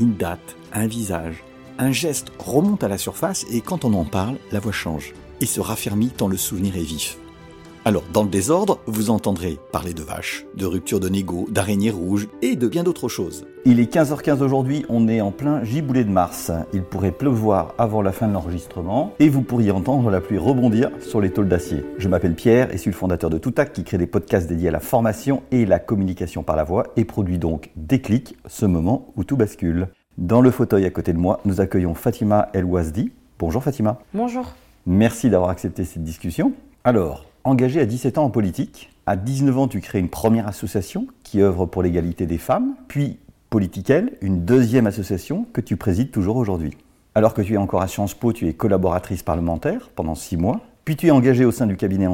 Une 0.00 0.16
date, 0.16 0.56
un 0.72 0.86
visage, 0.86 1.44
un 1.78 1.92
geste 1.92 2.32
remonte 2.38 2.82
à 2.82 2.88
la 2.88 2.96
surface 2.96 3.44
et 3.52 3.60
quand 3.60 3.84
on 3.84 3.92
en 3.92 4.06
parle, 4.06 4.36
la 4.50 4.58
voix 4.58 4.72
change 4.72 5.12
et 5.42 5.46
se 5.46 5.60
raffermit 5.60 6.08
tant 6.08 6.26
le 6.26 6.38
souvenir 6.38 6.74
est 6.76 6.82
vif. 6.82 7.18
Alors, 7.86 8.04
dans 8.12 8.22
le 8.22 8.28
désordre, 8.28 8.78
vous 8.86 9.08
entendrez 9.08 9.58
parler 9.72 9.94
de 9.94 10.02
vaches, 10.02 10.44
de 10.54 10.66
rupture 10.66 11.00
de 11.00 11.08
négo, 11.08 11.46
d'araignées 11.50 11.90
rouges 11.90 12.28
et 12.42 12.54
de 12.54 12.68
bien 12.68 12.82
d'autres 12.82 13.08
choses. 13.08 13.46
Il 13.64 13.80
est 13.80 13.90
15h15 13.90 14.42
aujourd'hui, 14.42 14.84
on 14.90 15.08
est 15.08 15.22
en 15.22 15.32
plein 15.32 15.64
giboulé 15.64 16.04
de 16.04 16.10
mars. 16.10 16.52
Il 16.74 16.82
pourrait 16.82 17.10
pleuvoir 17.10 17.74
avant 17.78 18.02
la 18.02 18.12
fin 18.12 18.28
de 18.28 18.34
l'enregistrement 18.34 19.14
et 19.18 19.30
vous 19.30 19.40
pourriez 19.40 19.70
entendre 19.70 20.10
la 20.10 20.20
pluie 20.20 20.36
rebondir 20.36 20.90
sur 21.00 21.22
les 21.22 21.30
tôles 21.30 21.48
d'acier. 21.48 21.84
Je 21.96 22.08
m'appelle 22.08 22.34
Pierre 22.34 22.72
et 22.74 22.76
suis 22.76 22.90
le 22.90 22.96
fondateur 22.96 23.30
de 23.30 23.38
Toutac 23.38 23.72
qui 23.72 23.84
crée 23.84 23.98
des 23.98 24.06
podcasts 24.06 24.48
dédiés 24.48 24.68
à 24.68 24.72
la 24.72 24.80
formation 24.80 25.42
et 25.50 25.64
la 25.64 25.78
communication 25.78 26.42
par 26.42 26.56
la 26.56 26.64
voix 26.64 26.84
et 26.96 27.06
produit 27.06 27.38
donc 27.38 27.70
Déclic, 27.76 28.36
ce 28.46 28.66
moment 28.66 29.12
où 29.16 29.24
tout 29.24 29.38
bascule. 29.38 29.88
Dans 30.20 30.42
le 30.42 30.50
fauteuil 30.50 30.84
à 30.84 30.90
côté 30.90 31.14
de 31.14 31.18
moi, 31.18 31.40
nous 31.46 31.62
accueillons 31.62 31.94
Fatima 31.94 32.50
El 32.52 32.66
Ouazdi. 32.66 33.10
Bonjour 33.38 33.62
Fatima. 33.64 33.98
Bonjour. 34.12 34.54
Merci 34.84 35.30
d'avoir 35.30 35.48
accepté 35.48 35.86
cette 35.86 36.04
discussion. 36.04 36.52
Alors, 36.84 37.24
engagé 37.42 37.80
à 37.80 37.86
17 37.86 38.18
ans 38.18 38.24
en 38.24 38.30
politique, 38.30 38.90
à 39.06 39.16
19 39.16 39.58
ans 39.58 39.66
tu 39.66 39.80
crées 39.80 39.98
une 39.98 40.10
première 40.10 40.46
association 40.46 41.06
qui 41.22 41.40
œuvre 41.40 41.64
pour 41.64 41.82
l'égalité 41.82 42.26
des 42.26 42.36
femmes, 42.36 42.74
puis 42.86 43.18
Politiquelle, 43.48 44.12
une 44.20 44.44
deuxième 44.44 44.86
association 44.86 45.44
que 45.52 45.60
tu 45.60 45.76
présides 45.76 46.12
toujours 46.12 46.36
aujourd'hui. 46.36 46.76
Alors 47.16 47.34
que 47.34 47.42
tu 47.42 47.54
es 47.54 47.56
encore 47.56 47.82
à 47.82 47.88
Sciences 47.88 48.14
Po, 48.14 48.32
tu 48.32 48.46
es 48.46 48.52
collaboratrice 48.52 49.24
parlementaire 49.24 49.90
pendant 49.96 50.14
6 50.14 50.36
mois, 50.36 50.60
puis 50.84 50.94
tu 50.94 51.08
es 51.08 51.10
engagée 51.10 51.44
au 51.44 51.50
sein 51.50 51.66
du 51.66 51.76
cabinet 51.76 52.06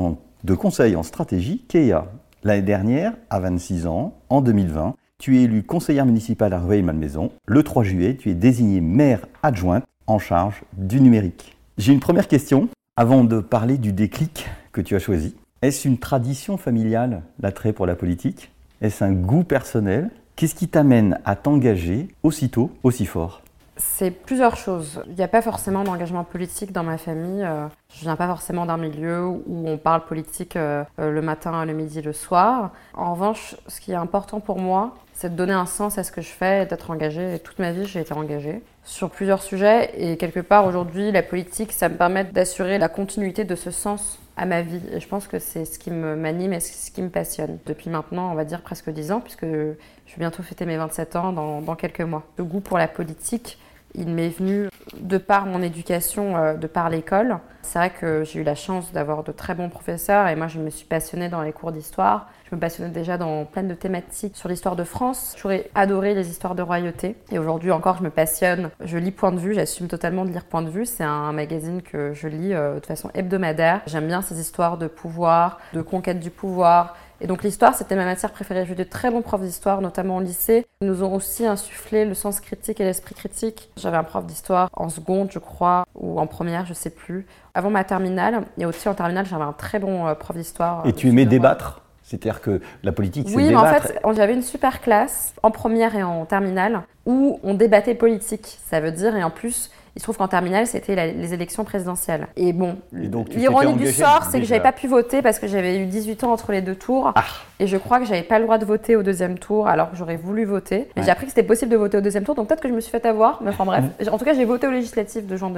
de 0.44 0.54
conseil 0.54 0.96
en 0.96 1.02
stratégie 1.02 1.64
KEA. 1.68 2.04
L'année 2.42 2.62
dernière, 2.62 3.12
à 3.28 3.40
26 3.40 3.86
ans, 3.86 4.14
en 4.30 4.40
2020, 4.40 4.94
tu 5.18 5.38
es 5.38 5.42
élue 5.44 5.62
conseillère 5.62 6.06
municipale 6.06 6.52
à 6.52 6.60
Rueil-Malmaison. 6.60 7.32
Le 7.46 7.62
3 7.62 7.84
juillet, 7.84 8.16
tu 8.16 8.30
es 8.30 8.34
désignée 8.34 8.80
maire 8.80 9.26
adjointe 9.42 9.84
en 10.06 10.18
charge 10.18 10.62
du 10.76 11.00
numérique. 11.00 11.56
J'ai 11.78 11.92
une 11.92 12.00
première 12.00 12.28
question 12.28 12.68
avant 12.96 13.24
de 13.24 13.40
parler 13.40 13.78
du 13.78 13.92
déclic 13.92 14.46
que 14.72 14.80
tu 14.80 14.94
as 14.94 14.98
choisi. 14.98 15.34
Est-ce 15.62 15.88
une 15.88 15.98
tradition 15.98 16.56
familiale, 16.56 17.22
l'attrait 17.40 17.72
pour 17.72 17.86
la 17.86 17.96
politique? 17.96 18.50
Est-ce 18.80 19.02
un 19.02 19.12
goût 19.12 19.42
personnel? 19.42 20.10
Qu'est-ce 20.36 20.54
qui 20.54 20.68
t'amène 20.68 21.18
à 21.24 21.34
t'engager 21.34 22.08
aussitôt, 22.22 22.70
aussi 22.82 23.06
fort? 23.06 23.42
C'est 23.76 24.10
plusieurs 24.10 24.56
choses. 24.56 25.02
Il 25.06 25.14
n'y 25.14 25.22
a 25.22 25.28
pas 25.28 25.42
forcément 25.42 25.84
d'engagement 25.84 26.24
politique 26.24 26.72
dans 26.72 26.82
ma 26.82 26.96
famille. 26.96 27.44
Euh, 27.44 27.66
je 27.94 28.00
viens 28.00 28.16
pas 28.16 28.26
forcément 28.26 28.64
d'un 28.64 28.78
milieu 28.78 29.26
où 29.26 29.64
on 29.66 29.76
parle 29.76 30.04
politique 30.04 30.56
euh, 30.56 30.82
euh, 30.98 31.10
le 31.10 31.20
matin, 31.20 31.64
le 31.64 31.74
midi, 31.74 32.00
le 32.00 32.14
soir. 32.14 32.72
En 32.94 33.12
revanche, 33.12 33.54
ce 33.66 33.80
qui 33.80 33.92
est 33.92 33.96
important 33.96 34.40
pour 34.40 34.58
moi, 34.58 34.94
c'est 35.12 35.30
de 35.30 35.36
donner 35.36 35.52
un 35.52 35.66
sens 35.66 35.98
à 35.98 36.04
ce 36.04 36.12
que 36.12 36.22
je 36.22 36.28
fais 36.28 36.62
et 36.62 36.66
d'être 36.66 36.90
engagée. 36.90 37.38
Toute 37.44 37.58
ma 37.58 37.72
vie, 37.72 37.86
j'ai 37.86 38.00
été 38.00 38.14
engagée 38.14 38.62
sur 38.82 39.10
plusieurs 39.10 39.42
sujets. 39.42 39.90
Et 39.96 40.16
quelque 40.16 40.40
part, 40.40 40.66
aujourd'hui, 40.66 41.12
la 41.12 41.22
politique, 41.22 41.72
ça 41.72 41.90
me 41.90 41.96
permet 41.96 42.24
d'assurer 42.24 42.78
la 42.78 42.88
continuité 42.88 43.44
de 43.44 43.54
ce 43.54 43.70
sens 43.70 44.18
à 44.38 44.46
ma 44.46 44.62
vie. 44.62 44.80
Et 44.92 45.00
je 45.00 45.08
pense 45.08 45.26
que 45.26 45.38
c'est 45.38 45.66
ce 45.66 45.78
qui 45.78 45.90
m'anime 45.90 46.54
et 46.54 46.60
ce 46.60 46.90
qui 46.90 47.02
me 47.02 47.10
passionne. 47.10 47.58
Depuis 47.66 47.90
maintenant, 47.90 48.30
on 48.30 48.34
va 48.34 48.44
dire 48.44 48.62
presque 48.62 48.90
10 48.90 49.12
ans, 49.12 49.20
puisque 49.20 49.44
je 49.44 49.46
vais 49.46 50.18
bientôt 50.18 50.42
fêter 50.42 50.64
mes 50.64 50.76
27 50.76 51.16
ans 51.16 51.32
dans 51.32 51.74
quelques 51.76 52.02
mois. 52.02 52.24
Le 52.36 52.44
goût 52.44 52.60
pour 52.60 52.78
la 52.78 52.88
politique, 52.88 53.58
il 53.94 54.08
m'est 54.08 54.28
venu 54.28 54.68
de 55.00 55.18
par 55.18 55.46
mon 55.46 55.62
éducation, 55.62 56.36
euh, 56.36 56.54
de 56.54 56.66
par 56.66 56.90
l'école. 56.90 57.38
C'est 57.62 57.78
vrai 57.78 57.90
que 57.90 58.22
j'ai 58.24 58.40
eu 58.40 58.44
la 58.44 58.54
chance 58.54 58.92
d'avoir 58.92 59.24
de 59.24 59.32
très 59.32 59.54
bons 59.54 59.68
professeurs 59.68 60.28
et 60.28 60.36
moi 60.36 60.46
je 60.46 60.60
me 60.60 60.70
suis 60.70 60.86
passionnée 60.86 61.28
dans 61.28 61.42
les 61.42 61.52
cours 61.52 61.72
d'histoire. 61.72 62.28
Je 62.48 62.54
me 62.54 62.60
passionnais 62.60 62.90
déjà 62.90 63.18
dans 63.18 63.44
plein 63.44 63.64
de 63.64 63.74
thématiques 63.74 64.36
sur 64.36 64.48
l'histoire 64.48 64.76
de 64.76 64.84
France. 64.84 65.34
J'aurais 65.36 65.68
adoré 65.74 66.14
les 66.14 66.30
histoires 66.30 66.54
de 66.54 66.62
royauté 66.62 67.16
et 67.32 67.38
aujourd'hui 67.40 67.72
encore 67.72 67.96
je 67.98 68.04
me 68.04 68.10
passionne. 68.10 68.70
Je 68.80 68.98
lis 68.98 69.10
Point 69.10 69.32
de 69.32 69.40
vue, 69.40 69.54
j'assume 69.54 69.88
totalement 69.88 70.24
de 70.24 70.30
lire 70.30 70.44
Point 70.44 70.62
de 70.62 70.70
vue. 70.70 70.86
C'est 70.86 71.02
un 71.02 71.32
magazine 71.32 71.82
que 71.82 72.12
je 72.12 72.28
lis 72.28 72.54
euh, 72.54 72.78
de 72.78 72.86
façon 72.86 73.10
hebdomadaire. 73.14 73.80
J'aime 73.86 74.06
bien 74.06 74.22
ces 74.22 74.38
histoires 74.40 74.78
de 74.78 74.86
pouvoir, 74.86 75.58
de 75.72 75.82
conquête 75.82 76.20
du 76.20 76.30
pouvoir 76.30 76.96
et 77.20 77.26
donc 77.26 77.42
l'histoire, 77.42 77.74
c'était 77.74 77.96
ma 77.96 78.04
matière 78.04 78.30
préférée. 78.30 78.64
J'ai 78.66 78.72
eu 78.72 78.76
de 78.76 78.84
très 78.84 79.10
bons 79.10 79.22
profs 79.22 79.40
d'histoire, 79.40 79.80
notamment 79.80 80.16
au 80.18 80.20
lycée. 80.20 80.66
Ils 80.80 80.88
nous 80.88 81.02
ont 81.02 81.14
aussi 81.14 81.46
insufflé 81.46 82.04
le 82.04 82.14
sens 82.14 82.40
critique 82.40 82.80
et 82.80 82.84
l'esprit 82.84 83.14
critique. 83.14 83.70
J'avais 83.76 83.96
un 83.96 84.04
prof 84.04 84.26
d'histoire 84.26 84.68
en 84.74 84.88
seconde, 84.88 85.30
je 85.30 85.38
crois, 85.38 85.84
ou 85.94 86.20
en 86.20 86.26
première, 86.26 86.66
je 86.66 86.74
sais 86.74 86.90
plus. 86.90 87.26
Avant 87.54 87.70
ma 87.70 87.84
terminale, 87.84 88.42
et 88.58 88.66
aussi 88.66 88.88
en 88.88 88.94
terminale, 88.94 89.26
j'avais 89.26 89.44
un 89.44 89.54
très 89.54 89.78
bon 89.78 90.06
euh, 90.06 90.14
prof 90.14 90.36
d'histoire. 90.36 90.86
Et 90.86 90.92
tu 90.92 91.08
aimais 91.08 91.24
débattre? 91.24 91.82
C'est-à-dire 92.02 92.40
que 92.40 92.60
la 92.84 92.92
politique, 92.92 93.28
c'est 93.28 93.34
Oui, 93.34 93.48
mais 93.48 93.56
en 93.56 93.66
fait, 93.66 93.98
j'avais 94.14 94.34
une 94.34 94.42
super 94.42 94.80
classe 94.80 95.34
en 95.42 95.50
première 95.50 95.96
et 95.96 96.04
en 96.04 96.24
terminale 96.24 96.82
où 97.04 97.40
on 97.42 97.54
débattait 97.54 97.96
politique. 97.96 98.58
Ça 98.64 98.78
veut 98.78 98.92
dire, 98.92 99.16
et 99.16 99.24
en 99.24 99.30
plus, 99.30 99.72
il 99.96 100.00
se 100.00 100.04
trouve 100.04 100.18
qu'en 100.18 100.28
terminale, 100.28 100.66
c'était 100.66 100.94
les 101.14 101.32
élections 101.32 101.64
présidentielles. 101.64 102.28
Et 102.36 102.52
bon, 102.52 102.76
l'ironie 102.92 103.74
du 103.74 103.90
sort, 103.90 104.28
c'est 104.30 104.38
que 104.38 104.44
j'avais 104.44 104.62
pas 104.62 104.72
pu 104.72 104.88
voter 104.88 105.22
parce 105.22 105.38
que 105.38 105.46
j'avais 105.46 105.78
eu 105.78 105.86
18 105.86 106.24
ans 106.24 106.32
entre 106.32 106.52
les 106.52 106.60
deux 106.60 106.74
tours. 106.74 107.12
Ah. 107.14 107.24
Et 107.60 107.66
je 107.66 107.78
crois 107.78 107.98
que 107.98 108.04
j'avais 108.04 108.22
pas 108.22 108.38
le 108.38 108.44
droit 108.44 108.58
de 108.58 108.66
voter 108.66 108.94
au 108.94 109.02
deuxième 109.02 109.38
tour 109.38 109.68
alors 109.68 109.90
que 109.90 109.96
j'aurais 109.96 110.16
voulu 110.16 110.44
voter. 110.44 110.88
Mais 110.96 111.02
j'ai 111.02 111.10
appris 111.10 111.24
que 111.24 111.30
c'était 111.30 111.42
possible 111.42 111.70
de 111.70 111.78
voter 111.78 111.96
au 111.96 112.02
deuxième 112.02 112.24
tour, 112.24 112.34
donc 112.34 112.48
peut-être 112.48 112.60
que 112.60 112.68
je 112.68 112.74
me 112.74 112.80
suis 112.80 112.90
fait 112.90 113.06
avoir. 113.06 113.42
Mais 113.42 113.48
enfin 113.48 113.64
bref. 113.64 113.84
Mm. 113.84 114.12
En 114.12 114.18
tout 114.18 114.26
cas, 114.26 114.34
j'ai 114.34 114.44
voté 114.44 114.66
aux 114.66 114.70
législatives 114.70 115.26
de 115.26 115.34
juin 115.34 115.50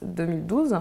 2012. 0.00 0.80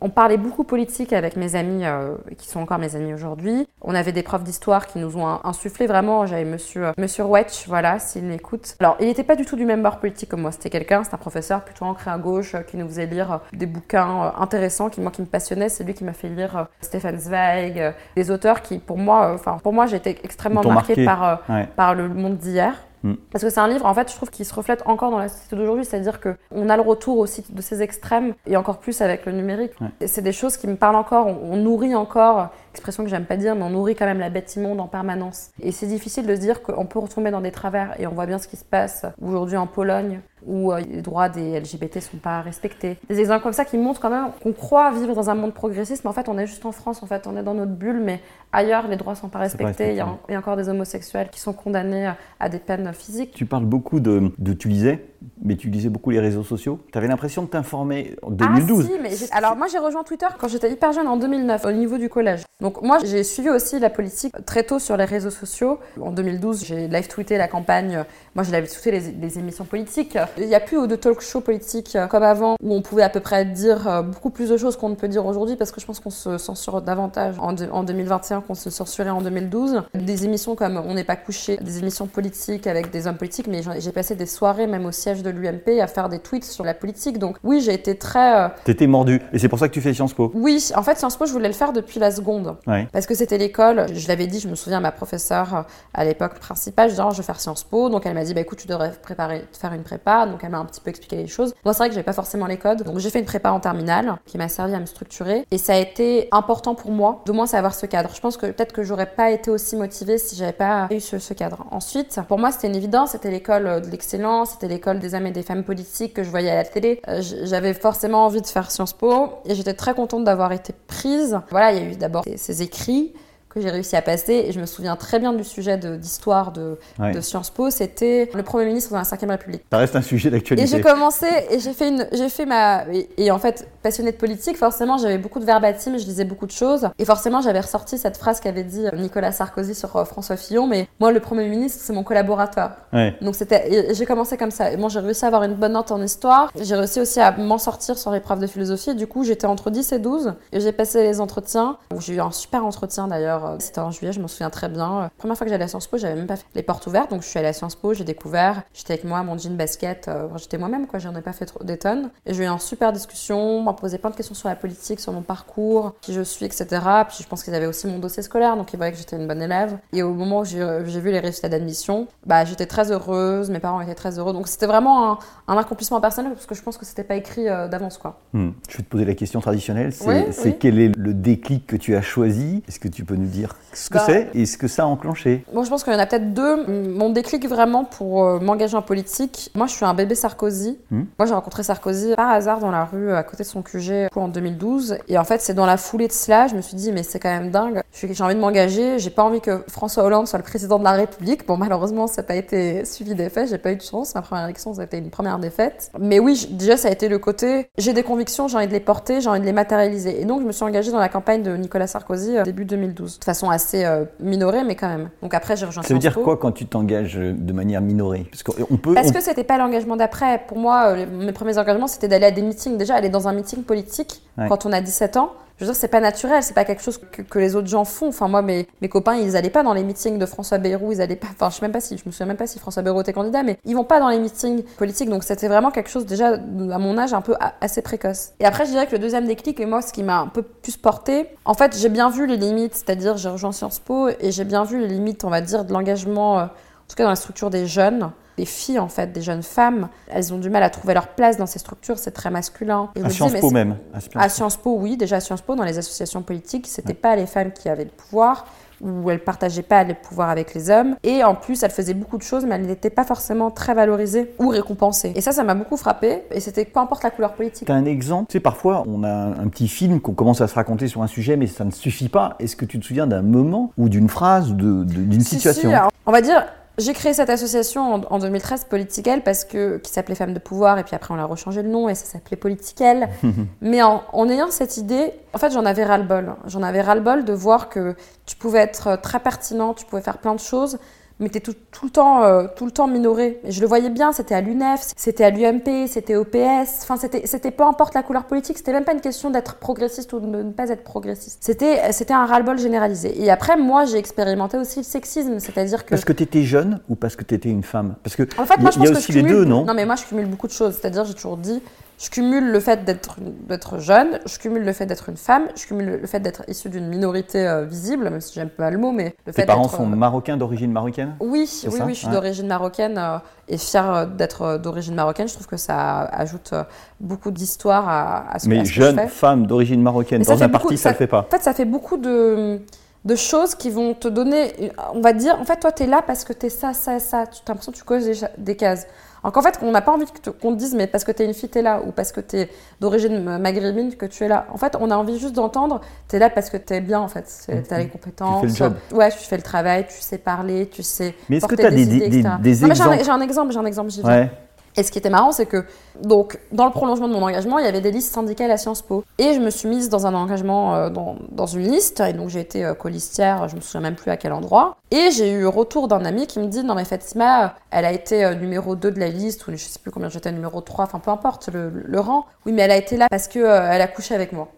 On 0.00 0.08
parlait 0.08 0.36
beaucoup 0.36 0.62
politique 0.62 1.12
avec 1.12 1.34
mes 1.36 1.56
amis 1.56 1.84
euh, 1.84 2.14
qui 2.38 2.46
sont 2.46 2.60
encore 2.60 2.78
mes 2.78 2.94
amis 2.94 3.12
aujourd'hui. 3.12 3.66
On 3.82 3.96
avait 3.96 4.12
des 4.12 4.22
profs 4.22 4.44
d'histoire 4.44 4.86
qui 4.86 5.00
nous 5.00 5.16
ont 5.16 5.40
insufflé 5.42 5.88
vraiment. 5.88 6.24
J'avais 6.26 6.44
monsieur, 6.44 6.86
euh, 6.86 6.92
monsieur 6.98 7.24
Wetch, 7.24 7.66
voilà, 7.66 7.98
s'il 7.98 8.22
m'écoute. 8.22 8.76
Alors, 8.78 8.96
il 9.00 9.06
n'était 9.06 9.24
pas 9.24 9.34
du 9.34 9.44
tout 9.44 9.56
du 9.56 9.64
même 9.64 9.82
bord 9.82 9.98
politique 9.98 10.28
que 10.28 10.36
moi. 10.36 10.52
C'était 10.52 10.70
quelqu'un, 10.70 11.02
c'est 11.02 11.14
un 11.14 11.18
professeur 11.18 11.62
plutôt 11.62 11.86
ancré 11.86 12.12
à 12.12 12.18
gauche 12.18 12.43
euh, 12.54 12.60
qui 12.60 12.76
nous 12.76 12.86
faisait 12.88 13.06
lire 13.06 13.32
euh, 13.32 13.38
des 13.52 13.66
bouquins 13.66 14.24
euh, 14.24 14.30
intéressants 14.42 14.90
qui 14.90 15.00
moi 15.00 15.10
qui 15.10 15.20
me 15.22 15.26
passionnaient. 15.26 15.68
C'est 15.68 15.84
lui 15.84 15.94
qui 15.94 16.04
m'a 16.04 16.12
fait 16.12 16.28
lire 16.28 16.66
Stefan 16.80 17.18
Zweig, 17.18 17.94
des 18.16 18.30
auteurs 18.30 18.62
qui 18.62 18.78
pour 18.78 18.98
moi, 18.98 19.32
enfin 19.34 19.58
pour 19.62 19.72
moi 19.72 19.86
j'étais 19.86 20.18
extrêmement 20.24 20.64
marquée 20.64 21.04
par, 21.04 21.42
par 21.76 21.94
le 21.94 22.08
monde 22.08 22.36
d'hier. 22.38 22.74
Mm. 23.04 23.14
Parce 23.30 23.44
que 23.44 23.50
c'est 23.50 23.60
un 23.60 23.68
livre, 23.68 23.86
en 23.86 23.94
fait, 23.94 24.10
je 24.10 24.16
trouve 24.16 24.30
qu'il 24.30 24.44
se 24.44 24.54
reflète 24.54 24.82
encore 24.86 25.10
dans 25.10 25.18
la 25.18 25.28
société 25.28 25.54
d'aujourd'hui, 25.56 25.84
c'est-à-dire 25.84 26.18
qu'on 26.20 26.68
a 26.68 26.76
le 26.76 26.82
retour 26.82 27.18
aussi 27.18 27.44
de 27.48 27.60
ces 27.60 27.82
extrêmes, 27.82 28.34
et 28.46 28.56
encore 28.56 28.78
plus 28.78 29.00
avec 29.02 29.26
le 29.26 29.32
numérique. 29.32 29.72
Et 30.00 30.08
c'est 30.08 30.22
des 30.22 30.32
choses 30.32 30.56
qui 30.56 30.66
me 30.66 30.76
parlent 30.76 30.96
encore, 30.96 31.26
on, 31.26 31.56
nourrit 31.56 31.94
encore, 31.94 32.48
expression 32.74 33.04
que 33.04 33.10
j'aime 33.10 33.24
pas 33.24 33.36
dire, 33.36 33.54
mais 33.54 33.62
on 33.62 33.70
nourrit 33.70 33.94
quand 33.94 34.06
même 34.06 34.18
la 34.18 34.30
bête 34.30 34.54
immonde 34.56 34.80
en 34.80 34.88
permanence. 34.88 35.50
Et 35.60 35.72
c'est 35.72 35.86
difficile 35.86 36.26
de 36.26 36.34
se 36.34 36.40
dire 36.40 36.62
qu'on 36.62 36.86
peut 36.86 36.98
retomber 36.98 37.30
dans 37.30 37.40
des 37.40 37.52
travers, 37.52 37.98
et 38.00 38.06
on 38.06 38.12
voit 38.12 38.26
bien 38.26 38.38
ce 38.38 38.48
qui 38.48 38.56
se 38.56 38.64
passe 38.64 39.06
aujourd'hui 39.22 39.56
en 39.56 39.66
Pologne, 39.66 40.20
où 40.46 40.72
euh, 40.72 40.80
les 40.80 41.02
droits 41.02 41.28
des 41.28 41.58
LGBT 41.58 42.00
sont 42.00 42.18
pas 42.18 42.40
respectés. 42.40 42.98
Des 43.08 43.20
exemples 43.20 43.42
comme 43.42 43.52
ça 43.52 43.64
qui 43.64 43.78
montrent 43.78 44.00
quand 44.00 44.10
même 44.10 44.30
qu'on 44.42 44.52
croit 44.52 44.92
vivre 44.92 45.14
dans 45.14 45.30
un 45.30 45.34
monde 45.34 45.54
progressiste, 45.54 46.04
mais 46.04 46.10
en 46.10 46.12
fait 46.12 46.28
on 46.28 46.36
est 46.38 46.46
juste 46.46 46.66
en 46.66 46.72
France, 46.72 47.02
en 47.02 47.06
fait 47.06 47.26
on 47.26 47.36
est 47.36 47.42
dans 47.42 47.54
notre 47.54 47.72
bulle, 47.72 48.00
mais 48.02 48.20
ailleurs 48.52 48.88
les 48.88 48.96
droits 48.96 49.14
sont 49.14 49.28
pas 49.28 49.38
respectés. 49.38 49.90
Il, 49.90 49.96
y 49.96 50.00
a, 50.00 50.38
encore 50.38 50.56
des 50.56 50.68
homosexuels 50.68 51.28
qui 51.30 51.40
sont 51.40 51.52
condamnés 51.52 52.12
à 52.40 52.48
des 52.48 52.58
peines 52.58 52.92
physiques. 52.92 53.32
Tu 53.34 53.46
parles 53.46 53.64
beaucoup 53.64 54.00
de, 54.00 54.32
de 54.38 54.52
tu 54.52 54.68
lisais, 54.68 55.04
mais 55.42 55.56
tu 55.56 55.68
lisais 55.68 55.88
beaucoup 55.88 56.10
les 56.10 56.20
réseaux 56.20 56.42
sociaux. 56.42 56.80
Tu 56.92 56.98
avais 56.98 57.08
l'impression 57.08 57.42
de 57.42 57.48
t'informer 57.48 58.16
en 58.22 58.30
2012. 58.30 58.84
Ah 58.84 58.92
si, 58.92 59.00
mais 59.02 59.28
alors 59.32 59.56
moi 59.56 59.66
j'ai 59.70 59.78
rejoint 59.78 60.04
Twitter 60.04 60.26
quand 60.38 60.48
j'étais 60.48 60.70
hyper 60.70 60.92
jeune 60.92 61.06
en 61.06 61.16
2009 61.16 61.64
au 61.64 61.72
niveau 61.72 61.98
du 61.98 62.08
collège. 62.08 62.42
Donc 62.60 62.82
moi 62.82 62.98
j'ai 63.04 63.24
suivi 63.24 63.50
aussi 63.50 63.78
la 63.78 63.90
politique 63.90 64.32
très 64.46 64.62
tôt 64.62 64.78
sur 64.78 64.96
les 64.96 65.04
réseaux 65.04 65.30
sociaux. 65.30 65.78
En 66.00 66.12
2012 66.12 66.64
j'ai 66.64 66.88
live 66.88 67.08
tweeté 67.08 67.36
la 67.38 67.48
campagne. 67.48 68.04
Moi 68.34 68.44
j'ai 68.44 68.52
live 68.52 68.70
tweeté 68.70 68.90
les, 68.90 69.12
les 69.12 69.38
émissions 69.38 69.64
politiques. 69.64 70.18
Il 70.38 70.46
n'y 70.46 70.54
a 70.54 70.60
plus 70.60 70.86
de 70.86 70.96
talk 70.96 71.20
show 71.20 71.40
politique 71.40 71.96
euh, 71.96 72.06
comme 72.06 72.22
avant 72.22 72.56
où 72.62 72.74
on 72.74 72.82
pouvait 72.82 73.02
à 73.02 73.08
peu 73.08 73.20
près 73.20 73.44
dire 73.44 73.88
euh, 73.88 74.02
beaucoup 74.02 74.30
plus 74.30 74.48
de 74.50 74.56
choses 74.56 74.76
qu'on 74.76 74.88
ne 74.88 74.94
peut 74.94 75.08
dire 75.08 75.26
aujourd'hui 75.26 75.56
parce 75.56 75.72
que 75.72 75.80
je 75.80 75.86
pense 75.86 76.00
qu'on 76.00 76.10
se 76.10 76.38
censure 76.38 76.82
davantage 76.82 77.36
en, 77.38 77.52
2021 77.52 78.40
qu'on 78.42 78.54
se 78.54 78.70
censurait 78.70 79.10
en 79.10 79.20
2012. 79.20 79.82
Des 79.94 80.24
émissions 80.24 80.54
comme 80.54 80.76
On 80.76 80.94
n'est 80.94 81.04
pas 81.04 81.16
couché, 81.16 81.56
des 81.58 81.78
émissions 81.78 82.06
politiques 82.06 82.66
avec 82.66 82.90
des 82.90 83.06
hommes 83.06 83.16
politiques, 83.16 83.46
mais 83.46 83.62
j'ai 83.78 83.92
passé 83.92 84.14
des 84.14 84.26
soirées 84.26 84.66
même 84.66 84.86
au 84.86 84.92
siège 84.92 85.13
de 85.22 85.30
l'UMP 85.30 85.80
à 85.80 85.86
faire 85.86 86.08
des 86.08 86.18
tweets 86.18 86.44
sur 86.44 86.64
la 86.64 86.74
politique. 86.74 87.18
Donc 87.18 87.36
oui, 87.44 87.60
j'ai 87.60 87.74
été 87.74 87.96
très. 87.96 88.50
T'étais 88.64 88.86
mordu. 88.86 89.20
Et 89.32 89.38
c'est 89.38 89.48
pour 89.48 89.58
ça 89.58 89.68
que 89.68 89.74
tu 89.74 89.80
fais 89.80 89.94
Sciences 89.94 90.14
Po 90.14 90.30
Oui, 90.34 90.70
en 90.74 90.82
fait, 90.82 90.98
Sciences 90.98 91.16
Po, 91.16 91.26
je 91.26 91.32
voulais 91.32 91.48
le 91.48 91.54
faire 91.54 91.72
depuis 91.72 92.00
la 92.00 92.10
seconde. 92.10 92.56
Parce 92.92 93.06
que 93.06 93.14
c'était 93.14 93.38
l'école. 93.38 93.86
Je 93.94 94.08
l'avais 94.08 94.26
dit, 94.26 94.40
je 94.40 94.48
me 94.48 94.54
souviens, 94.54 94.78
à 94.78 94.80
ma 94.80 94.92
professeure 94.92 95.66
à 95.92 96.04
l'époque 96.04 96.38
principale, 96.38 96.88
je 96.88 96.94
disais, 96.94 97.04
oh, 97.06 97.12
je 97.12 97.18
vais 97.18 97.22
faire 97.22 97.40
Sciences 97.40 97.64
Po. 97.64 97.88
Donc 97.88 98.06
elle 98.06 98.14
m'a 98.14 98.24
dit, 98.24 98.34
bah 98.34 98.40
écoute, 98.40 98.58
tu 98.58 98.66
devrais 98.66 98.92
préparer, 98.92 99.44
faire 99.52 99.72
une 99.72 99.82
prépa. 99.82 100.26
Donc 100.26 100.40
elle 100.42 100.50
m'a 100.50 100.58
un 100.58 100.64
petit 100.64 100.80
peu 100.80 100.90
expliqué 100.90 101.16
les 101.16 101.26
choses. 101.26 101.54
Moi, 101.64 101.74
c'est 101.74 101.78
vrai 101.78 101.88
que 101.88 101.94
j'avais 101.94 102.04
pas 102.04 102.12
forcément 102.12 102.46
les 102.46 102.56
codes. 102.56 102.82
Donc 102.82 102.98
j'ai 102.98 103.10
fait 103.10 103.20
une 103.20 103.24
prépa 103.24 103.50
en 103.50 103.60
terminale 103.60 104.16
qui 104.26 104.38
m'a 104.38 104.48
servi 104.48 104.74
à 104.74 104.80
me 104.80 104.86
structurer. 104.86 105.46
Et 105.50 105.58
ça 105.58 105.74
a 105.74 105.78
été 105.78 106.28
important 106.32 106.74
pour 106.74 106.90
moi 106.90 107.22
de 107.26 107.32
moins 107.32 107.46
savoir 107.46 107.74
ce 107.74 107.86
cadre. 107.86 108.10
Je 108.14 108.20
pense 108.20 108.36
que 108.36 108.46
peut-être 108.46 108.72
que 108.72 108.82
j'aurais 108.82 109.06
pas 109.06 109.30
été 109.30 109.50
aussi 109.50 109.76
motivée 109.76 110.18
si 110.18 110.36
j'avais 110.36 110.52
pas 110.52 110.88
eu 110.90 111.00
ce, 111.00 111.18
ce 111.18 111.34
cadre. 111.34 111.66
Ensuite, 111.70 112.20
pour 112.28 112.38
moi, 112.38 112.50
c'était 112.50 112.68
une 112.68 112.76
évidence. 112.76 113.10
C'était 113.10 113.30
l'école 113.30 113.82
de 113.82 113.90
l'excellence. 113.90 114.50
C'était 114.50 114.68
l'école 114.68 114.98
des 115.04 115.14
hommes 115.14 115.26
et 115.26 115.30
des 115.30 115.42
femmes 115.42 115.64
politiques 115.64 116.14
que 116.14 116.24
je 116.24 116.30
voyais 116.30 116.50
à 116.50 116.56
la 116.56 116.64
télé. 116.64 117.00
Euh, 117.08 117.20
j'avais 117.44 117.74
forcément 117.74 118.24
envie 118.24 118.40
de 118.40 118.46
faire 118.46 118.70
Sciences 118.70 118.94
Po 118.94 119.34
et 119.44 119.54
j'étais 119.54 119.74
très 119.74 119.94
contente 119.94 120.24
d'avoir 120.24 120.52
été 120.52 120.74
prise. 120.86 121.38
Voilà, 121.50 121.72
il 121.72 121.82
y 121.82 121.86
a 121.86 121.90
eu 121.90 121.96
d'abord 121.96 122.24
ces 122.36 122.62
écrits 122.62 123.12
que 123.54 123.60
j'ai 123.60 123.70
réussi 123.70 123.96
à 123.96 124.02
passer. 124.02 124.44
Et 124.46 124.52
je 124.52 124.60
me 124.60 124.66
souviens 124.66 124.96
très 124.96 125.18
bien 125.18 125.32
du 125.32 125.44
sujet 125.44 125.78
d'histoire 125.78 126.52
de, 126.52 126.78
de, 126.98 127.20
Sciences 127.20 127.50
Po. 127.50 127.70
C'était 127.70 128.30
le 128.34 128.42
Premier 128.42 128.66
ministre 128.66 128.90
dans 128.90 128.98
la 128.98 129.04
Ve 129.04 129.30
République. 129.30 129.62
Ça 129.70 129.78
reste 129.78 129.96
un 129.96 130.02
sujet 130.02 130.30
d'actualité. 130.30 130.68
Et 130.68 130.76
j'ai 130.76 130.82
commencé 130.82 131.26
et 131.50 131.60
j'ai 131.60 131.72
fait, 131.72 131.88
une, 131.88 132.06
j'ai 132.12 132.28
fait 132.28 132.46
ma. 132.46 132.84
Et, 133.16 133.30
en 133.30 133.38
fait, 133.38 133.68
passionnée 133.84 134.10
de 134.10 134.16
politique, 134.16 134.56
forcément, 134.56 134.98
j'avais 134.98 135.18
beaucoup 135.18 135.38
de 135.38 135.44
verbatim, 135.44 135.96
je 135.96 136.04
lisais 136.04 136.24
beaucoup 136.24 136.46
de 136.46 136.50
choses. 136.50 136.88
Et 136.98 137.04
forcément, 137.04 137.40
j'avais 137.40 137.60
ressorti 137.60 137.98
cette 137.98 138.16
phrase 138.16 138.40
qu'avait 138.40 138.64
dit 138.64 138.86
Nicolas 138.94 139.30
Sarkozy 139.30 139.76
sur 139.76 139.94
euh, 139.94 140.04
François 140.04 140.36
Fillon. 140.36 140.66
Mais 140.66 140.88
moi, 140.98 141.12
le 141.12 141.20
Premier 141.20 141.48
ministre, 141.48 141.80
c'est 141.84 141.92
mon 141.92 142.02
collaborateur. 142.02 142.72
Donc 143.20 143.36
c'était. 143.36 143.94
J'ai 143.94 144.06
commencé 144.06 144.36
comme 144.36 144.50
ça. 144.50 144.72
Et 144.72 144.76
moi, 144.76 144.88
j'ai 144.88 145.00
réussi 145.00 145.24
à 145.24 145.28
avoir 145.28 145.44
une 145.44 145.54
bonne 145.54 145.74
note 145.74 145.92
en 145.92 146.02
histoire. 146.02 146.50
J'ai 146.60 146.74
réussi 146.74 147.00
aussi 147.00 147.20
à 147.20 147.30
m'en 147.30 147.58
sortir 147.58 147.96
sur 147.96 148.10
l'épreuve 148.10 148.40
de 148.40 148.46
philosophie. 148.48 148.90
Et 148.90 148.94
du 148.94 149.06
coup, 149.06 149.22
j'étais 149.22 149.46
entre 149.46 149.70
10 149.70 149.92
et 149.92 149.98
12. 150.00 150.34
Et 150.52 150.58
j'ai 150.58 150.72
passé 150.72 151.02
les 151.02 151.20
entretiens. 151.20 151.76
J'ai 152.00 152.14
eu 152.14 152.20
un 152.20 152.32
super 152.32 152.64
entretien 152.64 153.06
d'ailleurs 153.06 153.44
euh, 153.44 153.56
c'était 153.58 153.80
en 153.80 153.90
juillet, 153.90 154.12
je 154.12 154.20
m'en 154.20 154.28
souviens 154.28 154.50
très 154.50 154.68
bien. 154.68 155.10
Première 155.18 155.36
fois 155.36 155.44
que 155.46 155.50
j'allais 155.50 155.64
à 155.64 155.68
Sciences 155.68 155.86
Po, 155.86 155.98
j'avais 155.98 156.14
même 156.14 156.26
pas 156.26 156.36
fait 156.36 156.46
les 156.54 156.62
portes 156.62 156.86
ouvertes, 156.86 157.10
donc 157.10 157.22
je 157.22 157.28
suis 157.28 157.38
allée 157.38 157.48
à 157.48 157.52
Sciences 157.52 157.74
Po, 157.74 157.94
j'ai 157.94 158.04
découvert, 158.04 158.62
j'étais 158.72 158.94
avec 158.94 159.04
moi, 159.04 159.22
mon 159.22 159.36
jean 159.38 159.56
basket, 159.56 160.08
euh, 160.08 160.28
j'étais 160.36 160.58
moi-même, 160.58 160.86
quoi, 160.86 160.98
j'en 160.98 161.14
ai 161.14 161.20
pas 161.20 161.32
fait 161.32 161.46
trop, 161.46 161.62
des 161.64 161.78
tonnes. 161.78 162.10
Et 162.26 162.34
j'ai 162.34 162.44
eu 162.44 162.46
une 162.46 162.58
super 162.58 162.92
discussion, 162.92 163.60
m'a 163.74 163.80
posé 163.80 163.98
plein 163.98 164.10
de 164.10 164.16
questions 164.16 164.34
sur 164.34 164.48
la 164.48 164.56
politique, 164.56 165.00
sur 165.00 165.12
mon 165.12 165.22
parcours, 165.22 165.94
qui 166.00 166.12
je 166.12 166.22
suis, 166.22 166.44
etc. 166.44 166.66
Puis 167.08 167.18
je 167.22 167.28
pense 167.28 167.42
qu'ils 167.42 167.54
avaient 167.54 167.66
aussi 167.66 167.86
mon 167.86 167.98
dossier 167.98 168.22
scolaire, 168.22 168.56
donc 168.56 168.72
ils 168.72 168.76
voyaient 168.76 168.92
que 168.92 168.98
j'étais 168.98 169.16
une 169.16 169.26
bonne 169.26 169.42
élève. 169.42 169.78
Et 169.92 170.02
au 170.02 170.12
moment 170.12 170.40
où 170.40 170.44
j'ai 170.44 171.00
vu 171.00 171.10
les 171.10 171.20
résultats 171.20 171.48
d'admission, 171.48 172.06
bah, 172.26 172.44
j'étais 172.44 172.66
très 172.66 172.92
heureuse, 172.92 173.50
mes 173.50 173.58
parents 173.58 173.80
étaient 173.80 173.94
très 173.94 174.18
heureux. 174.18 174.32
Donc 174.32 174.48
c'était 174.48 174.66
vraiment 174.66 175.12
un, 175.12 175.18
un, 175.48 175.56
accomplissement 175.56 176.00
personnel, 176.00 176.32
parce 176.32 176.46
que 176.46 176.54
je 176.54 176.62
pense 176.62 176.78
que 176.78 176.84
c'était 176.84 177.04
pas 177.04 177.16
écrit 177.16 177.48
euh, 177.48 177.68
d'avance, 177.68 177.98
quoi. 177.98 178.20
Hmm. 178.32 178.50
Je 178.68 178.78
vais 178.78 178.82
te 178.82 178.88
poser 178.88 179.04
la 179.04 179.14
question 179.14 179.40
traditionnelle, 179.40 179.92
c'est 179.92 180.58
quel 180.58 180.78
est 180.78 180.92
le 180.96 181.14
déclic 181.14 181.66
que 181.66 181.76
tu 181.76 181.96
as 181.96 182.02
choisi? 182.02 182.62
Est-ce 182.68 182.78
que 182.78 182.88
tu 182.88 183.04
peux 183.04 183.16
nous 183.16 183.26
dire 183.26 183.56
ce 183.72 183.90
que 183.90 183.94
bah, 183.94 184.04
c'est 184.06 184.30
et 184.34 184.46
ce 184.46 184.56
que 184.56 184.68
ça 184.68 184.84
a 184.84 184.86
enclenché? 184.86 185.44
Bon, 185.52 185.64
je 185.64 185.70
pense 185.70 185.84
qu'il 185.84 185.92
y 185.92 185.96
en 185.96 185.98
a 185.98 186.06
peut-être 186.06 186.32
deux. 186.32 186.66
Mon 186.66 187.10
déclic 187.10 187.46
vraiment 187.48 187.84
pour 187.84 188.24
euh, 188.24 188.40
m'engager 188.40 188.76
en 188.76 188.82
politique, 188.82 189.50
moi 189.54 189.66
je 189.66 189.72
suis 189.72 189.84
un 189.84 189.94
bébé 189.94 190.14
Sarkozy. 190.14 190.78
Hmm. 190.90 191.04
Moi 191.18 191.26
j'ai 191.26 191.34
rencontré 191.34 191.62
Sarkozy 191.62 192.14
par 192.16 192.30
hasard 192.30 192.60
dans 192.60 192.70
la 192.70 192.84
rue 192.84 193.12
à 193.12 193.22
côté 193.22 193.42
de 193.42 193.48
son 193.48 193.62
QG 193.64 194.08
en 194.14 194.28
2012. 194.28 194.98
Et 195.08 195.18
en 195.18 195.24
fait, 195.24 195.40
c'est 195.40 195.54
dans 195.54 195.66
la 195.66 195.76
foulée 195.76 196.08
de 196.08 196.12
cela, 196.12 196.46
je 196.46 196.54
me 196.54 196.60
suis 196.60 196.76
dit, 196.76 196.92
mais 196.92 197.02
c'est 197.02 197.18
quand 197.18 197.30
même 197.30 197.50
dingue. 197.50 197.82
J'ai 197.92 198.22
envie 198.22 198.34
de 198.34 198.40
m'engager, 198.40 198.98
j'ai 198.98 199.10
pas 199.10 199.22
envie 199.22 199.40
que 199.40 199.64
François 199.68 200.04
Hollande 200.04 200.28
soit 200.28 200.38
le 200.38 200.44
président 200.44 200.78
de 200.78 200.84
la 200.84 200.92
République. 200.92 201.46
Bon, 201.46 201.56
malheureusement, 201.56 202.06
ça 202.06 202.22
n'a 202.22 202.28
pas 202.28 202.36
été 202.36 202.84
suivi 202.84 203.14
d'effet, 203.14 203.46
j'ai 203.46 203.58
pas 203.58 203.72
eu 203.72 203.76
de 203.76 203.82
chance. 203.82 204.14
Ma 204.14 204.22
première 204.22 204.44
élection, 204.44 204.74
ça 204.74 204.82
a 204.82 204.84
été 204.84 204.98
une 204.98 205.10
première 205.10 205.38
défaite. 205.38 205.90
Mais 205.98 206.18
oui, 206.18 206.48
déjà, 206.50 206.76
ça 206.76 206.88
a 206.88 206.90
été 206.90 207.08
le 207.08 207.18
côté, 207.18 207.68
j'ai 207.78 207.92
des 207.92 208.02
convictions, 208.02 208.48
j'ai 208.48 208.56
envie 208.56 208.66
de 208.66 208.72
les 208.72 208.80
porter, 208.80 209.20
j'ai 209.20 209.28
envie 209.28 209.40
de 209.40 209.46
les 209.46 209.52
matérialiser. 209.52 210.20
Et 210.20 210.24
donc, 210.24 210.42
je 210.42 210.46
me 210.46 210.52
suis 210.52 210.64
engagée 210.64 210.90
dans 210.90 210.98
la 210.98 211.08
campagne 211.08 211.42
de 211.42 211.56
Nicolas 211.56 211.86
Sarkozy 211.86 212.36
euh, 212.36 212.42
début 212.42 212.64
2012. 212.64 213.18
De 213.18 213.24
façon 213.24 213.50
assez 213.50 213.84
euh, 213.84 214.04
minorée, 214.20 214.64
mais 214.64 214.74
quand 214.74 214.88
même. 214.88 215.10
Donc 215.22 215.34
après, 215.34 215.56
j'ai 215.56 215.66
rejoint 215.66 215.82
Ça 215.82 215.94
veut 215.94 216.00
dire 216.00 216.14
quoi 216.14 216.36
quand 216.36 216.52
tu 216.52 216.66
t'engages 216.66 217.14
de 217.16 217.52
manière 217.52 217.80
minorée? 217.80 218.26
Parce, 218.30 218.42
qu'on 218.42 218.76
peut, 218.76 218.94
Parce 218.94 219.12
que 219.12 219.20
c'était 219.20 219.44
pas 219.44 219.58
l'engagement 219.58 219.96
d'après. 219.96 220.42
Pour 220.46 220.58
moi, 220.58 220.88
euh, 220.88 221.06
mes 221.06 221.32
premiers 221.32 221.58
engagements, 221.58 221.86
c'était 221.86 222.08
d'aller 222.08 222.26
à 222.26 222.30
des 222.30 222.42
meetings. 222.42 222.76
Déjà, 222.76 222.94
aller 222.94 223.08
dans 223.08 223.28
un 223.28 223.32
meeting 223.32 223.53
politique 223.62 224.22
quand 224.48 224.66
on 224.66 224.72
a 224.72 224.80
17 224.80 225.16
ans 225.16 225.32
je 225.56 225.64
veux 225.64 225.70
dire, 225.70 225.80
c'est 225.80 225.88
pas 225.88 226.00
naturel, 226.00 226.42
c'est 226.42 226.54
pas 226.54 226.64
quelque 226.64 226.82
chose 226.82 226.98
que, 226.98 227.38
les 227.38 227.54
autres 227.54 227.68
gens 227.68 227.84
font. 227.84 228.08
Enfin, 228.08 228.26
moi, 228.26 228.42
mes, 228.42 228.66
mes 228.82 228.88
copains, 228.88 229.14
ils 229.14 229.36
allaient 229.36 229.50
pas 229.50 229.62
dans 229.62 229.72
les 229.72 229.84
meetings 229.84 230.18
de 230.18 230.26
François 230.26 230.58
Bayrou, 230.58 230.90
ils 230.90 231.00
allaient 231.00 231.14
pas. 231.14 231.28
Enfin, 231.30 231.48
je 231.50 231.56
sais 231.56 231.62
même 231.62 231.70
pas 231.70 231.80
si, 231.80 231.96
je 231.96 232.02
me 232.06 232.10
souviens 232.10 232.26
même 232.26 232.36
pas 232.36 232.48
si 232.48 232.58
François 232.58 232.82
Bayrou 232.82 233.02
était 233.02 233.12
candidat, 233.12 233.44
mais 233.44 233.56
ils 233.64 233.76
vont 233.76 233.84
pas 233.84 234.00
dans 234.00 234.08
les 234.08 234.18
meetings 234.18 234.64
politiques. 234.76 235.08
Donc, 235.08 235.22
c'était 235.22 235.46
vraiment 235.46 235.70
quelque 235.70 235.90
chose, 235.90 236.06
déjà, 236.06 236.32
à 236.32 236.78
mon 236.78 236.98
âge, 236.98 237.14
un 237.14 237.20
peu 237.20 237.36
assez 237.60 237.82
précoce. 237.82 238.32
Et 238.40 238.46
après, 238.46 238.66
je 238.66 238.70
dirais 238.70 238.86
que 238.88 238.92
le 238.92 238.98
deuxième 238.98 239.26
déclic, 239.26 239.60
et 239.60 239.66
moi, 239.66 239.80
ce 239.80 239.92
qui 239.92 240.02
m'a 240.02 240.18
un 240.18 240.26
peu 240.26 240.42
plus 240.42 240.76
porté, 240.76 241.28
en 241.44 241.54
fait, 241.54 241.76
j'ai 241.78 241.88
bien 241.88 242.10
vu 242.10 242.26
les 242.26 242.36
limites, 242.36 242.74
c'est-à-dire, 242.74 243.16
j'ai 243.16 243.28
rejoint 243.28 243.52
Sciences 243.52 243.78
Po 243.78 244.08
et 244.08 244.32
j'ai 244.32 244.44
bien 244.44 244.64
vu 244.64 244.80
les 244.80 244.88
limites, 244.88 245.22
on 245.22 245.30
va 245.30 245.40
dire, 245.40 245.64
de 245.64 245.72
l'engagement, 245.72 246.40
euh, 246.40 246.44
en 246.44 246.88
tout 246.88 246.96
cas 246.96 247.04
dans 247.04 247.10
la 247.10 247.16
structure 247.16 247.50
des 247.50 247.66
jeunes 247.66 248.10
les 248.38 248.46
filles, 248.46 248.78
en 248.78 248.88
fait, 248.88 249.12
des 249.12 249.22
jeunes 249.22 249.42
femmes, 249.42 249.88
elles 250.08 250.32
ont 250.32 250.38
du 250.38 250.50
mal 250.50 250.62
à 250.62 250.70
trouver 250.70 250.94
leur 250.94 251.08
place 251.08 251.36
dans 251.36 251.46
ces 251.46 251.58
structures, 251.58 251.98
c'est 251.98 252.10
très 252.10 252.30
masculin. 252.30 252.90
à 253.02 253.10
Sciences 253.10 253.34
Po 253.40 253.50
même. 253.50 253.76
À 254.14 254.28
Sciences, 254.28 254.56
Po, 254.56 254.76
oui, 254.78 254.96
déjà 254.96 255.16
à 255.16 255.20
Sciences 255.20 255.42
Po, 255.42 255.54
dans 255.54 255.64
les 255.64 255.78
associations 255.78 256.22
politiques, 256.22 256.66
c'était 256.66 256.94
pas 256.94 257.16
les 257.16 257.26
femmes 257.26 257.52
qui 257.52 257.68
avaient 257.68 257.84
le 257.84 257.90
pouvoir, 257.90 258.46
ou 258.80 259.10
elles 259.10 259.22
partageaient 259.22 259.62
pas 259.62 259.84
le 259.84 259.94
pouvoir 259.94 260.30
avec 260.30 260.54
les 260.54 260.68
hommes. 260.70 260.96
Et 261.04 261.22
en 261.22 261.34
plus, 261.34 261.62
elles 261.62 261.70
faisaient 261.70 261.94
beaucoup 261.94 262.18
de 262.18 262.22
choses, 262.22 262.44
mais 262.44 262.56
elles 262.56 262.66
n'étaient 262.66 262.90
pas 262.90 263.04
forcément 263.04 263.50
très 263.50 263.74
valorisées 263.74 264.34
ou 264.38 264.48
récompensées. 264.48 265.12
Et 265.14 265.20
ça, 265.20 265.32
ça 265.32 265.44
m'a 265.44 265.54
beaucoup 265.54 265.76
frappé. 265.76 266.22
Et 266.32 266.40
c'était 266.40 266.64
peu 266.64 266.80
importe 266.80 267.02
la 267.02 267.10
couleur 267.10 267.34
politique. 267.34 267.68
T'as 267.68 267.74
un 267.74 267.84
exemple 267.84 268.26
Tu 268.28 268.38
sais, 268.38 268.40
parfois, 268.40 268.84
on 268.86 269.04
a 269.04 269.08
un 269.08 269.48
petit 269.48 269.68
film 269.68 270.00
qu'on 270.00 270.12
commence 270.12 270.40
à 270.40 270.48
se 270.48 270.54
raconter 270.54 270.88
sur 270.88 271.02
un 271.02 271.06
sujet, 271.06 271.36
mais 271.36 271.46
ça 271.46 271.64
ne 271.64 271.70
suffit 271.70 272.08
pas. 272.08 272.36
Est-ce 272.40 272.56
que 272.56 272.64
tu 272.64 272.78
te 272.78 272.84
souviens 272.84 273.06
d'un 273.06 273.22
moment 273.22 273.72
ou 273.78 273.88
d'une 273.88 274.08
phrase 274.08 274.50
ou 274.50 274.54
d'une 274.54 275.20
situation? 275.20 275.70
On 276.06 276.12
va 276.12 276.20
dire, 276.20 276.44
j'ai 276.78 276.92
créé 276.92 277.14
cette 277.14 277.30
association 277.30 278.02
en, 278.10 278.18
2013, 278.18 278.64
Political, 278.64 279.22
parce 279.22 279.44
que, 279.44 279.78
qui 279.78 279.92
s'appelait 279.92 280.14
Femmes 280.14 280.34
de 280.34 280.38
Pouvoir, 280.38 280.78
et 280.78 280.84
puis 280.84 280.96
après 280.96 281.14
on 281.14 281.18
a 281.18 281.24
rechangé 281.24 281.62
le 281.62 281.68
nom 281.68 281.88
et 281.88 281.94
ça 281.94 282.04
s'appelait 282.04 282.36
Political. 282.36 283.08
Mais 283.60 283.82
en, 283.82 284.02
en, 284.12 284.28
ayant 284.28 284.50
cette 284.50 284.76
idée, 284.76 285.12
en 285.32 285.38
fait 285.38 285.52
j'en 285.52 285.64
avais 285.64 285.84
ras-le-bol. 285.84 286.34
J'en 286.46 286.62
avais 286.62 286.80
ras-le-bol 286.80 287.24
de 287.24 287.32
voir 287.32 287.68
que 287.68 287.94
tu 288.26 288.36
pouvais 288.36 288.60
être 288.60 288.96
très 289.00 289.20
pertinent, 289.20 289.74
tu 289.74 289.84
pouvais 289.84 290.02
faire 290.02 290.18
plein 290.18 290.34
de 290.34 290.40
choses, 290.40 290.78
mais 291.20 291.28
tu 291.28 291.40
tout, 291.40 291.54
tout, 291.70 291.84
le 291.86 291.90
temps, 291.90 292.24
euh, 292.24 292.46
tout 292.56 292.64
le 292.64 292.70
temps 292.70 292.88
minoré. 292.88 293.40
Et 293.44 293.52
je 293.52 293.60
le 293.60 293.66
voyais 293.66 293.90
bien, 293.90 294.12
c'était 294.12 294.34
à 294.34 294.40
l'UNEF, 294.40 294.92
c'était 294.96 295.24
à 295.24 295.30
l'UMP, 295.30 295.86
c'était 295.86 296.16
au 296.16 296.24
PS, 296.24 296.80
enfin 296.82 296.96
c'était, 296.96 297.26
c'était 297.26 297.50
peu 297.50 297.64
importe 297.64 297.94
la 297.94 298.02
couleur 298.02 298.24
politique, 298.24 298.58
c'était 298.58 298.72
même 298.72 298.84
pas 298.84 298.92
une 298.92 299.00
question 299.00 299.30
d'être 299.30 299.56
progressiste 299.56 300.12
ou 300.12 300.20
de 300.20 300.26
ne 300.26 300.50
pas 300.50 300.68
être 300.70 300.82
progressiste. 300.82 301.38
C'était, 301.40 301.92
c'était 301.92 302.14
un 302.14 302.26
ras-le-bol 302.26 302.58
généralisé. 302.58 303.22
Et 303.22 303.30
après, 303.30 303.56
moi, 303.56 303.84
j'ai 303.84 303.98
expérimenté 303.98 304.56
aussi 304.56 304.80
le 304.80 304.84
sexisme, 304.84 305.38
c'est-à-dire 305.38 305.84
que... 305.84 305.90
Parce 305.90 306.04
que 306.04 306.12
tu 306.12 306.24
étais 306.24 306.42
jeune 306.42 306.80
ou 306.88 306.96
parce 306.96 307.16
que 307.16 307.24
tu 307.24 307.34
étais 307.34 307.48
une 307.48 307.62
femme? 307.62 307.94
Parce 308.02 308.16
que 308.16 308.24
en 308.38 308.46
fait, 308.46 308.58
moi, 308.60 308.70
je 308.70 308.80
y 308.80 308.86
a 308.86 308.90
aussi 308.90 309.12
les 309.12 309.22
deux, 309.22 309.44
non? 309.44 309.64
Non, 309.64 309.74
mais 309.74 309.86
moi, 309.86 309.94
je 309.96 310.04
cumule 310.04 310.26
beaucoup 310.26 310.46
de 310.48 310.52
choses. 310.52 310.76
C'est-à-dire, 310.80 311.04
j'ai 311.04 311.14
toujours 311.14 311.36
dit, 311.36 311.62
je 311.98 312.10
cumule 312.10 312.50
le 312.50 312.60
fait 312.60 312.84
d'être 312.84 313.78
jeune, 313.78 314.18
je 314.26 314.38
cumule 314.38 314.64
le 314.64 314.72
fait 314.72 314.86
d'être 314.86 315.08
une 315.08 315.16
femme, 315.16 315.44
je 315.54 315.66
cumule 315.66 316.00
le 316.00 316.06
fait 316.06 316.20
d'être 316.20 316.42
issue 316.48 316.68
d'une 316.68 316.88
minorité 316.88 317.46
euh, 317.46 317.64
visible, 317.64 318.04
même 318.10 318.20
si 318.20 318.34
j'aime 318.34 318.50
pas 318.50 318.70
le 318.70 318.78
mot, 318.78 318.92
mais 318.92 319.14
le 319.26 319.32
Tes 319.32 319.42
fait 319.42 319.46
parents 319.46 319.68
sont 319.68 319.84
euh, 319.84 319.96
marocains 319.96 320.36
d'origine 320.36 320.72
marocaine? 320.72 321.14
Oui, 321.20 321.48
oui, 321.66 321.78
oui, 321.84 321.94
je 321.94 321.98
suis 322.00 322.08
d'origine 322.08 322.46
marocaine 322.46 322.98
euh, 322.98 323.18
et 323.48 323.58
fière 323.58 324.06
d'être 324.06 324.58
d'origine 324.58 324.94
marocaine. 324.94 325.28
Je 325.28 325.34
trouve 325.34 325.46
que 325.46 325.56
ça 325.56 326.00
ajoute 326.00 326.52
beaucoup 327.00 327.30
d'histoire 327.30 327.88
à, 327.88 328.34
à, 328.34 328.38
ce, 328.38 328.48
mais 328.48 328.60
à 328.60 328.64
ce 328.64 328.70
jeune 328.70 329.08
femme 329.08 329.46
d'origine 329.46 329.82
marocaine 329.82 330.22
dans 330.22 330.42
un 330.42 330.48
parti, 330.48 330.76
ça, 330.76 330.90
ne 330.90 330.94
le 330.94 330.98
fait 330.98 331.06
pas. 331.06 331.20
En 331.20 331.30
fait, 331.30 331.42
ça 331.42 331.54
fait 331.54 331.64
beaucoup 331.64 331.96
de 331.96 332.60
de 333.04 333.14
choses 333.16 333.54
qui 333.54 333.70
vont 333.70 333.94
te 333.94 334.08
donner, 334.08 334.72
on 334.92 335.00
va 335.00 335.12
dire, 335.12 335.38
en 335.38 335.44
fait, 335.44 335.56
toi, 335.56 335.72
tu 335.72 335.82
es 335.82 335.86
là 335.86 336.02
parce 336.02 336.24
que 336.24 336.32
tu 336.32 336.46
es 336.46 336.48
ça, 336.48 336.72
ça, 336.72 336.98
ça. 336.98 337.26
Tu 337.26 337.38
as 337.46 337.50
l'impression 337.50 337.72
que 337.72 337.76
tu 337.76 337.84
causes 337.84 338.04
des, 338.04 338.18
des 338.38 338.56
cases. 338.56 338.86
Donc 339.24 339.38
en 339.38 339.42
fait, 339.42 339.58
on 339.62 339.70
n'a 339.70 339.80
pas 339.80 339.92
envie 339.92 340.04
qu'on 340.40 340.52
te 340.52 340.58
dise, 340.58 340.74
mais 340.74 340.86
parce 340.86 341.02
que 341.02 341.10
tu 341.10 341.22
es 341.22 341.24
une 341.24 341.32
fille, 341.32 341.48
tu 341.48 341.58
es 341.58 341.62
là, 341.62 341.80
ou 341.84 341.92
parce 341.92 342.12
que 342.12 342.20
tu 342.20 342.36
es 342.36 342.50
d'origine 342.78 343.38
maghrébine, 343.38 343.94
que 343.96 344.04
tu 344.04 344.22
es 344.22 344.28
là. 344.28 344.46
En 344.52 344.58
fait, 344.58 344.76
on 344.78 344.90
a 344.90 344.96
envie 344.96 345.18
juste 345.18 345.34
d'entendre, 345.34 345.80
tu 346.08 346.16
es 346.16 346.18
là 346.18 346.28
parce 346.28 346.50
que 346.50 346.58
tu 346.58 346.74
es 346.74 346.82
bien, 346.82 347.00
en 347.00 347.08
fait. 347.08 347.24
Tu 347.46 347.74
as 347.74 347.78
les 347.78 347.88
compétences. 347.88 348.42
Tu 348.42 348.48
fais 348.50 348.64
le 348.64 348.70
job. 348.70 348.74
Ouais, 348.92 349.10
tu 349.10 349.18
fais 349.18 349.38
le 349.38 349.42
travail, 349.42 349.86
tu 349.86 349.94
sais 349.98 350.18
parler, 350.18 350.68
tu 350.68 350.82
sais. 350.82 351.14
Mais 351.30 351.38
est-ce 351.38 351.46
que 351.46 351.54
tu 351.54 351.64
as 351.64 351.70
des, 351.70 351.86
des, 351.86 352.08
des, 352.10 352.64
exemples 352.66 352.98
J'ai 353.02 353.10
un, 353.10 353.20
exemple, 353.22 353.52
j'ai 353.52 353.58
un 353.58 353.64
exemple, 353.64 353.90
j'y 353.90 354.02
ouais. 354.02 354.30
Et 354.76 354.82
ce 354.82 354.90
qui 354.90 354.98
était 354.98 355.10
marrant, 355.10 355.30
c'est 355.30 355.46
que, 355.46 355.64
donc, 356.02 356.38
dans 356.50 356.66
le 356.66 356.72
prolongement 356.72 357.06
de 357.06 357.12
mon 357.12 357.22
engagement, 357.22 357.58
il 357.58 357.64
y 357.64 357.68
avait 357.68 357.80
des 357.80 357.92
listes 357.92 358.12
syndicales 358.12 358.50
à 358.50 358.56
Sciences 358.56 358.82
Po. 358.82 359.04
Et 359.18 359.34
je 359.34 359.40
me 359.40 359.50
suis 359.50 359.68
mise 359.68 359.88
dans 359.88 360.06
un 360.06 360.14
engagement, 360.14 360.74
euh, 360.74 360.90
dans, 360.90 361.16
dans, 361.30 361.46
une 361.46 361.70
liste, 361.70 362.00
et 362.00 362.12
donc 362.12 362.28
j'ai 362.28 362.40
été 362.40 362.64
euh, 362.64 362.74
colistière, 362.74 363.48
je 363.48 363.54
me 363.54 363.60
souviens 363.60 363.80
même 363.80 363.94
plus 363.94 364.10
à 364.10 364.16
quel 364.16 364.32
endroit. 364.32 364.76
Et 364.90 365.10
j'ai 365.12 365.30
eu 365.30 365.46
retour 365.46 365.86
d'un 365.86 366.04
ami 366.04 366.26
qui 366.26 366.40
me 366.40 366.46
dit 366.46 366.64
Non, 366.64 366.74
mais 366.74 366.84
Fatima, 366.84 367.54
elle 367.70 367.84
a 367.84 367.92
été 367.92 368.24
euh, 368.24 368.34
numéro 368.34 368.74
2 368.74 368.90
de 368.90 368.98
la 368.98 369.08
liste, 369.08 369.46
ou 369.46 369.52
je 369.52 369.56
sais 369.56 369.78
plus 369.78 369.92
combien 369.92 370.08
j'étais, 370.08 370.32
numéro 370.32 370.60
3, 370.60 370.84
enfin 370.84 370.98
peu 370.98 371.10
importe 371.12 371.50
le, 371.52 371.70
le, 371.70 372.00
rang. 372.00 372.26
Oui, 372.44 372.52
mais 372.52 372.62
elle 372.62 372.72
a 372.72 372.76
été 372.76 372.96
là 372.96 373.06
parce 373.08 373.28
qu'elle 373.28 373.44
elle 373.44 373.80
a 373.80 373.88
couché 373.88 374.14
avec 374.14 374.32
moi. 374.32 374.48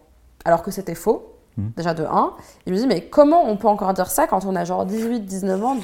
Alors 0.45 0.63
que 0.63 0.71
c'était 0.71 0.95
faux. 0.95 1.36
Hmm. 1.57 1.69
Déjà 1.75 1.95
de 1.95 2.03
1. 2.03 2.33
Il 2.67 2.73
me 2.73 2.77
dit, 2.77 2.85
mais 2.85 3.01
comment 3.09 3.49
on 3.49 3.57
peut 3.57 3.67
encore 3.67 3.93
dire 3.93 4.11
ça 4.11 4.27
quand 4.27 4.45
on 4.45 4.55
a 4.55 4.63
genre 4.63 4.85
18, 4.85 5.21
19 5.21 5.65
ans. 5.65 5.77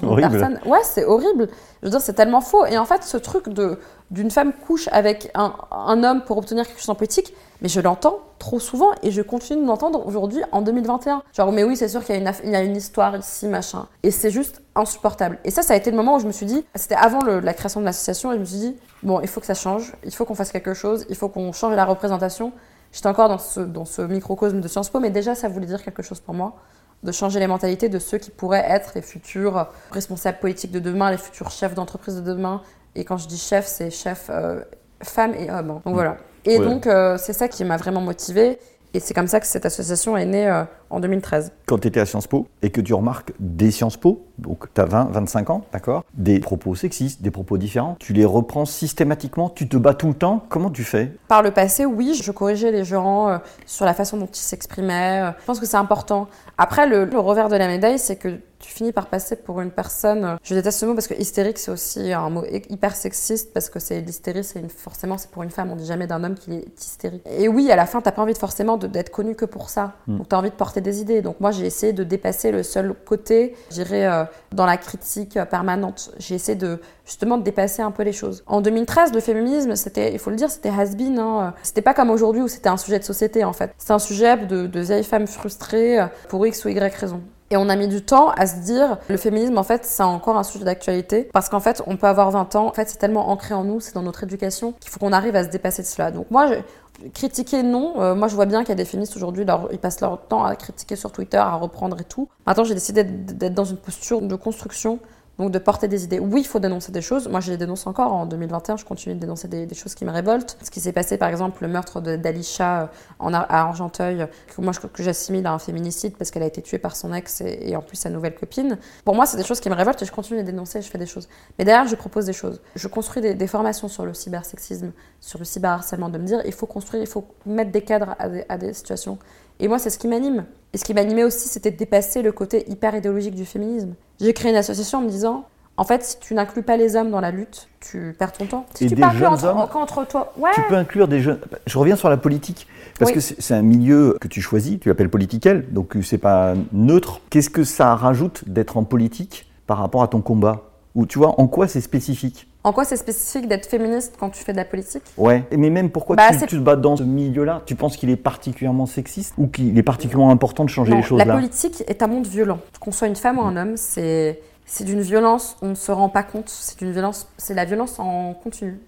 Ouais, 0.65 0.79
c'est 0.83 1.03
horrible. 1.03 1.49
Je 1.81 1.87
veux 1.87 1.89
dire, 1.89 2.01
c'est 2.01 2.13
tellement 2.13 2.41
faux. 2.41 2.65
Et 2.65 2.77
en 2.77 2.85
fait, 2.85 3.03
ce 3.03 3.17
truc 3.17 3.49
de 3.49 3.79
d'une 4.11 4.29
femme 4.29 4.53
couche 4.53 4.87
avec 4.91 5.31
un, 5.33 5.55
un, 5.71 6.03
homme 6.03 6.21
pour 6.21 6.37
obtenir 6.37 6.67
quelque 6.67 6.79
chose 6.79 6.89
en 6.91 6.95
politique, 6.95 7.33
mais 7.61 7.69
je 7.69 7.79
l'entends 7.79 8.19
trop 8.37 8.59
souvent 8.59 8.91
et 9.01 9.09
je 9.09 9.23
continue 9.23 9.63
de 9.63 9.67
l'entendre 9.67 10.05
aujourd'hui 10.05 10.43
en 10.51 10.61
2021. 10.61 11.23
Genre, 11.33 11.51
mais 11.51 11.63
oui, 11.63 11.75
c'est 11.75 11.87
sûr 11.87 12.03
qu'il 12.03 12.15
y, 12.17 12.49
y, 12.49 12.55
a 12.55 12.61
une 12.61 12.75
histoire 12.75 13.17
ici, 13.17 13.47
machin. 13.47 13.87
Et 14.03 14.11
c'est 14.11 14.29
juste 14.29 14.61
insupportable. 14.75 15.39
Et 15.43 15.49
ça, 15.49 15.63
ça 15.63 15.73
a 15.73 15.77
été 15.77 15.89
le 15.89 15.97
moment 15.97 16.17
où 16.17 16.19
je 16.19 16.27
me 16.27 16.31
suis 16.31 16.45
dit, 16.45 16.63
c'était 16.75 16.93
avant 16.93 17.23
la 17.23 17.53
création 17.55 17.79
de 17.79 17.85
l'association, 17.85 18.31
et 18.31 18.35
je 18.35 18.39
me 18.41 18.45
suis 18.45 18.59
dit, 18.59 18.75
bon, 19.01 19.19
il 19.21 19.27
faut 19.27 19.39
que 19.39 19.47
ça 19.47 19.55
change, 19.55 19.93
il 20.03 20.13
faut 20.13 20.25
qu'on 20.25 20.35
fasse 20.35 20.51
quelque 20.51 20.75
chose, 20.75 21.05
il 21.09 21.15
faut 21.15 21.29
qu'on 21.29 21.51
change 21.51 21.75
la 21.75 21.85
représentation. 21.85 22.51
J'étais 22.93 23.07
encore 23.07 23.27
dans 23.27 23.39
ce, 23.39 23.59
dans 23.59 23.85
ce 23.85 24.03
microcosme 24.03 24.61
de 24.61 24.67
Sciences 24.67 24.89
Po, 24.89 24.99
mais 24.99 25.09
déjà, 25.09 25.35
ça 25.35 25.49
voulait 25.49 25.65
dire 25.65 25.83
quelque 25.83 26.03
chose 26.03 26.19
pour 26.19 26.33
moi, 26.33 26.53
de 27.01 27.11
changer 27.11 27.39
les 27.39 27.47
mentalités 27.47 27.89
de 27.89 27.99
ceux 27.99 28.19
qui 28.19 28.31
pourraient 28.31 28.63
être 28.65 28.91
les 28.95 29.01
futurs 29.01 29.67
responsables 29.91 30.37
politiques 30.39 30.71
de 30.71 30.79
demain, 30.79 31.11
les 31.11 31.17
futurs 31.17 31.49
chefs 31.49 31.73
d'entreprise 31.73 32.15
de 32.15 32.21
demain. 32.21 32.61
Et 32.95 33.03
quand 33.03 33.17
je 33.17 33.27
dis 33.27 33.37
chef, 33.37 33.65
c'est 33.65 33.89
chef 33.89 34.27
euh, 34.29 34.61
femmes 35.01 35.33
et 35.33 35.51
hommes. 35.51 35.81
Donc 35.83 35.93
voilà. 35.95 36.17
Et 36.45 36.59
donc, 36.59 36.87
euh, 36.87 37.17
c'est 37.17 37.33
ça 37.33 37.47
qui 37.47 37.65
m'a 37.65 37.77
vraiment 37.77 38.01
motivée. 38.01 38.59
Et 38.95 38.99
c'est 38.99 39.15
comme 39.15 39.27
ça 39.27 39.39
que 39.39 39.47
cette 39.47 39.65
association 39.65 40.15
est 40.15 40.25
née 40.25 40.47
euh, 40.47 40.65
en 40.91 40.99
2013. 40.99 41.51
Quand 41.65 41.79
tu 41.79 41.87
étais 41.87 41.99
à 41.99 42.05
Sciences 42.05 42.27
Po 42.27 42.47
et 42.61 42.69
que 42.69 42.79
tu 42.79 42.93
remarques 42.93 43.33
des 43.39 43.71
Sciences 43.71 43.97
Po, 43.97 44.27
donc 44.37 44.71
tu 44.71 44.79
as 44.79 44.85
20, 44.85 45.05
25 45.11 45.49
ans, 45.49 45.65
d'accord 45.73 46.03
Des 46.13 46.39
propos 46.39 46.75
sexistes, 46.75 47.23
des 47.23 47.31
propos 47.31 47.57
différents, 47.57 47.97
tu 47.99 48.13
les 48.13 48.25
reprends 48.25 48.65
systématiquement, 48.65 49.49
tu 49.49 49.67
te 49.67 49.77
bats 49.77 49.95
tout 49.95 50.09
le 50.09 50.13
temps, 50.13 50.45
comment 50.47 50.69
tu 50.69 50.83
fais? 50.83 51.11
Par 51.27 51.41
le 51.41 51.49
passé, 51.49 51.85
oui, 51.85 52.13
je 52.21 52.31
corrigeais 52.31 52.71
les 52.71 52.83
gens 52.83 53.29
euh, 53.29 53.37
sur 53.65 53.85
la 53.85 53.95
façon 53.95 54.17
dont 54.17 54.27
ils 54.27 54.35
s'exprimaient. 54.35 55.33
je 55.39 55.45
pense 55.45 55.59
que 55.59 55.65
c'est 55.65 55.77
important. 55.77 56.27
Après, 56.59 56.85
le, 56.87 57.05
le 57.05 57.19
revers 57.19 57.49
de 57.49 57.55
la 57.55 57.67
médaille, 57.67 57.97
c'est 57.97 58.15
que 58.15 58.37
tu 58.63 58.71
finis 58.71 58.93
par 58.93 59.07
passer 59.07 59.35
pour 59.35 59.59
une 59.59 59.71
personne. 59.71 60.23
Euh, 60.23 60.35
je 60.41 60.55
déteste 60.55 60.79
ce 60.79 60.85
mot 60.85 60.93
parce 60.93 61.07
que 61.07 61.13
hystérique, 61.15 61.57
c'est 61.57 61.69
aussi 61.69 62.13
un 62.13 62.29
mot 62.29 62.45
hyper 62.69 62.95
sexiste 62.95 63.53
parce 63.53 63.69
que 63.69 63.77
c'est 63.77 63.99
l'hystérie, 63.99 64.43
c'est 64.43 64.59
une, 64.59 64.69
forcément 64.69 65.17
c'est 65.17 65.29
pour 65.29 65.43
une 65.43 65.49
femme. 65.49 65.69
On 65.71 65.75
dit 65.75 65.85
jamais 65.85 66.07
d'un 66.07 66.23
homme 66.23 66.35
qu'il 66.35 66.53
est 66.53 66.65
hystérique. 66.79 67.23
Et 67.29 67.49
oui, 67.49 67.69
à 67.71 67.75
la 67.75 67.85
fin, 67.85 67.99
t'as 67.99 68.13
pas 68.13 68.21
envie 68.21 68.31
de, 68.31 68.37
forcément 68.37 68.77
d'être 68.77 69.09
connu 69.09 69.35
que 69.35 69.43
pour 69.43 69.69
ça. 69.69 69.95
Mm. 70.07 70.17
Donc 70.17 70.29
t'as 70.29 70.37
envie 70.37 70.49
de 70.49 70.55
porter 70.55 70.79
des 70.79 71.01
idées. 71.01 71.21
Donc 71.21 71.41
moi, 71.41 71.51
j'ai 71.51 71.65
essayé 71.65 71.91
de 71.91 72.05
dépasser 72.05 72.51
le 72.51 72.63
seul 72.63 72.93
côté, 73.05 73.53
j'irais 73.69 74.05
euh, 74.05 74.23
dans 74.53 74.65
la 74.65 74.77
critique 74.77 75.37
permanente. 75.51 76.11
J'ai 76.17 76.35
essayé 76.35 76.57
de 76.57 76.79
justement 77.05 77.37
de 77.37 77.43
dépasser 77.43 77.81
un 77.81 77.91
peu 77.91 78.03
les 78.03 78.13
choses. 78.13 78.43
En 78.47 78.61
2013, 78.61 79.11
le 79.13 79.19
féminisme, 79.19 79.75
c'était, 79.75 80.13
il 80.13 80.19
faut 80.19 80.29
le 80.29 80.37
dire, 80.37 80.49
c'était 80.49 80.69
has-been. 80.69 81.19
Hein. 81.19 81.53
C'était 81.63 81.81
pas 81.81 81.93
comme 81.93 82.09
aujourd'hui 82.09 82.41
où 82.41 82.47
c'était 82.47 82.69
un 82.69 82.77
sujet 82.77 82.99
de 82.99 83.03
société 83.03 83.43
en 83.43 83.51
fait. 83.51 83.73
C'est 83.77 83.91
un 83.91 83.99
sujet 83.99 84.37
de, 84.37 84.67
de 84.67 84.79
vieilles 84.79 85.03
femmes 85.03 85.27
frustrées 85.27 85.97
pour 86.29 86.47
X 86.47 86.63
ou 86.63 86.69
Y 86.69 86.95
raison. 86.95 87.21
Et 87.53 87.57
on 87.57 87.69
a 87.69 87.75
mis 87.75 87.87
du 87.87 88.01
temps 88.01 88.31
à 88.31 88.47
se 88.47 88.61
dire, 88.61 88.97
le 89.09 89.15
féminisme, 89.15 89.59
en 89.59 89.63
fait, 89.63 89.85
c'est 89.85 90.01
encore 90.01 90.37
un 90.37 90.43
sujet 90.43 90.65
d'actualité. 90.65 91.29
Parce 91.33 91.49
qu'en 91.49 91.59
fait, 91.59 91.83
on 91.85 91.97
peut 91.97 92.07
avoir 92.07 92.31
20 92.31 92.55
ans. 92.55 92.65
En 92.65 92.73
fait, 92.73 92.89
c'est 92.89 92.97
tellement 92.97 93.29
ancré 93.29 93.53
en 93.53 93.63
nous, 93.63 93.79
c'est 93.79 93.93
dans 93.93 94.01
notre 94.01 94.23
éducation, 94.23 94.73
qu'il 94.79 94.89
faut 94.89 94.99
qu'on 94.99 95.13
arrive 95.13 95.35
à 95.35 95.43
se 95.43 95.49
dépasser 95.49 95.83
de 95.83 95.87
cela. 95.87 96.09
Donc 96.09 96.31
moi, 96.31 96.47
je, 96.47 97.09
critiquer, 97.09 97.61
non. 97.61 98.01
Euh, 98.01 98.15
moi, 98.15 98.27
je 98.27 98.33
vois 98.33 98.47
bien 98.47 98.61
qu'il 98.61 98.69
y 98.69 98.71
a 98.71 98.75
des 98.75 98.85
féministes 98.85 99.15
aujourd'hui, 99.17 99.45
ils 99.71 99.77
passent 99.77 100.01
leur 100.01 100.19
temps 100.19 100.43
à 100.43 100.55
critiquer 100.55 100.95
sur 100.95 101.11
Twitter, 101.11 101.37
à 101.37 101.53
reprendre 101.53 101.99
et 102.01 102.05
tout. 102.05 102.27
Maintenant, 102.47 102.63
j'ai 102.63 102.73
décidé 102.73 103.03
d'être 103.03 103.53
dans 103.53 103.65
une 103.65 103.77
posture 103.77 104.23
de 104.23 104.35
construction 104.35 104.97
donc 105.39 105.51
de 105.51 105.59
porter 105.59 105.87
des 105.87 106.03
idées. 106.03 106.19
Oui, 106.19 106.41
il 106.41 106.47
faut 106.47 106.59
dénoncer 106.59 106.91
des 106.91 107.01
choses. 107.01 107.27
Moi, 107.27 107.39
je 107.39 107.51
les 107.51 107.57
dénonce 107.57 107.87
encore. 107.87 108.13
En 108.13 108.25
2021, 108.25 108.77
je 108.77 108.85
continue 108.85 109.15
de 109.15 109.19
dénoncer 109.19 109.47
des, 109.47 109.73
choses 109.73 109.95
qui 109.95 110.05
me 110.05 110.11
révoltent. 110.11 110.57
Ce 110.63 110.69
qui 110.69 110.79
s'est 110.79 110.91
passé, 110.91 111.17
par 111.17 111.29
exemple, 111.29 111.63
le 111.63 111.67
meurtre 111.67 112.01
d'Alisha 112.01 112.83
euh, 112.83 112.85
à 113.19 113.61
Argenteuil, 113.61 114.27
que 114.47 114.87
que 114.87 115.03
j'assimile 115.03 115.47
à 115.47 115.53
un 115.53 115.59
féminicide 115.59 116.15
parce 116.17 116.29
qu'elle 116.29 116.43
a 116.43 116.45
été 116.45 116.61
tuée 116.61 116.77
par 116.77 116.95
son 116.95 117.13
ex 117.13 117.41
et, 117.41 117.75
en 117.75 117.81
plus 117.81 117.97
sa 117.97 118.09
nouvelle 118.09 118.35
copine. 118.35 118.77
Pour 119.05 119.15
moi, 119.15 119.25
c'est 119.25 119.37
des 119.37 119.43
choses 119.43 119.59
qui 119.59 119.69
me 119.69 119.75
révoltent 119.75 120.01
et 120.01 120.05
je 120.05 120.11
continue 120.11 120.39
de 120.39 120.45
les 120.45 120.51
dénoncer, 120.51 120.81
je 120.81 120.89
fais 120.89 120.99
des 120.99 121.07
choses. 121.07 121.27
Mais 121.57 121.65
derrière, 121.65 121.87
je 121.87 121.95
propose 121.95 122.25
des 122.25 122.33
choses. 122.33 122.61
Je 122.75 122.87
construis 122.87 123.21
des, 123.35 123.47
formations 123.47 123.87
sur 123.87 124.05
le 124.05 124.13
cybersexisme, 124.13 124.91
sur 125.19 125.39
le 125.39 125.45
cyberharcèlement, 125.45 126.09
de 126.09 126.17
me 126.17 126.25
dire, 126.25 126.41
il 126.45 126.53
faut 126.53 126.65
construire, 126.65 127.01
il 127.01 127.07
faut 127.07 127.25
mettre 127.45 127.71
des 127.71 127.81
cadres 127.81 128.15
à 128.19 128.57
des 128.57 128.73
situations. 128.73 129.17
Et 129.63 129.69
moi, 129.69 129.79
c'est 129.79 129.89
ce 129.89 129.97
qui 129.97 130.09
m'anime. 130.09 130.43
Et 130.73 130.77
ce 130.77 130.83
qui 130.83 130.93
m'animait 130.93 131.23
aussi, 131.23 131.47
c'était 131.47 131.71
de 131.71 131.77
dépasser 131.77 132.21
le 132.21 132.33
côté 132.33 132.69
hyper 132.69 132.93
idéologique 132.95 133.33
du 133.33 133.45
féminisme. 133.45 133.93
J'ai 134.19 134.33
créé 134.33 134.51
une 134.51 134.57
association 134.57 134.97
en 134.97 135.01
me 135.03 135.09
disant, 135.09 135.45
en 135.77 135.85
fait, 135.85 136.03
si 136.03 136.19
tu 136.19 136.33
n'inclus 136.33 136.63
pas 136.63 136.75
les 136.75 136.97
hommes 136.97 137.09
dans 137.09 137.21
la 137.21 137.31
lutte, 137.31 137.69
tu 137.79 138.13
perds 138.19 138.33
ton 138.33 138.45
temps. 138.45 138.65
Si 138.73 138.83
Et 138.83 138.89
tu 138.89 138.95
des 138.95 139.01
jeunes 139.01 139.25
entre, 139.25 139.45
hommes, 139.45 139.81
entre 139.81 140.05
toi, 140.05 140.33
tu 140.53 140.61
peux 140.67 140.75
inclure 140.75 141.07
des 141.07 141.21
jeunes. 141.21 141.39
Je 141.65 141.77
reviens 141.77 141.95
sur 141.95 142.09
la 142.09 142.17
politique 142.17 142.67
parce 142.99 143.13
que 143.13 143.21
c'est 143.21 143.53
un 143.53 143.61
milieu 143.61 144.17
que 144.19 144.27
tu 144.27 144.41
choisis. 144.41 144.81
Tu 144.81 144.89
l'appelles 144.89 145.09
politiquel, 145.09 145.71
donc 145.71 145.95
c'est 146.03 146.17
pas 146.17 146.55
neutre. 146.73 147.21
Qu'est-ce 147.29 147.49
que 147.49 147.63
ça 147.63 147.95
rajoute 147.95 148.43
d'être 148.49 148.75
en 148.75 148.83
politique 148.83 149.49
par 149.65 149.77
rapport 149.77 150.03
à 150.03 150.09
ton 150.09 150.19
combat? 150.19 150.63
Ou 150.93 151.05
tu 151.05 151.19
vois, 151.19 151.39
en 151.39 151.47
quoi 151.47 151.69
c'est 151.69 151.79
spécifique? 151.79 152.49
En 152.63 152.71
quoi 152.71 152.85
c'est 152.85 152.97
spécifique 152.97 153.47
d'être 153.47 153.65
féministe 153.65 154.15
quand 154.19 154.29
tu 154.29 154.43
fais 154.43 154.53
de 154.53 154.57
la 154.57 154.65
politique? 154.65 155.03
Ouais, 155.17 155.43
mais 155.51 155.69
même 155.69 155.89
pourquoi 155.89 156.15
bah, 156.15 156.29
tu, 156.31 156.45
te 156.45 156.55
bats 156.55 156.75
dans 156.75 156.95
ce 156.95 157.03
milieu-là? 157.03 157.61
Tu 157.65 157.75
penses 157.75 157.97
qu'il 157.97 158.09
est 158.09 158.15
particulièrement 158.15 158.85
sexiste 158.85 159.33
ou 159.37 159.47
qu'il 159.47 159.77
est 159.77 159.83
particulièrement 159.83 160.31
important 160.31 160.63
de 160.63 160.69
changer 160.69 160.95
les 160.95 161.01
choses 161.01 161.19
là? 161.19 161.25
La 161.25 161.33
politique 161.33 161.83
est 161.87 162.01
un 162.01 162.07
monde 162.07 162.27
violent. 162.27 162.59
Qu'on 162.79 162.91
soit 162.91 163.07
une 163.07 163.15
femme 163.15 163.37
ou 163.37 163.41
un 163.41 163.55
homme, 163.57 163.77
c'est 163.77 164.39
c'est 164.65 164.85
d'une 164.85 165.01
violence, 165.01 165.57
on 165.61 165.69
ne 165.69 165.75
se 165.75 165.91
rend 165.91 166.09
pas 166.09 166.23
compte. 166.23 166.49
C'est 166.49 166.81
une 166.81 166.93
violence, 166.93 167.27
c'est 167.37 167.53
la 167.53 167.65
violence 167.65 167.99
en 167.99 168.33
continu 168.33 168.79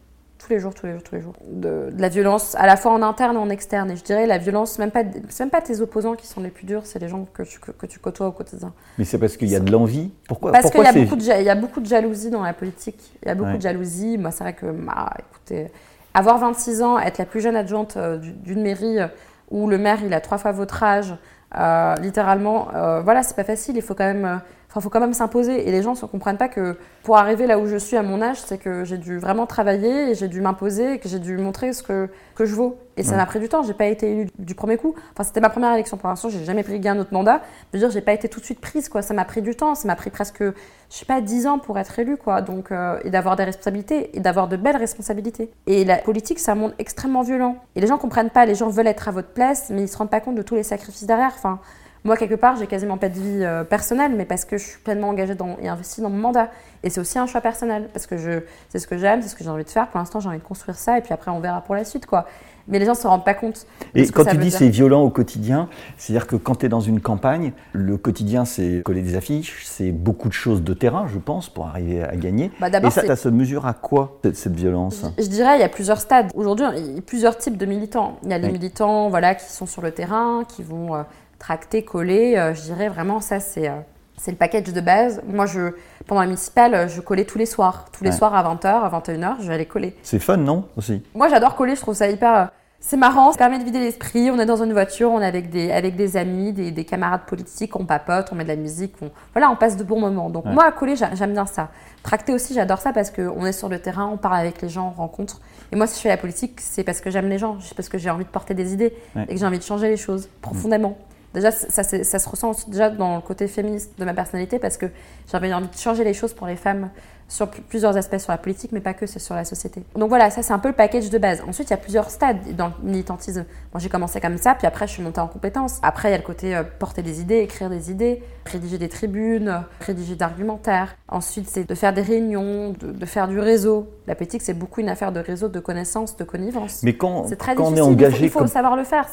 tous 0.46 0.54
les 0.54 0.60
jours, 0.60 0.74
tous 0.74 0.86
les 0.86 0.94
jours, 0.94 1.04
tous 1.04 1.16
les 1.16 1.22
jours. 1.22 1.34
De, 1.50 1.90
la 1.98 2.10
violence 2.10 2.56
à 2.56 2.68
la 2.68 2.78
fois 2.78 2.92
en 2.92 3.02
interne 3.02 3.36
et 3.36 3.40
en 3.40 3.50
externe. 3.50 3.92
Et 3.92 3.96
je 3.96 4.04
dirais 4.04 4.28
la 4.28 4.38
violence, 4.38 4.78
même 4.78 4.92
pas, 4.92 5.04
même 5.04 5.50
pas 5.50 5.62
tes 5.62 5.82
opposants 5.82 6.16
qui 6.16 6.28
sont 6.28 6.42
les 6.42 6.50
plus 6.50 6.66
durs, 6.66 6.86
c'est 6.86 7.00
les 7.00 7.08
gens 7.08 7.28
que 7.34 7.44
tu, 7.44 7.60
que, 7.60 7.86
tu 7.86 8.00
côtoies 8.00 8.28
au 8.28 8.32
quotidien. 8.32 8.74
Mais 8.98 9.06
c'est 9.06 9.18
parce 9.18 9.38
qu'il 9.38 9.50
y 9.50 9.56
a 9.56 9.60
de 9.60 9.72
l'envie 9.72 10.12
Pourquoi 10.28 10.52
Parce 10.52 10.70
qu'il 10.70 10.84
y, 10.84 10.88
a 10.88 10.94
beaucoup 10.94 11.16
de, 11.16 11.22
il 11.24 11.46
y 11.46 11.50
a 11.50 11.56
beaucoup 11.56 11.80
de 11.80 11.88
jalousie 11.88 12.30
dans 12.30 12.44
la 12.44 12.54
politique. 12.54 13.00
Il 13.24 13.28
y 13.28 13.32
a 13.32 13.36
beaucoup 13.36 13.58
de 13.58 13.62
jalousie. 13.62 14.18
Moi, 14.18 14.32
c'est 14.32 14.44
vrai 14.44 14.54
que, 14.54 14.68
bah, 14.68 15.10
écoutez, 15.20 15.72
avoir 16.14 16.38
26 16.38 16.82
ans, 16.84 17.00
être 17.00 17.18
la 17.18 17.25
plus 17.25 17.42
jeune 17.42 17.56
adjointe 17.56 17.98
euh, 17.98 18.18
d'une 18.18 18.62
mairie 18.62 19.00
euh, 19.00 19.08
où 19.50 19.68
le 19.68 19.78
maire, 19.78 20.00
il 20.06 20.14
a 20.14 20.22
trois 20.22 20.38
fois 20.38 20.52
votre 20.52 20.84
âge, 20.84 21.16
euh, 21.58 21.96
littéralement, 21.96 22.68
voilà, 23.04 23.24
c'est 23.24 23.36
pas 23.36 23.44
facile. 23.44 23.78
Il 23.78 23.82
faut 23.82 23.94
quand 23.94 24.12
même 24.12 24.42
il 24.75 24.82
faut 24.82 24.89
quand 24.89 25.00
même 25.00 25.13
s'imposer. 25.13 25.67
Et 25.67 25.72
les 25.72 25.82
gens 25.82 25.94
ne 25.94 26.08
comprennent 26.08 26.38
pas 26.38 26.50
que 26.50 26.77
pour 27.03 27.17
arriver 27.17 27.48
là 27.48 27.60
où 27.60 27.67
je 27.67 27.77
suis 27.77 27.98
à 27.98 28.03
mon 28.03 28.22
âge, 28.22 28.41
c'est 28.41 28.58
que 28.58 28.84
j'ai 28.84 28.98
dû 28.98 29.17
vraiment 29.17 29.46
travailler, 29.46 30.12
et 30.12 30.15
j'ai 30.15 30.27
dû 30.27 30.41
m'imposer, 30.41 30.94
et 30.94 31.00
que 31.00 31.08
j'ai 31.08 31.20
dû 31.20 31.38
montrer 31.38 31.74
ce 31.74 31.84
que, 31.84 32.10
que 32.36 32.46
je 32.46 32.55
vaux. 32.55 32.77
Et 32.98 33.03
ça 33.03 33.17
m'a 33.17 33.25
pris 33.25 33.39
du 33.39 33.50
temps. 33.50 33.62
J'ai 33.63 33.74
pas 33.74 33.86
été 33.86 34.12
élue 34.12 34.27
du 34.39 34.55
premier 34.55 34.77
coup. 34.77 34.96
Enfin, 35.12 35.24
c'était 35.24 35.41
ma 35.41 35.50
première 35.50 35.74
élection 35.74 35.98
pour 35.98 36.10
l'instant. 36.10 36.29
J'ai 36.29 36.44
jamais 36.44 36.63
pris 36.63 36.79
gain 36.79 36.98
autre 36.98 37.13
mandat. 37.13 37.41
Je 37.72 37.77
veux 37.77 37.79
dire, 37.79 37.91
j'ai 37.91 38.01
pas 38.01 38.13
été 38.13 38.29
tout 38.29 38.39
de 38.39 38.46
suite 38.46 38.62
prise, 38.62 38.89
quoi. 38.89 39.01
Ça 39.01 39.13
m'a 39.13 39.25
pris 39.25 39.41
du 39.41 39.55
temps. 39.55 39.75
Ça 39.75 39.88
m'a 39.88 39.96
pris 39.96 40.10
presque, 40.10 40.41
je 40.41 40.53
sais 40.89 41.05
pas, 41.05 41.22
10 41.22 41.48
ans 41.48 41.60
pour 41.60 41.77
être 41.77 42.00
élue, 42.00 42.17
quoi. 42.17 42.41
Donc, 42.41 42.72
euh, 42.72 43.00
et 43.03 43.10
d'avoir 43.10 43.36
des 43.36 43.44
responsabilités, 43.44 44.15
et 44.15 44.20
d'avoir 44.22 44.48
de 44.48 44.55
belles 44.55 44.77
responsabilités. 44.77 45.51
Et 45.67 45.84
la 45.84 45.98
politique, 45.98 46.39
c'est 46.39 46.51
un 46.51 46.55
monde 46.55 46.74
extrêmement 46.79 47.22
violent. 47.22 47.58
Et 47.75 47.82
les 47.82 47.88
gens 47.88 47.98
comprennent 47.98 48.29
pas. 48.29 48.46
Les 48.46 48.55
gens 48.55 48.70
veulent 48.70 48.88
être 48.88 49.08
à 49.08 49.12
votre 49.12 49.29
place, 49.29 49.70
mais 49.70 49.84
ils 49.84 49.89
se 49.89 49.98
rendent 49.98 50.10
pas 50.10 50.22
compte 50.22 50.36
de 50.36 50.41
tous 50.41 50.55
les 50.55 50.63
sacrifices 50.63 51.05
derrière. 51.05 51.34
Enfin, 51.36 51.60
moi, 52.06 52.18
quelque 52.18 52.36
part, 52.36 52.56
j'ai 52.56 52.68
quasiment 52.68 52.98
pas 52.98 53.10
de 53.10 53.16
vie 53.16 53.44
euh, 53.44 53.64
personnelle, 53.64 54.14
mais 54.16 54.26
parce 54.26 54.46
que 54.46 54.60
je 54.60 54.64
suis 54.64 54.80
pleinement 54.80 55.10
engagée 55.10 55.34
dans, 55.34 55.58
et 55.60 55.68
investie 55.68 56.02
dans 56.02 56.12
mon 56.12 56.20
mandat. 56.20 56.50
Et 56.84 56.92
c'est 56.92 57.02
aussi 57.02 57.18
un 57.18 57.26
choix 57.26 57.42
personnel, 57.42 57.90
parce 57.92 58.06
que 58.06 58.16
je, 58.16 58.42
c'est 58.70 58.78
ce 58.78 58.88
que 58.88 58.96
j'aime, 58.98 59.24
c'est 59.24 59.30
ce 59.30 59.36
que 59.36 59.44
j'ai 59.44 59.50
envie 59.50 59.64
de 59.64 59.70
faire. 59.70 59.88
Pour 59.88 59.98
l'instant, 59.98 60.20
j'ai 60.20 60.30
envie 60.30 60.38
de 60.38 60.44
construire 60.44 60.78
ça, 60.78 61.00
et 61.00 61.02
puis 61.02 61.14
après, 61.14 61.32
on 61.32 61.40
verra 61.40 61.62
pour 61.62 61.74
la 61.74 61.84
suite, 61.84 62.06
quoi. 62.06 62.28
Mais 62.68 62.80
les 62.80 62.86
gens 62.86 62.94
ne 62.94 62.98
se 62.98 63.08
rendent 63.08 63.26
pas 63.26 63.36
compte. 63.36 63.68
Et 63.94 64.08
quand 64.08 64.26
tu 64.26 64.38
dis 64.38 64.50
c'est 64.50 64.70
violent 64.70 65.04
au 65.04 65.12
quotidien, 65.12 65.70
c'est-à-dire 65.98 66.26
que 66.26 66.36
quand 66.36 66.56
tu 66.56 66.66
es 66.66 66.70
dans 66.70 66.80
une 66.80 67.00
campagne, 67.00 67.54
le 67.74 67.96
quotidien, 67.96 68.44
c'est 68.44 68.82
coller 68.84 69.04
des 69.04 69.16
affiches, 69.16 69.64
c'est 69.66 69.92
beaucoup 69.92 70.30
de 70.30 70.34
choses 70.34 70.64
de 70.64 70.74
terrain, 70.74 71.06
je 71.08 71.20
pense, 71.20 71.48
pour 71.48 71.68
arriver 71.68 72.04
à 72.04 72.16
gagner. 72.16 72.52
Bah 72.60 72.70
et 72.70 72.90
ça, 72.90 73.06
ça 73.06 73.16
se 73.16 73.30
mesure 73.30 73.68
à 73.68 73.74
quoi, 73.74 74.20
cette, 74.34 74.56
violence 74.56 75.04
je, 75.20 75.28
dirais, 75.28 75.58
il 75.58 75.62
y 75.62 75.64
a 75.64 75.70
plusieurs 75.70 76.00
stades. 76.00 76.32
Aujourd'hui, 76.34 76.66
il 76.76 76.96
y 76.96 76.98
a 76.98 77.02
plusieurs 77.02 77.38
types 77.38 77.58
de 77.58 77.68
militants. 77.68 78.18
Il 78.24 78.32
y 78.32 78.34
a 78.34 78.40
les 78.40 78.52
militants 78.52 79.10
voilà, 79.10 79.36
qui 79.36 79.52
sont 79.52 79.68
sur 79.68 79.82
le 79.82 79.92
terrain, 79.92 80.44
qui 80.48 80.64
vont... 80.64 81.06
Euh, 81.46 81.54
tracté, 81.54 81.84
collé. 81.84 82.36
Euh, 82.38 82.54
je 82.54 82.62
dirais 82.62 82.90
vraiment 82.90 83.20
ça, 83.20 83.40
c'est 83.40 83.70
euh, 83.70 83.74
c'est 84.18 84.32
le 84.32 84.38
package 84.38 84.74
de 84.74 84.82
base. 84.82 85.22
Moi, 85.28 85.46
je, 85.46 85.74
pendant 86.08 86.22
la 86.22 86.28
municipale, 86.28 86.90
je 86.90 87.02
collais 87.02 87.25
tous 87.25 87.38
les 87.38 87.46
soirs. 87.46 87.86
Tous 87.92 88.04
les 88.04 88.12
soirs 88.12 88.34
à 88.34 88.44
20h, 88.44 88.68
à 88.68 88.90
21h, 88.90 89.36
je 89.42 89.48
vais 89.48 89.54
aller 89.54 89.66
coller. 89.66 89.96
C'est 90.04 90.20
fun, 90.20 90.38
non 90.38 90.66
Aussi? 90.78 91.04
Moi, 91.14 91.28
j'adore 91.30 91.56
coller, 91.56 91.75
je 91.75 91.82
trouve 91.82 91.96
ça 91.96 92.10
hyper. 92.10 92.36
Euh, 92.36 92.46
c'est 92.80 92.98
marrant, 92.98 93.32
ça 93.32 93.38
permet 93.38 93.60
de 93.60 93.64
vider 93.64 93.80
l'esprit. 93.80 94.30
On 94.32 94.40
est 94.40 94.46
dans 94.46 94.64
une 94.64 94.72
voiture, 94.72 95.12
on 95.12 95.20
est 95.20 95.25
avec 95.25 95.50
des, 95.50 95.72
avec 95.72 95.96
des 95.96 96.18
amis, 96.18 96.54
des, 96.54 96.72
des 96.72 96.86
camarades 96.86 97.25
politiques, 97.25 97.75
on 97.75 97.86
papote, 97.86 98.30
on 98.32 98.36
met 98.36 98.44
de 98.44 98.50
la 98.50 98.56
musique, 98.56 98.94
on, 99.02 99.10
voilà, 99.34 99.50
on 99.50 99.56
passe 99.56 99.75
de 99.75 99.84
bons 99.84 100.00
moments. 100.00 100.30
Donc, 100.30 100.46
moi, 100.46 100.66
à 100.66 100.72
coller, 100.72 100.96
j'aime 100.96 101.34
bien 101.34 101.46
ça. 101.46 101.70
Tracter 102.04 102.34
aussi, 102.34 102.54
j'adore 102.54 102.80
ça 102.80 102.94
parce 102.94 103.10
qu'on 103.10 103.46
est 103.46 103.54
sur 103.54 103.70
le 103.70 103.80
terrain, 103.80 104.06
on 104.06 104.18
parle 104.18 104.38
avec 104.38 104.62
les 104.62 104.70
gens, 104.70 104.94
on 104.96 105.02
rencontre. 105.02 105.42
Et 105.72 105.75
moi, 105.75 105.88
si 105.88 105.98
je 105.98 106.02
fais 106.02 106.10
la 106.10 106.18
politique, 106.18 106.62
c'est 106.62 106.84
parce 106.84 107.02
que 107.02 107.10
j'aime 107.10 107.28
les 107.28 107.40
gens, 107.40 107.58
c'est 107.60 107.75
parce 107.75 107.90
que 107.90 107.98
j'ai 107.98 108.12
envie 108.12 108.25
de 108.25 108.30
porter 108.30 108.54
des 108.54 108.74
idées 108.74 108.94
et 109.16 109.34
que 109.34 109.38
j'ai 109.38 109.46
envie 109.46 109.60
de 109.60 109.64
changer 109.64 109.90
les 109.90 109.98
choses 109.98 110.30
profondément. 110.42 110.96
Déjà, 111.36 111.51
ça, 111.51 111.84
se 111.84 112.30
ressent 112.30 112.51
aussi 112.51 112.70
déjà 112.70 112.89
dans 112.89 113.18
le 113.18 113.22
côté 113.22 113.48
féministe 113.50 113.92
de 114.00 114.06
ma 114.06 114.13
personnalité 114.13 114.58
parce 114.58 114.77
que 114.77 114.86
j'avais 115.30 115.54
envie 115.54 115.68
de 115.68 115.75
changer 115.75 116.06
les 116.06 116.13
choses 116.13 116.34
pour 116.34 116.48
les 116.48 116.56
femmes 116.56 116.89
sur 117.27 117.50
plusieurs 117.50 117.98
aspects 117.98 118.17
sur 118.17 118.32
la 118.32 118.38
politique, 118.38 118.72
mais 118.72 118.79
pas 118.79 118.94
que, 118.94 119.05
c'est 119.05 119.20
sur 119.20 119.36
la 119.36 119.46
société. 119.46 119.84
Donc 119.96 120.10
voilà, 120.10 120.29
ça 120.29 120.44
c'est 120.44 120.53
un 120.53 120.60
peu 120.60 120.70
le 120.70 120.75
package 120.75 121.10
de 121.10 121.17
base. 121.17 121.41
Ensuite, 121.48 121.70
il 121.70 121.72
y 121.72 121.74
a 121.74 121.77
plusieurs 121.77 122.10
stades 122.10 122.55
dans 122.55 122.67
le 122.67 122.89
militantisme. 122.89 123.46
Moi 123.74 123.79
j'ai 123.79 123.89
commencé 123.89 124.22
comme 124.22 124.38
ça, 124.38 124.55
puis 124.55 124.67
après 124.67 124.88
je 124.88 124.94
suis 124.94 125.03
montée 125.03 125.22
en 125.22 125.27
compétences. 125.27 125.79
Après, 125.82 126.10
il 126.10 126.12
y 126.12 126.15
a 126.15 126.17
le 126.17 126.24
côté 126.24 126.55
euh, 126.55 126.63
porter 126.63 127.01
des 127.01 127.22
idées, 127.22 127.39
écrire 127.39 127.70
des 127.70 127.91
idées, 127.91 128.24
rédiger 128.46 128.77
des 128.77 128.89
tribunes, 128.89 129.63
rédiger 129.82 130.15
d'argumentaires. 130.15 130.96
Ensuite, 131.08 131.50
c'est 131.50 131.67
de 131.67 131.75
faire 131.75 131.94
des 131.94 132.01
réunions, 132.01 132.74
de, 132.79 133.05
faire 133.05 133.27
du 133.27 133.39
réseau. 133.39 133.88
La 134.08 134.15
politique, 134.15 134.41
c'est 134.41 134.53
beaucoup 134.53 134.82
une 134.82 134.89
affaire 134.89 135.12
de 135.12 135.20
réseau, 135.20 135.48
de 135.48 135.60
connaissances, 135.60 136.15
de 136.15 136.24
connivence. 136.24 136.82
Mais 136.84 136.94
quand, 136.94 137.25
quand 137.38 137.60
on 137.60 137.75
est 137.75 137.82
engagé. 137.82 138.25
Il 138.25 138.29
faut, 138.29 138.46
savoir 138.48 138.75
le 138.75 138.84
faire, 138.84 139.08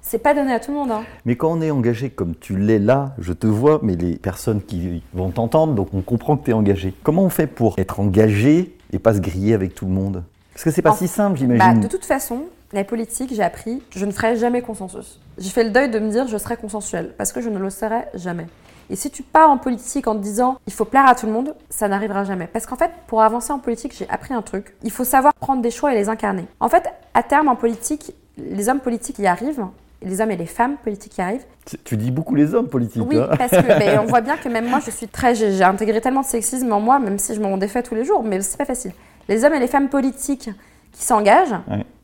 c'est 0.00 0.18
pas 0.18 0.34
donné 0.34 0.52
à 0.52 0.60
tout 0.60 0.70
le 0.72 0.78
monde. 0.78 0.90
Hein. 0.90 1.02
Mais 1.26 1.36
quand 1.36 1.52
on 1.52 1.60
est 1.60 1.70
engagé 1.70 2.10
comme 2.10 2.34
tu 2.34 2.56
l'es 2.56 2.78
là, 2.78 3.14
je 3.18 3.32
te 3.32 3.46
vois, 3.46 3.80
mais 3.82 3.96
les 3.96 4.16
personnes 4.16 4.62
qui 4.62 5.02
vont 5.12 5.30
t'entendre, 5.30 5.74
donc 5.74 5.88
on 5.92 6.00
comprend 6.00 6.36
que 6.36 6.44
tu 6.44 6.50
es 6.50 6.54
engagé. 6.54 6.94
Comment 7.02 7.24
on 7.24 7.30
fait 7.30 7.49
pour 7.54 7.78
être 7.78 8.00
engagé 8.00 8.76
et 8.92 8.98
pas 8.98 9.14
se 9.14 9.20
griller 9.20 9.54
avec 9.54 9.74
tout 9.74 9.86
le 9.86 9.92
monde 9.92 10.24
Parce 10.52 10.64
que 10.64 10.70
c'est 10.70 10.82
pas 10.82 10.94
si 10.94 11.08
simple, 11.08 11.38
j'imagine. 11.38 11.74
Bah, 11.74 11.80
de 11.80 11.88
toute 11.88 12.04
façon, 12.04 12.44
la 12.72 12.84
politique, 12.84 13.32
j'ai 13.34 13.42
appris, 13.42 13.82
je 13.90 14.04
ne 14.06 14.12
ferai 14.12 14.36
jamais 14.36 14.62
consensus. 14.62 15.20
J'ai 15.38 15.50
fait 15.50 15.64
le 15.64 15.70
deuil 15.70 15.90
de 15.90 15.98
me 15.98 16.10
dire 16.10 16.28
je 16.28 16.36
serai 16.38 16.56
consensuel, 16.56 17.14
parce 17.18 17.32
que 17.32 17.40
je 17.40 17.48
ne 17.48 17.58
le 17.58 17.70
serai 17.70 18.02
jamais. 18.14 18.46
Et 18.90 18.96
si 18.96 19.10
tu 19.10 19.22
pars 19.22 19.50
en 19.50 19.56
politique 19.56 20.08
en 20.08 20.16
te 20.16 20.22
disant 20.22 20.58
il 20.66 20.72
faut 20.72 20.84
plaire 20.84 21.06
à 21.06 21.14
tout 21.14 21.26
le 21.26 21.32
monde, 21.32 21.54
ça 21.68 21.88
n'arrivera 21.88 22.24
jamais. 22.24 22.48
Parce 22.48 22.66
qu'en 22.66 22.76
fait, 22.76 22.90
pour 23.06 23.22
avancer 23.22 23.52
en 23.52 23.60
politique, 23.60 23.94
j'ai 23.96 24.08
appris 24.08 24.34
un 24.34 24.42
truc. 24.42 24.74
Il 24.82 24.90
faut 24.90 25.04
savoir 25.04 25.32
prendre 25.34 25.62
des 25.62 25.70
choix 25.70 25.92
et 25.92 25.96
les 25.96 26.08
incarner. 26.08 26.46
En 26.58 26.68
fait, 26.68 26.84
à 27.14 27.22
terme, 27.22 27.48
en 27.48 27.56
politique, 27.56 28.12
les 28.36 28.68
hommes 28.68 28.80
politiques 28.80 29.18
y 29.18 29.26
arrivent, 29.26 29.64
les 30.02 30.20
hommes 30.20 30.30
et 30.30 30.36
les 30.36 30.46
femmes 30.46 30.76
politiques 30.76 31.18
y 31.18 31.20
arrivent. 31.20 31.44
Tu 31.84 31.96
dis 31.96 32.10
beaucoup 32.10 32.34
les 32.34 32.54
hommes 32.54 32.68
politiques. 32.68 33.02
Oui, 33.06 33.18
hein. 33.18 33.28
parce 33.36 33.50
que 33.50 33.98
on 33.98 34.04
voit 34.06 34.20
bien 34.20 34.36
que 34.36 34.48
même 34.48 34.68
moi, 34.68 34.80
je 34.84 34.90
suis 34.90 35.08
très. 35.08 35.34
J'ai 35.34 35.62
intégré 35.62 36.00
tellement 36.00 36.22
de 36.22 36.26
sexisme 36.26 36.72
en 36.72 36.80
moi, 36.80 36.98
même 36.98 37.18
si 37.18 37.34
je 37.34 37.40
m'en 37.40 37.56
défais 37.56 37.82
tous 37.82 37.94
les 37.94 38.04
jours, 38.04 38.22
mais 38.22 38.40
c'est 38.40 38.58
pas 38.58 38.64
facile. 38.64 38.92
Les 39.28 39.44
hommes 39.44 39.54
et 39.54 39.60
les 39.60 39.68
femmes 39.68 39.88
politiques 39.88 40.50
qui 40.92 41.04
s'engagent, 41.04 41.54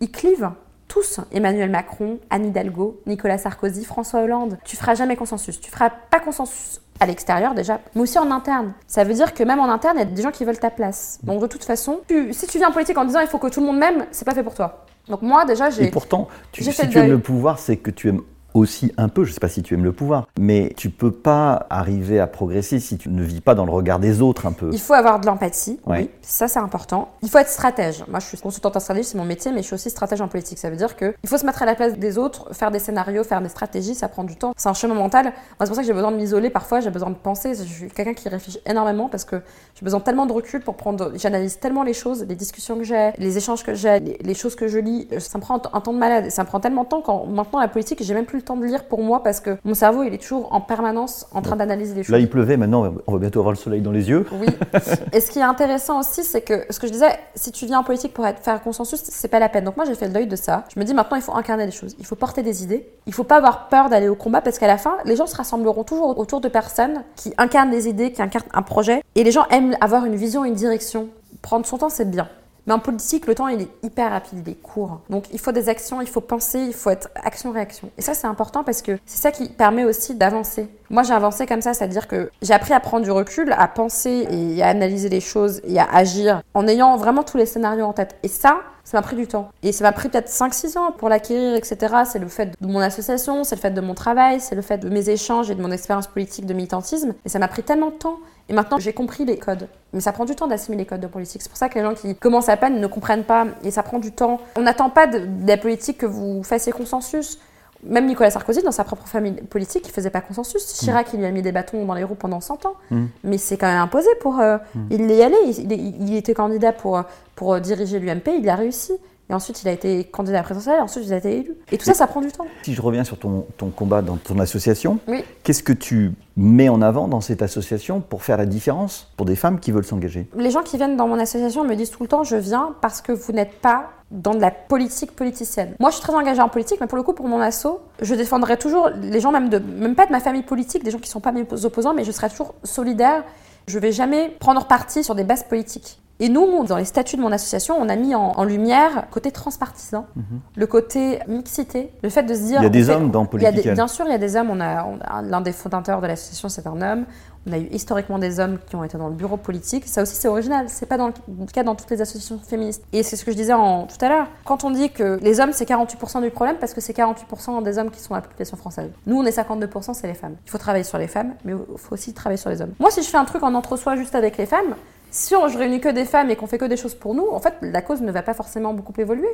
ils 0.01 0.11
clivent 0.11 0.51
tous, 0.89 1.21
Emmanuel 1.33 1.71
Macron, 1.71 2.21
Anne 2.31 2.47
Hidalgo, 2.47 3.01
Nicolas 3.07 3.39
Sarkozy, 3.39 3.85
François 3.85 4.21
Hollande. 4.21 4.59
Tu 4.65 4.77
feras 4.77 4.95
jamais 4.95 5.17
consensus. 5.17 5.61
Tu 5.61 5.71
feras 5.71 5.91
pas 5.91 6.21
consensus 6.21 6.81
à 7.01 7.07
l'extérieur 7.07 7.55
déjà, 7.55 7.81
mais 7.95 8.03
aussi 8.03 8.19
en 8.19 8.31
interne. 8.31 8.73
Ça 8.87 9.05
veut 9.05 9.15
dire 9.15 9.35
que 9.35 9.43
même 9.43 9.61
en 9.61 9.71
interne, 9.71 9.97
il 9.97 10.01
y 10.01 10.03
a 10.03 10.07
des 10.07 10.23
gens 10.23 10.31
qui 10.31 10.45
veulent 10.45 10.59
ta 10.59 10.71
place. 10.71 11.19
Donc 11.25 11.41
de 11.41 11.47
toute 11.47 11.65
façon, 11.65 12.01
si 12.31 12.47
tu 12.47 12.59
viens 12.59 12.69
en 12.69 12.73
politique 12.73 12.97
en 12.97 13.05
disant 13.05 13.21
il 13.21 13.27
faut 13.27 13.39
que 13.39 13.49
tout 13.49 13.61
le 13.61 13.67
monde 13.67 13.79
m'aime, 13.79 14.07
c'est 14.11 14.25
pas 14.25 14.35
fait 14.35 14.43
pour 14.43 14.55
toi. 14.55 14.87
Donc 15.09 15.23
moi 15.23 15.45
déjà 15.45 15.71
j'ai. 15.71 15.85
Et 15.85 15.91
pourtant, 15.91 16.29
tu, 16.53 16.65
si 16.65 16.89
tu 16.89 16.99
aimes 16.99 17.11
le 17.11 17.19
pouvoir, 17.19 17.59
c'est 17.59 17.77
que 17.77 17.91
tu 17.91 18.09
aimes 18.09 18.23
aussi 18.57 18.93
un 18.97 19.09
peu, 19.09 19.25
je 19.25 19.31
ne 19.31 19.35
sais 19.35 19.41
pas 19.41 19.49
si 19.49 19.63
tu 19.63 19.75
aimes 19.75 19.85
le 19.85 19.93
pouvoir, 19.93 20.29
mais 20.39 20.73
tu 20.77 20.91
peux 20.91 21.11
pas 21.11 21.67
arriver 21.71 22.21
à 22.21 22.27
progresser 22.27 22.81
si 22.81 22.97
tu 22.97 23.09
ne 23.09 23.23
vis 23.23 23.41
pas 23.41 23.55
dans 23.55 23.67
le 23.67 23.73
regard 23.73 23.99
des 23.99 24.23
autres 24.23 24.47
un 24.47 24.53
peu. 24.53 24.71
Il 24.73 24.81
faut 24.81 24.95
avoir 24.95 25.21
de 25.21 25.27
l'empathie, 25.27 25.79
oui, 25.87 26.11
ça 26.23 26.49
c'est 26.49 26.59
important. 26.59 27.11
Il 27.23 27.29
faut 27.29 27.39
être 27.39 27.51
stratège. 27.51 28.05
Moi 28.09 28.21
je 28.21 28.27
suis 28.27 28.39
consultante 28.39 28.77
en 28.77 28.81
stratégie, 28.81 29.09
c'est 29.09 29.19
mon 29.19 29.25
métier, 29.25 29.53
mais 29.53 29.59
je 29.59 29.67
suis 29.67 29.75
aussi 29.75 29.91
stratège 29.91 30.21
en 30.21 30.29
politique. 30.29 30.59
Ça 30.59 30.71
veut 30.71 30.77
dire 30.77 30.97
qu'il 30.97 31.15
faut 31.27 31.39
se 31.39 31.47
mettre 31.47 31.63
à 31.63 31.67
la 31.67 31.75
place 31.75 31.99
des 31.99 32.19
autres, 32.19 32.55
faire 32.55 32.71
des 32.71 32.79
scénarios, 32.79 33.25
faire 33.25 33.43
des 33.43 33.49
stratégies, 33.49 33.95
ça 33.95 34.09
prend 34.09 34.25
du 34.25 34.37
temps. 34.37 34.53
C'est 34.57 34.69
un 34.69 34.75
chemin 34.75 34.95
mental. 34.95 35.33
c'est 35.61 35.67
pour 35.67 35.77
ça 35.77 35.83
que 35.83 35.87
j'ai 35.87 35.93
besoin 35.93 36.13
de 36.13 36.17
m'isoler 36.17 36.51
parfois, 36.51 36.81
j'ai 36.81 36.91
besoin 36.91 37.11
de 37.11 37.17
penser. 37.17 37.55
Je 37.55 37.63
suis 37.63 37.89
quelqu'un 37.89 38.15
qui 38.15 38.29
réfléchit 38.29 38.61
énormément 38.67 39.09
parce 39.09 39.25
que 39.25 39.37
j'ai 39.75 39.85
besoin 39.85 40.01
tellement 40.01 40.27
de 40.27 40.33
recul 40.33 40.61
pour 40.61 40.77
prendre. 40.77 41.13
J'analyse 41.17 41.59
tellement 41.59 41.83
les 41.83 41.95
choses, 41.95 42.25
les 42.29 42.35
discussions 42.35 42.77
que 42.79 42.85
j'ai, 42.85 43.13
les 43.19 43.37
échanges 43.37 43.65
que 43.65 43.75
j'ai, 43.75 44.01
les, 44.01 44.35
choses 44.35 44.55
que 44.55 44.69
je 44.69 44.79
lis. 44.79 45.09
Ça 45.19 45.39
me 45.39 45.43
prend 45.43 45.61
un 45.73 45.81
temps 45.81 45.93
de 45.93 45.99
malade. 45.99 46.31
Ça 46.31 46.43
me 46.43 46.49
prend 46.49 46.61
tellement 46.61 46.85
de 46.85 46.89
temps 46.89 47.03
quand 47.03 47.27
maintenant 47.27 47.61
la 47.61 47.69
politique, 47.69 48.03
j'ai 48.03 48.15
même 48.15 48.27
plus 48.27 48.39
le 48.39 48.45
temps 48.47 48.57
de 48.57 48.65
lire 48.65 48.85
pour 48.85 49.03
moi 49.03 49.23
parce 49.23 49.41
que 49.41 49.59
mon 49.65 49.75
cerveau, 49.75 50.03
il 50.03 50.15
est 50.15 50.23
toujours 50.23 50.53
en 50.53 50.61
permanence 50.61 51.27
en 51.33 51.43
train 51.43 51.57
d'analyser 51.57 51.95
les 51.95 52.03
choses. 52.03 52.13
Là, 52.13 52.19
il 52.19 52.31
pleuvait, 52.31 52.57
maintenant, 52.57 52.95
on 53.07 53.13
va 53.13 53.19
bientôt 53.19 53.41
avoir 53.41 53.53
le 53.53 53.59
soleil 53.59 53.83
dans 53.83 53.93
les 53.93 54.09
yeux. 54.09 54.27
Oui. 54.33 54.47
Et 55.13 55.21
ce 55.21 55.31
qui 55.31 55.39
est 55.39 55.43
intéressant 55.43 56.01
aussi, 56.01 56.25
c'est 56.25 56.41
que 56.41 56.65
ce 56.71 56.81
que 56.81 56.87
je 56.87 56.93
disais, 56.93 57.19
si 57.35 57.53
tu 57.53 57.67
viens 57.67 57.81
en 57.81 57.85
politique 57.85 58.15
pour 58.15 58.27
être, 58.27 58.43
faire 58.43 58.63
consensus, 58.63 59.01
c'est 59.03 59.29
pas 59.29 59.39
la 59.39 59.49
peine. 59.49 59.65
Donc 59.65 59.77
moi, 59.77 59.85
j'ai 59.85 59.95
fait 59.95 60.07
le 60.07 60.13
deuil 60.13 60.27
de 60.27 60.37
ça. 60.37 60.65
Je 60.75 60.81
me 60.81 60.85
dis 60.85 60.95
maintenant, 60.95 61.17
il 61.17 61.23
faut 61.23 61.35
incarner 61.35 61.67
des 61.67 61.73
choses. 61.73 61.97
Il 61.99 62.07
faut 62.07 62.17
porter 62.17 62.43
des 62.43 62.63
idées. 62.63 62.89
Il 63.07 63.13
faut 63.13 63.25
pas 63.25 63.37
avoir 63.37 63.69
peur 63.69 63.89
d'aller 63.89 64.09
au 64.09 64.17
combat 64.17 64.41
parce 64.41 64.59
qu'à 64.59 64.67
la 64.67 64.79
fin, 64.79 64.97
les 65.05 65.17
gens 65.17 65.27
se 65.27 65.37
rassembleront 65.37 65.85
toujours 65.85 66.19
autour 66.19 66.41
de 66.41 66.49
personnes 66.49 67.03
qui 67.17 67.35
incarnent 67.39 67.71
des 67.71 67.89
idées, 67.89 68.13
qui 68.13 68.23
incarnent 68.23 68.49
un 68.55 68.63
projet. 68.63 69.03
Et 69.15 69.25
les 69.25 69.31
gens 69.31 69.47
aiment 69.51 69.77
avoir 69.81 70.05
une 70.05 70.17
vision, 70.17 70.45
une 70.45 70.55
direction. 70.55 71.09
Prendre 71.43 71.67
son 71.67 71.79
temps, 71.79 71.89
c'est 71.89 72.11
bien. 72.11 72.29
Mais 72.67 72.73
en 72.73 72.79
politique, 72.79 73.27
le 73.27 73.35
temps, 73.35 73.49
il 73.49 73.63
est 73.63 73.69
hyper 73.83 74.11
rapide, 74.11 74.43
il 74.45 74.51
est 74.51 74.61
court. 74.61 75.01
Donc, 75.09 75.27
il 75.33 75.39
faut 75.39 75.53
des 75.53 75.69
actions, 75.69 76.01
il 76.01 76.09
faut 76.09 76.21
penser, 76.21 76.59
il 76.59 76.75
faut 76.75 76.91
être 76.91 77.09
action-réaction. 77.15 77.91
Et 77.97 78.03
ça, 78.03 78.15
c'est 78.15 78.27
important 78.27 78.65
parce 78.65 78.83
que 78.83 78.99
c'est 79.07 79.21
ça 79.21 79.31
qui 79.31 79.49
permet 79.49 79.85
aussi 79.85 80.15
d'avancer. 80.15 80.69
Moi, 80.91 81.03
j'ai 81.03 81.15
avancé 81.15 81.47
comme 81.47 81.63
ça, 81.63 81.75
c'est-à-dire 81.75 82.09
que 82.09 82.31
j'ai 82.43 82.55
appris 82.55 82.73
à 82.73 82.81
prendre 82.81 83.05
du 83.05 83.11
recul, 83.11 83.53
à 83.57 83.69
penser 83.69 84.27
et 84.31 84.63
à 84.63 84.69
analyser 84.69 85.09
les 85.09 85.21
choses 85.21 85.61
et 85.65 85.79
à 85.79 85.89
agir 85.93 86.43
en 86.55 86.67
ayant 86.67 86.97
vraiment 86.97 87.23
tous 87.23 87.37
les 87.37 87.47
scénarios 87.47 87.85
en 87.85 87.93
tête. 87.93 88.17
Et 88.23 88.29
ça, 88.29 88.59
ça 88.87 88.97
m'a 88.97 89.03
pris 89.03 89.17
du 89.17 89.27
temps. 89.27 89.49
Et 89.65 89.73
ça 89.73 89.83
m'a 89.83 89.91
pris 89.91 90.09
peut-être 90.09 90.29
5-6 90.29 90.79
ans 90.79 90.93
pour 90.93 91.09
l'acquérir, 91.09 91.57
etc. 91.57 91.77
C'est 92.05 92.21
le 92.21 92.29
fait 92.29 92.55
de 92.61 92.67
mon 92.69 92.79
association, 92.79 93.43
c'est 93.43 93.57
le 93.57 93.61
fait 93.61 93.73
de 93.73 93.81
mon 93.81 93.95
travail, 93.95 94.41
c'est 94.41 94.55
le 94.55 94.63
fait 94.63 94.79
de 94.79 94.89
mes 94.89 95.11
échanges 95.11 95.51
et 95.51 95.57
de 95.57 95.63
mon 95.63 95.73
expérience 95.73 96.07
politique 96.07 96.47
de 96.47 96.55
militantisme. 96.55 97.15
Et 97.25 97.29
ça 97.29 97.41
m'a 97.41 97.49
pris 97.49 97.65
tellement 97.65 97.91
de 97.91 97.97
temps. 97.97 98.19
Et 98.49 98.53
maintenant, 98.53 98.79
j'ai 98.79 98.93
compris 98.93 99.25
les 99.25 99.39
codes. 99.39 99.69
Mais 99.93 100.01
ça 100.01 100.13
prend 100.13 100.25
du 100.25 100.35
temps 100.37 100.47
d'assimiler 100.47 100.85
les 100.85 100.87
codes 100.87 101.01
de 101.01 101.07
politique. 101.07 101.43
C'est 101.43 101.49
pour 101.49 101.59
ça 101.59 101.69
que 101.69 101.79
les 101.79 101.85
gens 101.85 101.95
qui 101.95 102.15
commencent 102.15 102.49
à 102.49 102.57
peine 102.57 102.81
ne 102.81 102.87
comprennent 102.87 103.25
pas. 103.25 103.47
Et 103.65 103.71
ça 103.71 103.83
prend 103.83 103.99
du 103.99 104.13
temps. 104.13 104.41
On 104.57 104.63
n'attend 104.63 104.91
pas 104.91 105.07
de, 105.07 105.27
la 105.47 105.57
politique 105.57 105.99
que 105.99 106.07
vous 106.07 106.43
fassiez 106.45 106.73
consensus. 106.73 107.39
Même 107.83 108.07
Nicolas 108.07 108.31
Sarkozy, 108.31 108.63
dans 108.63 108.73
sa 108.73 108.85
propre 108.85 109.07
famille 109.07 109.35
politique, 109.35 109.87
il 109.87 109.93
faisait 109.93 110.11
pas 110.11 110.21
consensus. 110.21 110.63
Mm. 110.63 110.85
Chirac, 110.85 111.13
il 111.13 111.21
lui 111.21 111.27
a 111.27 111.31
mis 111.31 111.43
des 111.43 111.53
bâtons 111.53 111.85
dans 111.85 111.95
les 111.95 112.05
roues 112.05 112.15
pendant 112.15 112.41
100 112.41 112.67
ans. 112.67 112.75
Mm. 112.91 113.07
Mais 113.25 113.39
c'est 113.39 113.57
quand 113.57 113.67
même 113.67 113.81
imposé 113.81 114.09
pour. 114.21 114.39
Euh, 114.39 114.59
mm. 114.75 114.87
Il 114.91 115.11
est 115.11 115.25
allé. 115.25 115.37
Il, 115.47 115.73
il, 116.09 116.17
était 116.17 116.35
candidat 116.35 116.73
pour, 116.73 117.03
pour 117.35 117.61
diriger 117.61 117.99
l'UMP. 117.99 118.29
Il 118.39 118.49
a 118.49 118.55
réussi. 118.55 118.93
Et 119.29 119.35
ensuite, 119.35 119.63
il 119.63 119.69
a 119.69 119.73
été 119.73 120.05
candidat 120.05 120.39
à 120.39 120.41
la 120.41 120.45
présidentielle, 120.45 120.79
et 120.79 120.83
ensuite, 120.83 121.05
il 121.07 121.13
a 121.13 121.17
été 121.17 121.39
élu. 121.39 121.55
Et 121.73 121.79
tout 121.79 121.85
ça, 121.85 121.95
ça 121.95 122.07
prend 122.07 122.21
du 122.21 122.31
temps. 122.31 122.47
Si 122.63 122.75
je 122.75 122.83
reviens 122.83 123.03
sur 123.03 123.19
ton, 123.19 123.47
ton 123.57 123.71
combat 123.71 124.03
dans 124.03 124.17
ton 124.17 124.39
association, 124.39 124.99
qu'est-ce 125.43 125.63
que 125.63 125.73
tu 125.73 126.13
mets 126.37 126.69
en 126.69 126.81
avant 126.81 127.09
dans 127.09 127.21
cette 127.21 127.43
association 127.43 128.01
pour 128.01 128.23
faire 128.23 128.37
la 128.37 128.47
différence 128.47 129.13
pour 129.17 129.27
des 129.27 129.37
femmes 129.37 129.59
qui 129.59 129.73
veulent 129.73 129.85
s'engager? 129.85 130.29
Les 130.37 130.51
gens 130.51 130.63
qui 130.63 130.77
viennent 130.77 130.97
dans 130.97 131.09
mon 131.09 131.19
association 131.19 131.65
me 131.65 131.75
disent 131.75 131.91
tout 131.91 132.03
le 132.03 132.09
temps 132.09 132.23
je 132.25 132.37
viens 132.37 132.75
parce 132.81 133.01
que 133.01 133.13
vous 133.13 133.33
n'êtes 133.33 133.61
pas 133.61 133.91
dans 134.13 134.35
de 134.35 134.41
la 134.41 134.53
politique 134.53 135.17
politicienne. 135.17 135.75
Moi, 135.81 135.91
je 135.91 135.97
suis 135.97 136.03
très 136.03 136.15
engagée 136.15 136.41
en 136.41 136.49
politique, 136.49 136.81
mais 136.81 136.87
pour 136.87 136.97
le 136.97 137.03
coup, 137.03 137.13
pour 137.13 137.27
mon 137.27 137.41
asso, 137.41 137.67
je 138.01 138.15
défendrai 138.15 138.57
toujours 138.57 138.91
les 138.91 139.21
gens, 139.21 139.33
même, 139.33 139.49
de, 139.49 139.59
même 139.59 139.97
pas 139.97 140.07
de 140.07 140.13
ma 140.13 140.21
famille 140.21 140.45
politique, 140.45 140.85
des 140.85 140.93
gens 140.93 140.99
qui 140.99 141.09
ne 141.09 141.13
sont 141.13 141.21
pas 141.21 141.33
mes 141.33 141.45
opposants, 141.65 141.95
mais 141.95 142.05
je 142.05 142.13
serai 142.13 142.29
toujours 142.29 142.55
solidaire. 142.63 143.25
Je 143.67 143.77
ne 143.77 143.83
vais 143.83 143.91
jamais 143.91 144.29
prendre 144.39 144.65
parti 144.67 145.03
sur 145.03 145.17
des 145.17 145.25
bases 145.25 145.43
politiques. 145.43 145.99
Et 146.19 146.29
nous, 146.29 146.65
dans 146.65 146.79
les 146.79 146.85
statuts 146.85 147.17
de 147.17 147.21
mon 147.21 147.33
association, 147.33 147.77
on 147.79 147.89
a 147.89 147.97
mis 147.97 148.15
en, 148.15 148.45
lumière 148.45 149.07
côté 149.11 149.31
transpartisan, 149.31 150.07
mhm. 150.17 150.41
le 150.57 150.67
côté 150.67 151.19
mixité, 151.29 151.91
le 152.03 152.09
fait 152.09 152.23
de 152.23 152.35
se 152.35 152.41
dire. 152.41 152.61
Il 152.61 152.65
y 152.65 152.67
a 152.67 152.71
des 152.71 152.89
hommes 152.89 153.11
dans 153.11 153.27
politique. 153.27 153.69
Bien 153.69 153.89
sûr, 153.89 154.07
il 154.07 154.13
y 154.13 154.15
a 154.15 154.19
des 154.19 154.37
hommes. 154.37 154.51
On 154.51 154.61
a, 154.61 155.23
l'un 155.23 155.41
des 155.41 155.53
fondateurs 155.53 156.01
de 156.01 156.07
l'association, 156.07 156.49
c'est 156.49 156.67
un 156.67 156.81
homme. 156.81 157.05
On 157.49 157.53
a 157.53 157.59
eu 157.59 157.69
historiquement 157.71 158.19
des 158.19 158.41
hommes 158.41 158.59
qui 158.67 158.75
ont 158.75 158.83
été 158.83 158.99
dans 158.99 159.09
le 159.09 159.15
bureau 159.15 159.37
politique. 159.37 159.87
Ça 159.87 160.03
aussi, 160.03 160.17
c'est 160.17 160.27
original. 160.27 160.67
C'est 160.69 160.87
pas 160.87 160.97
dans 160.97 161.09
le 161.09 161.13
cas 161.53 161.63
dans 161.63 161.75
toutes 161.75 161.91
les 161.91 162.01
associations 162.01 162.39
féministes. 162.39 162.83
Et 162.93 163.03
c'est 163.03 163.17
ce 163.17 163.25
que 163.25 163.31
je 163.31 163.37
disais 163.37 163.53
en, 163.53 163.87
tout 163.87 164.03
à 164.05 164.09
l'heure. 164.09 164.27
Quand 164.45 164.65
on 164.65 164.71
dit 164.71 164.91
que 164.91 165.19
les 165.23 165.39
hommes, 165.39 165.53
c'est 165.53 165.69
48% 165.69 166.23
du 166.23 166.31
problème, 166.31 166.57
parce 166.59 166.75
que 166.75 166.81
c'est 166.81 166.97
48% 166.97 167.63
des 167.63 167.79
hommes 167.79 167.91
qui 167.91 168.01
sont 168.01 168.15
la 168.15 168.23
population 168.23 168.57
française. 168.57 168.91
Nous, 169.07 169.17
on 169.17 169.25
est 169.25 169.37
52%, 169.37 169.95
c'est 169.95 170.09
les 170.09 170.15
femmes. 170.15 170.37
Il 170.45 170.51
faut 170.51 170.59
travailler 170.59 170.85
sur 170.85 170.99
les 170.99 171.09
femmes, 171.09 171.35
mais 171.45 171.53
il 171.53 171.79
faut 171.79 171.93
aussi 171.93 172.13
travailler 172.15 172.39
sur 172.39 172.51
les 172.51 172.61
hommes. 172.63 172.73
Moi, 172.81 172.91
si 172.91 173.03
je 173.03 173.09
fais 173.09 173.19
un 173.19 173.25
truc 173.25 173.43
en 173.43 173.55
entre-soi 173.55 173.97
juste 173.97 174.15
avec 174.15 174.39
les 174.39 174.47
femmes, 174.47 174.75
si 175.11 175.35
on, 175.35 175.49
je 175.49 175.59
réunis 175.59 175.81
que 175.81 175.89
des 175.89 176.05
femmes 176.05 176.31
et 176.31 176.37
qu'on 176.37 176.47
fait 176.47 176.59
que 176.59 176.65
des 176.65 176.77
choses 176.77 176.95
pour 176.95 177.15
nous, 177.15 177.27
en 177.29 177.41
fait, 177.41 177.55
la 177.63 177.83
cause 177.83 178.03
ne 178.03 178.13
va 178.13 178.23
pas 178.23 178.35
forcément 178.35 178.75
beaucoup 178.75 178.93
évoluer. 179.01 179.29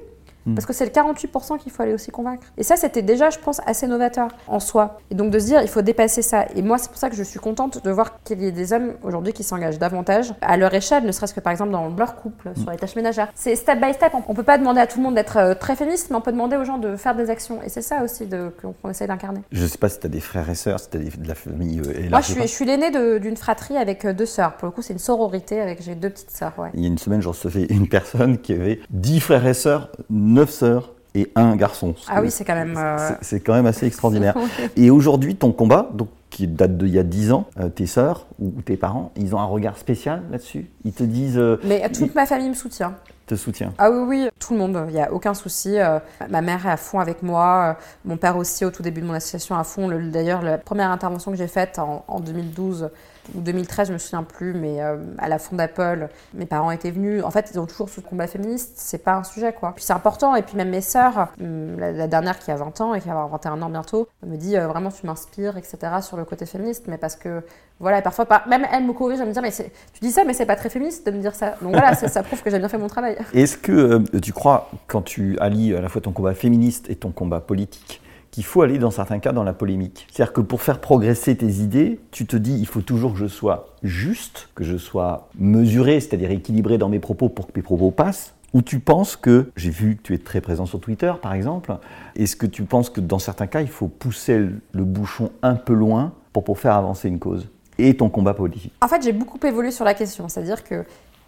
Hmm. 0.47 0.55
Parce 0.55 0.67
que 0.67 0.73
c'est 0.73 0.85
le 0.85 0.91
48% 0.91 1.59
qu'il 1.59 1.73
faut 1.73 1.83
aller 1.83 1.95
aussi 1.95 2.11
convaincre. 2.11 2.47
Et 2.57 2.63
ça, 2.63 2.77
c'était 2.77 3.03
déjà, 3.03 3.31
je 3.31 3.39
pense, 3.39 3.61
assez 3.67 3.87
novateur 3.87 4.29
en 4.49 4.61
soi. 4.61 4.99
Et 5.11 5.15
donc 5.15 5.31
de 5.31 5.39
se 5.39 5.47
dire, 5.47 5.63
il 5.63 5.69
faut 5.69 5.83
dépasser 5.83 6.23
ça. 6.23 6.47
Et 6.55 6.63
moi, 6.63 6.79
c'est 6.79 6.89
pour 6.89 6.99
ça 6.99 7.11
que 7.11 7.17
je 7.17 7.23
suis 7.23 7.41
contente 7.41 7.85
de 7.85 7.91
voir 7.91 8.23
qu'il 8.23 8.43
y 8.43 8.47
ait 8.47 8.53
des 8.53 8.73
hommes 8.73 8.95
aujourd'hui 9.03 9.33
qui 9.33 9.45
s'engagent 9.45 9.79
davantage 9.79 10.35
à 10.41 10.57
leur 10.57 10.73
échelle, 10.75 11.05
ne 11.05 11.13
serait-ce 11.13 11.35
que 11.35 11.41
par 11.41 11.53
exemple 11.53 11.73
dans 11.73 11.89
leur 11.89 12.17
couple, 12.17 12.51
sur 12.57 12.71
les 12.71 12.77
tâches 12.77 12.97
ménagères. 12.97 13.29
C'est 13.35 13.57
step 13.57 13.81
by 13.81 13.93
step. 13.95 14.13
On 14.29 14.35
peut 14.35 14.43
pas 14.43 14.59
demander 14.59 14.81
à 14.81 14.87
tout 14.87 14.99
le 14.99 15.05
monde 15.05 15.15
d'être 15.15 15.37
euh, 15.37 15.55
très 15.55 15.77
féministe, 15.77 16.09
mais 16.11 16.17
on 16.17 16.21
peut 16.21 16.33
demander 16.33 16.57
aux 16.57 16.65
gens 16.65 16.79
de 16.79 16.97
faire 16.97 17.15
des 17.15 17.31
actions. 17.31 17.61
Et 17.65 17.69
c'est 17.69 17.83
ça 17.83 18.03
aussi 18.03 18.29
qu'on 18.61 18.91
essaie 18.91 19.07
d'incarner. 19.07 19.41
Je 19.51 19.67
sais 19.67 19.79
pas 19.79 19.89
si 19.89 20.01
tu 20.01 20.07
as 20.07 20.11
des 20.11 20.21
frères 20.21 20.49
et 20.49 20.55
sœurs, 20.55 20.81
si 20.81 20.91
tu 20.91 20.97
as 20.97 21.01
de 21.01 21.29
la 21.29 21.35
famille 21.35 21.81
euh, 21.81 22.09
Moi, 22.11 22.21
je 22.21 22.33
suis, 22.33 22.43
je 22.43 22.47
suis 22.47 22.65
l'aîné 22.65 22.91
d'une 23.21 23.37
fratrie 23.37 23.77
avec 23.77 24.05
euh, 24.05 24.13
deux 24.13 24.27
sœurs. 24.27 24.57
Pour 24.57 24.67
le 24.67 24.73
coup, 24.73 24.83
c'est 24.83 24.93
une 24.93 24.99
sororité 24.99 25.61
avec 25.61 25.83
j'ai 25.83 25.95
deux 25.95 26.11
petites 26.11 26.31
sœurs. 26.31 26.53
Il 26.75 26.81
y 26.81 26.85
a 26.85 26.89
une 26.89 26.99
semaine, 26.99 27.23
j'en 27.23 27.31
recevais 27.31 27.65
une 27.65 27.89
personne 27.89 28.39
qui 28.39 28.53
avait 28.53 28.81
dix 28.91 29.21
frères 29.21 29.47
et 29.47 29.55
sœurs, 29.55 29.91
neuf 30.33 30.51
sœurs 30.51 30.95
et 31.15 31.31
un 31.35 31.57
garçon. 31.57 31.95
Ah 32.09 32.23
oui, 32.23 32.31
c'est 32.31 32.45
quand 32.45 32.55
même. 32.55 32.79
C'est 33.21 33.41
quand 33.41 33.53
même 33.53 33.67
assez 33.67 33.87
extraordinaire. 33.87 34.35
et 34.77 34.91
aujourd'hui, 34.91 35.37
ton 35.37 35.53
combat, 35.53 35.91
donc 35.93 36.09
qui 36.33 36.47
date 36.49 36.79
d'il 36.79 36.89
y 36.89 36.99
a 36.99 37.03
10 37.03 37.33
ans, 37.33 37.47
euh, 37.61 37.69
tes 37.69 37.87
sœurs 37.87 38.27
ou 38.41 38.51
tes 38.65 38.77
parents, 38.77 39.13
ils 39.17 39.37
ont 39.37 39.39
un 39.39 39.45
regard 39.45 39.77
spécial 39.77 40.23
là-dessus? 40.31 40.71
Ils 40.85 40.93
te 40.93 41.05
disent... 41.05 41.39
Euh, 41.39 41.61
Mais 41.63 41.89
toute 41.91 42.15
ma 42.15 42.27
famille 42.27 42.49
me 42.49 42.55
soutient. 42.55 42.95
te 43.27 43.35
soutient 43.35 43.73
Ah 43.79 43.91
oui, 43.91 43.99
oui, 44.09 44.29
tout 44.39 44.55
le 44.55 44.59
monde, 44.59 44.87
il 44.89 44.95
n'y 44.95 45.01
a 45.01 45.13
aucun 45.13 45.35
souci. 45.35 45.79
Euh, 45.79 45.99
ma 46.31 46.41
mère 46.41 46.67
est 46.67 46.71
à 46.71 46.79
fond 46.79 46.99
avec 47.01 47.23
moi, 47.23 47.77
euh, 47.79 47.83
mon 48.07 48.17
père 48.17 48.39
aussi 48.39 48.65
au 48.65 48.71
tout 48.71 48.83
début 48.83 49.03
de 49.03 49.07
mon 49.07 49.13
association 49.13 49.57
à 49.57 49.63
fond. 49.63 49.89
D'ailleurs, 50.11 50.41
la 50.43 50.57
première 50.57 50.91
intervention 50.91 51.31
que 51.31 51.37
j'ai 51.37 51.49
faite 51.49 51.79
en, 51.79 52.03
en 52.09 52.19
2012, 52.19 52.89
ou 53.35 53.41
2013, 53.41 53.89
je 53.89 53.93
me 53.93 53.99
souviens 53.99 54.23
plus, 54.23 54.55
mais 54.55 54.83
euh, 54.83 54.97
à 55.19 55.29
la 55.29 55.39
Fondapol, 55.39 56.09
mes 56.35 56.47
parents 56.47 56.71
étaient 56.71 56.91
venus. 56.91 57.23
En 57.25 57.31
fait, 57.31 57.51
ils 57.53 57.59
ont 57.59 57.67
toujours 57.67 57.89
ce 57.89 58.01
combat 58.01 58.27
féministe, 58.27 58.73
c'est 58.77 59.03
pas 59.03 59.15
un 59.15 59.25
sujet 59.25 59.53
quoi. 59.53 59.73
Puis 59.75 59.85
c'est 59.85 59.93
important, 59.93 60.35
et 60.35 60.43
puis 60.43 60.57
même 60.57 60.71
mes 60.71 60.81
sœurs, 60.81 61.29
hum, 61.41 61.79
la, 61.79 62.07
dernière 62.07 62.39
qui 62.39 62.51
a 62.51 62.57
20 62.57 62.81
ans 62.81 62.95
et 62.95 63.01
qui 63.01 63.07
va 63.07 63.13
avoir 63.13 63.29
21 63.29 63.63
ans 63.63 63.71
bientôt, 63.71 64.09
me 64.27 64.37
dit 64.37 64.57
euh, 64.57 64.67
vraiment 64.67 64.91
tu 64.91 65.07
m'inspires, 65.07 65.57
etc. 65.57 65.79
sur 66.01 66.17
le 66.17 66.25
côté 66.25 66.47
féministe, 66.47 66.85
mais 66.89 66.99
parce 66.99 67.17
que 67.17 67.43
voilà, 67.81 67.99
et 67.99 68.03
parfois, 68.03 68.27
même 68.49 68.67
elle 68.73 68.85
me 68.85 68.93
corrige, 68.93 69.19
elle 69.21 69.29
me 69.29 69.33
dit 69.33 69.41
mais 69.41 69.51
tu 69.51 70.01
dis 70.01 70.13
ça, 70.13 70.25
mais 70.25 70.35
c'est 70.35 70.47
pas 70.47 70.57
très 70.57 70.69
féministe 70.69 71.07
de 71.07 71.11
me 71.11 71.21
dire 71.21 71.35
ça. 71.35 71.57
Donc 71.63 71.73
voilà, 71.73 71.95
ça 71.95 72.23
prouve 72.23 72.43
que 72.43 72.51
j'ai 72.51 72.59
bien 72.59 72.69
fait 72.69 72.79
mon 72.79 72.87
travail. 72.87 73.17
Est-ce 73.35 73.57
que 73.57 73.73
euh, 73.73 74.21
tu 74.21 74.33
crois, 74.33 74.71
quand 74.87 75.03
tu 75.03 75.39
allies 75.39 75.75
à 75.75 75.81
la 75.81 75.89
fois 75.89 76.01
ton 76.01 76.13
combat 76.13 76.35
féministe 76.35 76.91
et 76.91 76.97
ton 76.97 77.11
combat 77.11 77.41
politique, 77.41 78.01
qu'il 78.33 78.45
faut 78.45 78.63
aller 78.63 78.79
dans 78.79 78.91
certains 78.91 79.21
cas 79.21 79.31
dans 79.33 79.45
la 79.45 79.53
polémique. 79.53 80.09
C'est-à-dire 80.11 80.33
que 80.33 80.41
pour 80.41 80.63
faire 80.63 80.81
progresser 80.81 81.37
tes 81.37 81.47
idées, 81.47 82.01
tu 82.11 82.27
te 82.27 82.35
dis 82.35 82.59
il 82.59 82.67
faut 82.67 82.81
toujours 82.81 83.13
que 83.13 83.19
je 83.19 83.27
sois 83.27 83.69
juste, 83.85 84.49
que 84.55 84.65
je 84.65 84.77
sois 84.77 85.29
mesuré, 85.39 86.01
c'est-à-dire 86.01 86.31
équilibré 86.31 86.79
dans 86.79 86.89
mes 86.89 86.99
propos 86.99 87.29
pour 87.29 87.47
que 87.47 87.53
mes 87.55 87.63
propos 87.63 87.91
passent. 87.93 88.35
Ou 88.55 88.63
tu 88.63 88.81
penses 88.81 89.17
que, 89.17 89.51
j'ai 89.57 89.71
vu 89.71 89.97
que 89.97 90.03
tu 90.03 90.15
es 90.15 90.19
très 90.19 90.41
présent 90.41 90.67
sur 90.67 90.81
Twitter 90.81 91.13
par 91.21 91.35
exemple, 91.35 91.77
est-ce 92.17 92.35
que 92.35 92.47
tu 92.47 92.65
penses 92.65 92.91
que 92.91 93.01
dans 93.01 93.19
certains 93.19 93.47
cas 93.47 93.61
il 93.61 93.69
faut 93.69 93.89
pousser 93.89 94.39
le 94.39 94.85
bouchon 94.85 95.31
un 95.43 95.55
peu 95.55 95.75
loin 95.75 96.13
pour, 96.33 96.43
pour 96.43 96.59
faire 96.59 96.75
avancer 96.75 97.09
une 97.09 97.19
cause 97.19 97.49
et 97.79 97.97
ton 97.97 98.09
combat 98.09 98.35
politique? 98.35 98.73
En 98.81 98.89
fait 98.89 99.03
j'ai 99.03 99.13
beaucoup 99.13 99.39
évolué 99.47 99.71
sur 99.71 99.85
la 99.85 99.95
question, 99.95 100.29
c'est-à-dire 100.29 100.65
que 100.65 100.85